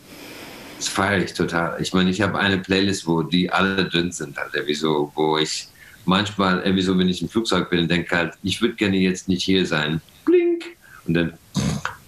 Das 0.76 0.88
feiere 0.88 1.24
ich 1.24 1.32
total. 1.32 1.80
Ich 1.80 1.94
meine, 1.94 2.10
ich 2.10 2.20
habe 2.20 2.38
eine 2.38 2.58
Playlist, 2.58 3.06
wo 3.06 3.22
die 3.22 3.50
alle 3.50 3.86
drin 3.86 4.12
sind, 4.12 4.36
halt, 4.36 4.50
irgendwie 4.52 4.74
so, 4.74 5.10
wo 5.14 5.38
ich 5.38 5.68
manchmal, 6.04 6.60
irgendwie 6.60 6.82
so, 6.82 6.98
wenn 6.98 7.08
ich 7.08 7.22
im 7.22 7.28
Flugzeug 7.28 7.70
bin, 7.70 7.88
denke 7.88 8.14
halt, 8.14 8.34
ich 8.42 8.60
würde 8.60 8.74
gerne 8.74 8.96
jetzt 8.96 9.28
nicht 9.28 9.44
hier 9.44 9.64
sein. 9.64 10.00
Blink! 10.24 10.64
Und 11.06 11.14
dann, 11.14 11.32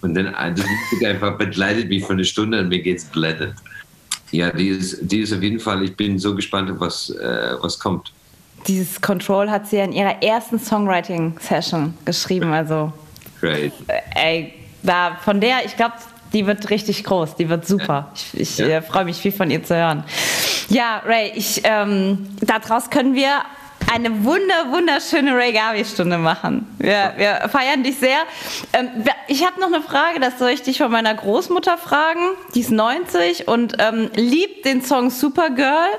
und 0.01 0.13
dann 0.13 0.35
das 0.55 0.65
einfach 1.03 1.37
begleitet 1.37 1.87
mich 1.87 2.03
für 2.03 2.13
eine 2.13 2.25
Stunde 2.25 2.59
und 2.59 2.67
mir 2.67 2.81
geht's 2.81 3.05
blendet. 3.05 3.55
Ja, 4.31 4.51
die 4.51 4.67
ist, 4.67 4.99
die 5.01 5.21
ist 5.21 5.33
auf 5.33 5.41
jeden 5.41 5.59
Fall, 5.59 5.83
ich 5.83 5.95
bin 5.95 6.19
so 6.19 6.35
gespannt, 6.35 6.71
was, 6.79 7.09
äh, 7.11 7.55
was 7.61 7.79
kommt. 7.79 8.11
Dieses 8.67 8.99
Control 8.99 9.49
hat 9.49 9.67
sie 9.67 9.77
ja 9.77 9.85
in 9.85 9.93
ihrer 9.93 10.21
ersten 10.21 10.59
Songwriting-Session 10.59 11.93
geschrieben, 12.03 12.51
also. 12.51 12.91
Great. 13.39 13.71
Äh, 13.87 14.01
ey, 14.15 14.58
da, 14.83 15.17
von 15.23 15.41
der, 15.41 15.65
ich 15.65 15.75
glaube, 15.75 15.95
die 16.33 16.45
wird 16.45 16.69
richtig 16.69 17.03
groß, 17.03 17.35
die 17.35 17.49
wird 17.49 17.67
super. 17.67 18.11
Ich, 18.15 18.39
ich 18.39 18.57
ja. 18.59 18.67
äh, 18.67 18.81
freue 18.81 19.05
mich 19.05 19.17
viel 19.17 19.31
von 19.31 19.49
ihr 19.49 19.63
zu 19.63 19.75
hören. 19.75 20.03
Ja, 20.69 21.01
Ray, 21.05 21.31
ich, 21.35 21.61
ähm, 21.63 22.29
daraus 22.41 22.89
können 22.89 23.15
wir 23.15 23.41
eine 23.91 24.23
wunder, 24.23 24.71
wunderschöne 24.71 25.35
Ray 25.35 25.51
Garvey-Stunde 25.51 26.17
machen. 26.17 26.67
Wir, 26.77 27.13
wir, 27.17 27.49
feiern 27.49 27.83
dich 27.83 27.97
sehr. 27.97 28.19
Ähm, 28.73 28.89
ich 29.27 29.45
habe 29.45 29.59
noch 29.59 29.67
eine 29.67 29.81
Frage, 29.81 30.19
das 30.19 30.37
soll 30.37 30.49
ich 30.49 30.61
dich 30.61 30.77
von 30.77 30.91
meiner 30.91 31.13
Großmutter 31.15 31.77
fragen. 31.77 32.19
Die 32.53 32.59
ist 32.59 32.71
90 32.71 33.47
und 33.47 33.77
ähm, 33.79 34.11
liebt 34.15 34.65
den 34.65 34.83
Song 34.83 35.09
Supergirl. 35.09 35.89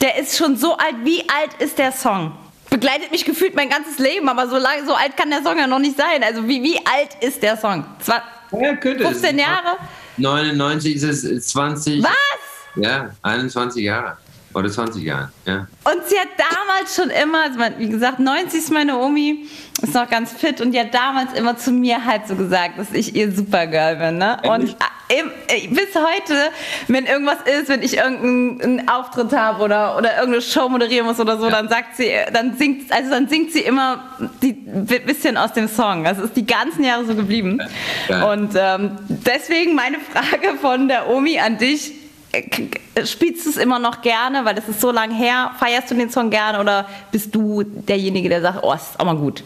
Der 0.00 0.18
ist 0.18 0.36
schon 0.36 0.56
so 0.56 0.72
alt. 0.72 0.96
Wie 1.04 1.20
alt 1.28 1.54
ist 1.60 1.78
der 1.78 1.92
Song? 1.92 2.32
Begleitet 2.70 3.10
mich 3.10 3.24
gefühlt 3.24 3.54
mein 3.54 3.68
ganzes 3.68 3.98
Leben, 3.98 4.28
aber 4.28 4.48
so, 4.48 4.56
lang, 4.56 4.86
so 4.86 4.94
alt 4.94 5.16
kann 5.16 5.30
der 5.30 5.42
Song 5.42 5.58
ja 5.58 5.66
noch 5.66 5.78
nicht 5.78 5.96
sein. 5.96 6.22
Also 6.22 6.46
wie, 6.46 6.62
wie 6.62 6.78
alt 6.78 7.16
ist 7.20 7.42
der 7.42 7.56
Song? 7.56 7.84
Zwar 8.00 8.22
ja, 8.52 8.76
15 8.80 9.38
Jahre? 9.38 9.76
99 10.16 10.96
ist 10.96 11.24
es 11.24 11.48
20. 11.48 12.02
Was? 12.02 12.12
Ja, 12.76 13.10
21 13.22 13.84
Jahre. 13.84 14.16
Oder 14.56 14.70
20 14.70 15.04
Jahre, 15.04 15.30
ja. 15.44 15.66
Und 15.84 16.06
sie 16.06 16.18
hat 16.18 16.28
damals 16.38 16.96
schon 16.96 17.10
immer, 17.10 17.42
also 17.42 17.58
wie 17.76 17.90
gesagt, 17.90 18.20
90 18.20 18.58
ist 18.58 18.72
meine 18.72 18.96
Omi, 18.96 19.46
ist 19.82 19.92
noch 19.92 20.08
ganz 20.08 20.32
fit 20.32 20.62
und 20.62 20.72
die 20.72 20.80
hat 20.80 20.94
damals 20.94 21.34
immer 21.34 21.58
zu 21.58 21.72
mir 21.72 22.06
halt 22.06 22.26
so 22.26 22.36
gesagt, 22.36 22.78
dass 22.78 22.90
ich 22.92 23.14
ihr 23.14 23.30
Supergirl 23.30 23.96
bin. 23.96 24.16
Ne? 24.16 24.38
Und 24.48 24.74
äh, 25.08 25.68
bis 25.68 25.94
heute, 25.94 26.50
wenn 26.88 27.04
irgendwas 27.04 27.36
ist, 27.44 27.68
wenn 27.68 27.82
ich 27.82 27.98
irgendeinen 27.98 28.88
Auftritt 28.88 29.34
habe 29.34 29.62
oder, 29.62 29.98
oder 29.98 30.14
irgendeine 30.14 30.40
Show 30.40 30.70
moderieren 30.70 31.06
muss 31.06 31.20
oder 31.20 31.36
so, 31.36 31.44
ja. 31.44 31.50
dann 31.50 31.68
sagt 31.68 31.96
sie, 31.96 32.10
dann 32.32 32.56
singt, 32.56 32.90
also 32.90 33.10
dann 33.10 33.28
singt 33.28 33.52
sie 33.52 33.60
immer 33.60 34.04
die 34.40 34.54
bisschen 34.54 35.36
aus 35.36 35.52
dem 35.52 35.68
Song. 35.68 36.02
Das 36.04 36.16
ist 36.16 36.34
die 36.34 36.46
ganzen 36.46 36.82
Jahre 36.82 37.04
so 37.04 37.14
geblieben. 37.14 37.60
Ja. 38.08 38.32
Und 38.32 38.54
ähm, 38.56 38.92
deswegen 39.08 39.74
meine 39.74 39.98
Frage 40.00 40.56
von 40.62 40.88
der 40.88 41.10
Omi 41.10 41.38
an 41.38 41.58
dich 41.58 41.92
spielst 43.04 43.46
du 43.46 43.50
es 43.50 43.56
immer 43.56 43.78
noch 43.78 44.02
gerne, 44.02 44.44
weil 44.44 44.54
das 44.54 44.68
ist 44.68 44.80
so 44.80 44.90
lang 44.90 45.10
her? 45.10 45.52
Feierst 45.58 45.90
du 45.90 45.94
den 45.94 46.10
Song 46.10 46.30
gerne 46.30 46.60
oder 46.60 46.88
bist 47.12 47.34
du 47.34 47.62
derjenige, 47.62 48.28
der 48.28 48.42
sagt, 48.42 48.60
oh, 48.62 48.72
ist 48.72 48.98
auch 48.98 49.04
mal 49.04 49.16
gut? 49.16 49.42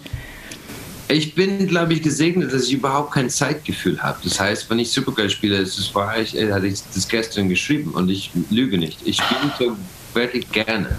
Ich 1.09 1.35
bin, 1.35 1.67
glaube 1.67 1.95
ich, 1.95 2.03
gesegnet, 2.03 2.53
dass 2.53 2.67
ich 2.67 2.75
überhaupt 2.75 3.13
kein 3.13 3.29
Zeitgefühl 3.29 4.01
habe. 4.01 4.19
Das 4.23 4.39
heißt, 4.39 4.71
wenn 4.71 4.79
ich 4.79 4.93
Supergirl 4.93 5.29
spiele, 5.29 5.59
das 5.59 5.93
war 5.95 6.17
ich, 6.19 6.37
äh, 6.37 6.53
hatte 6.53 6.69
ich 6.69 6.81
das 6.95 7.09
gestern 7.09 7.49
geschrieben 7.49 7.91
und 7.93 8.09
ich 8.09 8.31
lüge 8.51 8.79
nicht. 8.79 8.99
Ich 9.05 9.17
spiele 9.17 9.53
so 9.59 9.77
wirklich 10.15 10.51
gerne. 10.53 10.97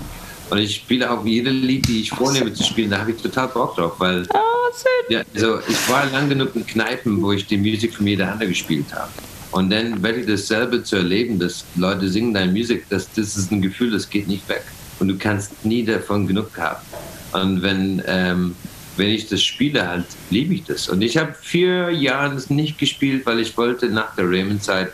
Und 0.49 0.57
ich 0.57 0.75
spiele 0.75 1.09
auch 1.09 1.25
jede 1.25 1.49
Lied, 1.49 1.87
die 1.87 2.01
ich 2.01 2.09
vornehme 2.09 2.53
zu 2.53 2.63
spielen, 2.63 2.89
da 2.89 2.99
habe 2.99 3.11
ich 3.11 3.21
total 3.21 3.47
Bock 3.47 3.77
drauf, 3.77 3.93
weil 3.99 4.27
oh, 4.33 4.51
ja, 5.07 5.21
also 5.33 5.59
ich 5.65 5.89
war 5.89 6.05
lang 6.07 6.27
genug 6.27 6.55
in 6.55 6.65
Kneipen, 6.65 7.21
wo 7.21 7.31
ich 7.31 7.47
die 7.47 7.57
Musik 7.57 7.95
von 7.95 8.05
jeder 8.05 8.31
andere 8.31 8.49
gespielt 8.49 8.87
habe. 8.93 9.09
Und 9.51 9.69
dann 9.69 10.01
wirklich 10.01 10.27
dasselbe 10.27 10.83
zu 10.83 10.97
erleben, 10.97 11.37
dass 11.39 11.65
Leute 11.75 12.07
singen 12.09 12.33
deine 12.33 12.51
Musik, 12.51 12.85
das, 12.89 13.09
das 13.13 13.35
ist 13.35 13.51
ein 13.51 13.61
Gefühl, 13.61 13.91
das 13.91 14.09
geht 14.09 14.27
nicht 14.27 14.47
weg. 14.47 14.63
Und 14.99 15.09
du 15.09 15.17
kannst 15.17 15.65
nie 15.65 15.83
davon 15.83 16.27
genug 16.27 16.57
haben. 16.57 16.81
Und 17.33 17.61
wenn, 17.61 18.01
ähm, 18.07 18.55
wenn 18.97 19.09
ich 19.09 19.27
das 19.27 19.43
spiele, 19.43 19.87
halt 19.87 20.05
liebe 20.29 20.53
ich 20.53 20.63
das. 20.63 20.87
Und 20.87 21.01
ich 21.01 21.17
habe 21.17 21.33
vier 21.41 21.89
Jahre 21.91 22.33
das 22.33 22.49
nicht 22.49 22.77
gespielt, 22.77 23.25
weil 23.25 23.39
ich 23.39 23.57
wollte 23.57 23.89
nach 23.89 24.15
der 24.15 24.29
Raymond-Zeit 24.29 24.91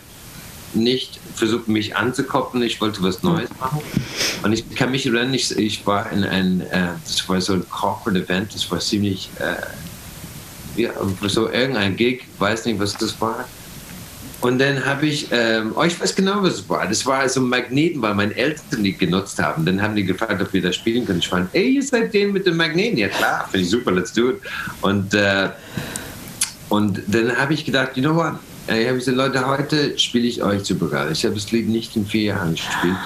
nicht 0.73 1.19
versuchen, 1.35 1.73
mich 1.73 1.95
anzukoppeln. 1.95 2.63
Ich 2.63 2.79
wollte 2.81 3.01
was 3.03 3.23
Neues 3.23 3.49
machen. 3.59 3.81
Und 4.43 4.53
ich 4.53 4.75
kann 4.75 4.91
mich 4.91 5.05
erinnern, 5.05 5.33
ich, 5.33 5.55
ich 5.57 5.85
war 5.85 6.11
in 6.11 6.23
ein, 6.23 6.61
äh, 6.61 6.89
das 7.05 7.27
war 7.27 7.39
so 7.41 7.53
ein 7.53 7.69
Corporate 7.69 8.19
Event, 8.19 8.53
das 8.53 8.69
war 8.71 8.79
ziemlich, 8.79 9.29
äh, 9.39 10.81
ja, 10.81 10.91
so 11.27 11.49
irgendein 11.49 11.95
Gig, 11.95 12.25
weiß 12.37 12.65
nicht, 12.65 12.79
was 12.79 12.93
das 12.93 13.19
war. 13.19 13.45
Und 14.39 14.59
dann 14.59 14.85
habe 14.85 15.07
ich, 15.07 15.27
ähm, 15.31 15.73
oh, 15.75 15.83
ich 15.83 15.99
weiß 15.99 16.15
genau, 16.15 16.43
was 16.43 16.55
es 16.55 16.69
war. 16.69 16.87
Das 16.87 17.05
war 17.05 17.27
so 17.27 17.41
ein 17.41 17.49
Magneten, 17.49 18.01
weil 18.01 18.13
meine 18.13 18.35
Eltern 18.35 18.83
die 18.83 18.93
genutzt 18.95 19.41
haben. 19.41 19.65
Dann 19.65 19.81
haben 19.81 19.95
die 19.95 20.03
gefragt, 20.03 20.39
ob 20.41 20.53
wir 20.53 20.61
das 20.61 20.75
spielen 20.75 21.05
können. 21.05 21.19
Ich 21.19 21.27
fand, 21.27 21.49
ey, 21.53 21.71
ihr 21.71 21.83
seid 21.83 22.13
den 22.13 22.33
mit 22.33 22.45
dem 22.45 22.55
Magneten. 22.55 22.97
Ja 22.97 23.07
klar, 23.07 23.47
finde 23.49 23.65
ich 23.65 23.71
super, 23.71 23.91
let's 23.91 24.13
do 24.13 24.29
it. 24.29 24.41
Und, 24.81 25.13
äh, 25.15 25.49
und 26.69 27.01
dann 27.07 27.35
habe 27.35 27.53
ich 27.53 27.65
gedacht, 27.65 27.97
you 27.97 28.03
know 28.03 28.15
what? 28.15 28.33
Ich 28.67 28.85
habe 28.85 28.97
gesagt, 28.97 29.17
Leute, 29.17 29.47
heute 29.47 29.97
spiele 29.97 30.27
ich 30.27 30.43
euch 30.43 30.65
super 30.65 30.87
geil. 30.87 31.09
Ich 31.11 31.23
habe 31.23 31.33
das 31.33 31.51
Lied 31.51 31.69
nicht 31.69 31.95
in 31.95 32.05
vier 32.05 32.23
Jahren 32.23 32.51
gespielt. 32.51 32.97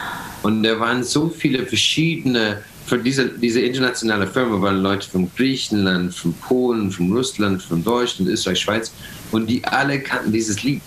Und 0.44 0.64
da 0.64 0.80
waren 0.80 1.04
so 1.04 1.30
viele 1.30 1.66
verschiedene, 1.66 2.62
für 2.88 2.98
diese, 2.98 3.30
diese 3.30 3.62
internationale 3.62 4.28
Firma 4.28 4.60
waren 4.60 4.82
Leute 4.82 5.08
von 5.08 5.30
Griechenland, 5.38 6.14
von 6.14 6.34
Polen, 6.34 6.92
von 6.92 7.12
Russland, 7.14 7.62
von 7.62 7.84
Deutschland, 7.84 8.30
Österreich, 8.30 8.60
Schweiz. 8.60 8.92
Und 9.32 9.48
die 9.48 9.64
alle 9.64 10.00
kannten 10.00 10.32
dieses 10.32 10.64
Lied. 10.64 10.82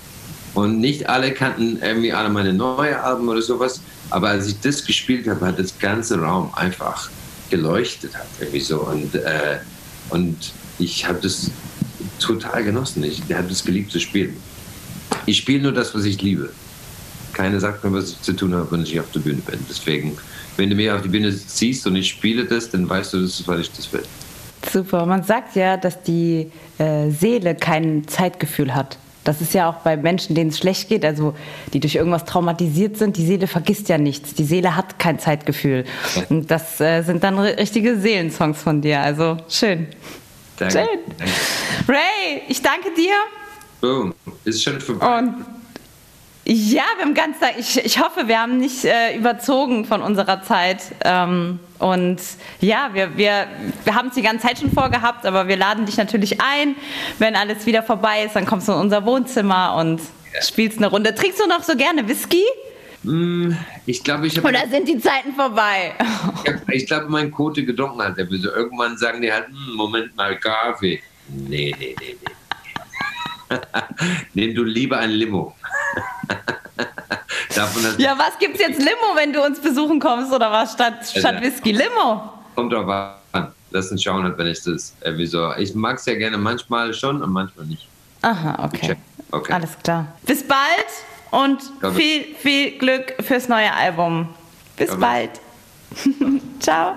Und 0.54 0.80
nicht 0.80 1.08
alle 1.08 1.32
kannten 1.32 1.78
irgendwie 1.82 2.12
alle 2.12 2.28
meine 2.28 2.52
neuen 2.52 2.94
Alben 2.94 3.28
oder 3.28 3.42
sowas. 3.42 3.80
Aber 4.10 4.28
als 4.28 4.46
ich 4.46 4.60
das 4.60 4.84
gespielt 4.84 5.26
habe, 5.26 5.46
hat 5.46 5.58
das 5.58 5.76
ganze 5.78 6.20
Raum 6.20 6.50
einfach 6.54 7.10
geleuchtet. 7.50 8.14
Hat 8.14 8.26
irgendwie 8.38 8.60
so. 8.60 8.80
Und, 8.80 9.14
äh, 9.16 9.58
und 10.10 10.52
ich 10.78 11.06
habe 11.06 11.18
das 11.20 11.50
total 12.20 12.64
genossen. 12.64 13.02
Ich 13.02 13.20
habe 13.32 13.48
das 13.48 13.64
geliebt 13.64 13.90
zu 13.90 13.98
spielen. 13.98 14.36
Ich 15.26 15.38
spiele 15.38 15.62
nur 15.62 15.72
das, 15.72 15.94
was 15.94 16.04
ich 16.04 16.22
liebe. 16.22 16.50
Keiner 17.32 17.58
sagt 17.58 17.82
mir, 17.82 17.92
was 17.92 18.10
ich 18.10 18.22
zu 18.22 18.32
tun 18.32 18.54
habe, 18.54 18.70
wenn 18.70 18.82
ich 18.82 18.98
auf 19.00 19.10
der 19.10 19.20
Bühne 19.20 19.42
bin. 19.44 19.58
Deswegen, 19.68 20.16
wenn 20.56 20.70
du 20.70 20.76
mich 20.76 20.90
auf 20.90 21.02
die 21.02 21.08
Bühne 21.08 21.34
ziehst 21.36 21.86
und 21.86 21.96
ich 21.96 22.08
spiele 22.08 22.44
das, 22.44 22.70
dann 22.70 22.88
weißt 22.88 23.14
du, 23.14 23.22
das 23.22 23.40
ist, 23.40 23.48
weil 23.48 23.60
ich 23.60 23.72
das 23.72 23.92
will. 23.92 24.04
Super. 24.72 25.04
Man 25.04 25.24
sagt 25.24 25.56
ja, 25.56 25.76
dass 25.76 26.02
die 26.02 26.50
äh, 26.78 27.10
Seele 27.10 27.54
kein 27.54 28.06
Zeitgefühl 28.06 28.74
hat. 28.74 28.98
Das 29.24 29.40
ist 29.40 29.54
ja 29.54 29.68
auch 29.68 29.76
bei 29.76 29.96
Menschen, 29.96 30.34
denen 30.34 30.50
es 30.50 30.58
schlecht 30.58 30.88
geht, 30.88 31.04
also 31.04 31.34
die 31.72 31.80
durch 31.80 31.94
irgendwas 31.94 32.24
traumatisiert 32.24 32.96
sind, 32.98 33.16
die 33.16 33.26
Seele 33.26 33.46
vergisst 33.46 33.88
ja 33.88 33.98
nichts. 33.98 34.34
Die 34.34 34.44
Seele 34.44 34.76
hat 34.76 34.98
kein 34.98 35.18
Zeitgefühl. 35.18 35.84
Und 36.28 36.50
das 36.50 36.80
äh, 36.80 37.02
sind 37.02 37.24
dann 37.24 37.38
richtige 37.38 37.98
Seelensongs 37.98 38.60
von 38.60 38.82
dir. 38.82 39.00
Also 39.00 39.38
schön. 39.48 39.88
Danke. 40.58 40.74
Schön. 40.74 41.28
Ray, 41.88 42.42
ich 42.48 42.62
danke 42.62 42.90
dir. 42.94 43.14
Boom. 43.80 44.14
Ist 44.44 44.62
schon 44.62 44.80
vorbei. 44.80 45.18
Und 45.18 45.34
ja, 46.46 46.82
wir 46.96 47.04
haben 47.04 47.14
ganz, 47.14 47.36
ich, 47.58 47.84
ich 47.84 48.00
hoffe, 48.00 48.28
wir 48.28 48.38
haben 48.38 48.58
nicht 48.58 48.84
äh, 48.84 49.16
überzogen 49.16 49.86
von 49.86 50.02
unserer 50.02 50.42
Zeit. 50.42 50.82
Ähm, 51.02 51.58
und 51.78 52.18
ja, 52.60 52.90
wir, 52.92 53.16
wir, 53.16 53.46
wir 53.84 53.94
haben 53.94 54.08
es 54.08 54.14
die 54.14 54.22
ganze 54.22 54.46
Zeit 54.46 54.58
schon 54.58 54.70
vorgehabt, 54.70 55.24
aber 55.24 55.48
wir 55.48 55.56
laden 55.56 55.86
dich 55.86 55.96
natürlich 55.96 56.40
ein. 56.42 56.76
Wenn 57.18 57.34
alles 57.34 57.64
wieder 57.64 57.82
vorbei 57.82 58.24
ist, 58.24 58.36
dann 58.36 58.44
kommst 58.44 58.68
du 58.68 58.72
in 58.72 58.78
unser 58.78 59.06
Wohnzimmer 59.06 59.76
und 59.76 60.02
spielst 60.42 60.78
eine 60.78 60.88
Runde. 60.88 61.14
Trinkst 61.14 61.40
du 61.40 61.46
noch 61.46 61.62
so 61.62 61.76
gerne 61.76 62.06
Whisky? 62.06 62.44
Mm, 63.04 63.52
ich 63.86 64.04
glaube, 64.04 64.26
ich 64.26 64.36
habe. 64.36 64.48
Oder 64.48 64.68
sind 64.68 64.86
die 64.86 64.98
Zeiten 64.98 65.32
vorbei? 65.34 65.94
ich 66.70 66.86
glaube, 66.86 67.06
mein 67.08 67.30
Kote 67.30 67.64
getrunken 67.64 68.02
hat. 68.02 68.18
Also 68.18 68.50
irgendwann 68.50 68.98
sagen 68.98 69.22
die 69.22 69.32
halt, 69.32 69.46
hm, 69.46 69.74
Moment 69.76 70.14
mal, 70.14 70.38
Kaffee. 70.38 71.02
Nee, 71.28 71.74
nee, 71.78 71.96
nee, 72.00 72.16
nee. 72.20 72.34
Nimm 74.34 74.54
du 74.54 74.62
lieber 74.62 74.98
ein 74.98 75.10
Limo. 75.10 75.54
Ja, 77.98 78.18
was 78.18 78.38
gibt's 78.38 78.58
jetzt 78.58 78.78
Limo, 78.78 79.14
wenn 79.14 79.32
du 79.32 79.44
uns 79.44 79.60
besuchen 79.60 80.00
kommst 80.00 80.32
oder 80.32 80.50
was 80.50 80.72
statt, 80.72 80.94
also, 80.98 81.20
statt 81.20 81.40
Whisky? 81.40 81.72
Limo? 81.72 82.32
Kommt 82.56 82.72
drauf 82.72 83.16
an. 83.32 83.52
Lass 83.70 83.90
uns 83.90 84.02
schauen, 84.02 84.32
wenn 84.36 84.46
ich 84.46 84.62
das. 84.62 84.94
Äh, 85.00 85.12
wieso? 85.16 85.54
Ich 85.56 85.74
mag 85.74 85.96
es 85.96 86.06
ja 86.06 86.14
gerne 86.14 86.38
manchmal 86.38 86.92
schon 86.94 87.22
und 87.22 87.30
manchmal 87.30 87.66
nicht. 87.66 87.88
Aha, 88.22 88.64
okay. 88.64 88.96
okay. 89.30 89.52
Alles 89.52 89.76
klar. 89.82 90.06
Bis 90.22 90.46
bald 90.46 90.60
und 91.30 91.60
viel, 91.94 92.34
viel 92.36 92.78
Glück 92.78 93.14
fürs 93.20 93.48
neue 93.48 93.72
Album. 93.72 94.28
Bis 94.76 94.96
bald. 94.96 95.30
Ciao. 96.60 96.96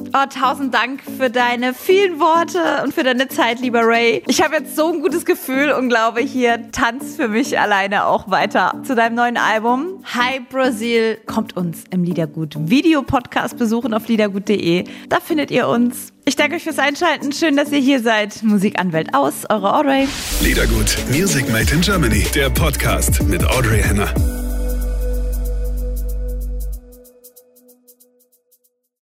Oh, 0.00 0.26
tausend 0.30 0.72
Dank 0.72 1.02
für 1.18 1.28
deine 1.28 1.74
vielen 1.74 2.20
Worte 2.20 2.60
und 2.84 2.94
für 2.94 3.02
deine 3.02 3.28
Zeit, 3.28 3.60
lieber 3.60 3.80
Ray. 3.82 4.22
Ich 4.28 4.42
habe 4.42 4.54
jetzt 4.54 4.76
so 4.76 4.92
ein 4.92 5.00
gutes 5.00 5.24
Gefühl 5.24 5.72
und 5.72 5.88
glaube, 5.88 6.20
hier 6.20 6.70
tanzt 6.70 7.16
für 7.16 7.28
mich 7.28 7.58
alleine 7.58 8.06
auch 8.06 8.30
weiter 8.30 8.80
zu 8.84 8.94
deinem 8.94 9.16
neuen 9.16 9.36
Album. 9.36 10.04
Hi 10.14 10.40
Brasil 10.50 11.18
kommt 11.26 11.56
uns 11.56 11.82
im 11.90 12.04
Liedergut 12.04 12.54
Video 12.58 13.02
Podcast 13.02 13.58
besuchen 13.58 13.92
auf 13.92 14.06
liedergut.de. 14.06 14.84
Da 15.08 15.18
findet 15.20 15.50
ihr 15.50 15.66
uns. 15.66 16.12
Ich 16.24 16.36
danke 16.36 16.56
euch 16.56 16.62
fürs 16.62 16.78
Einschalten. 16.78 17.32
Schön, 17.32 17.56
dass 17.56 17.72
ihr 17.72 17.80
hier 17.80 18.00
seid. 18.00 18.42
Musikanwält 18.42 19.14
aus, 19.14 19.46
eure 19.50 19.74
Audrey. 19.74 20.06
Liedergut, 20.42 20.96
Music 21.10 21.50
Made 21.50 21.72
in 21.74 21.80
Germany, 21.80 22.24
der 22.34 22.50
Podcast 22.50 23.22
mit 23.24 23.44
Audrey 23.44 23.82
Henner. 23.82 24.14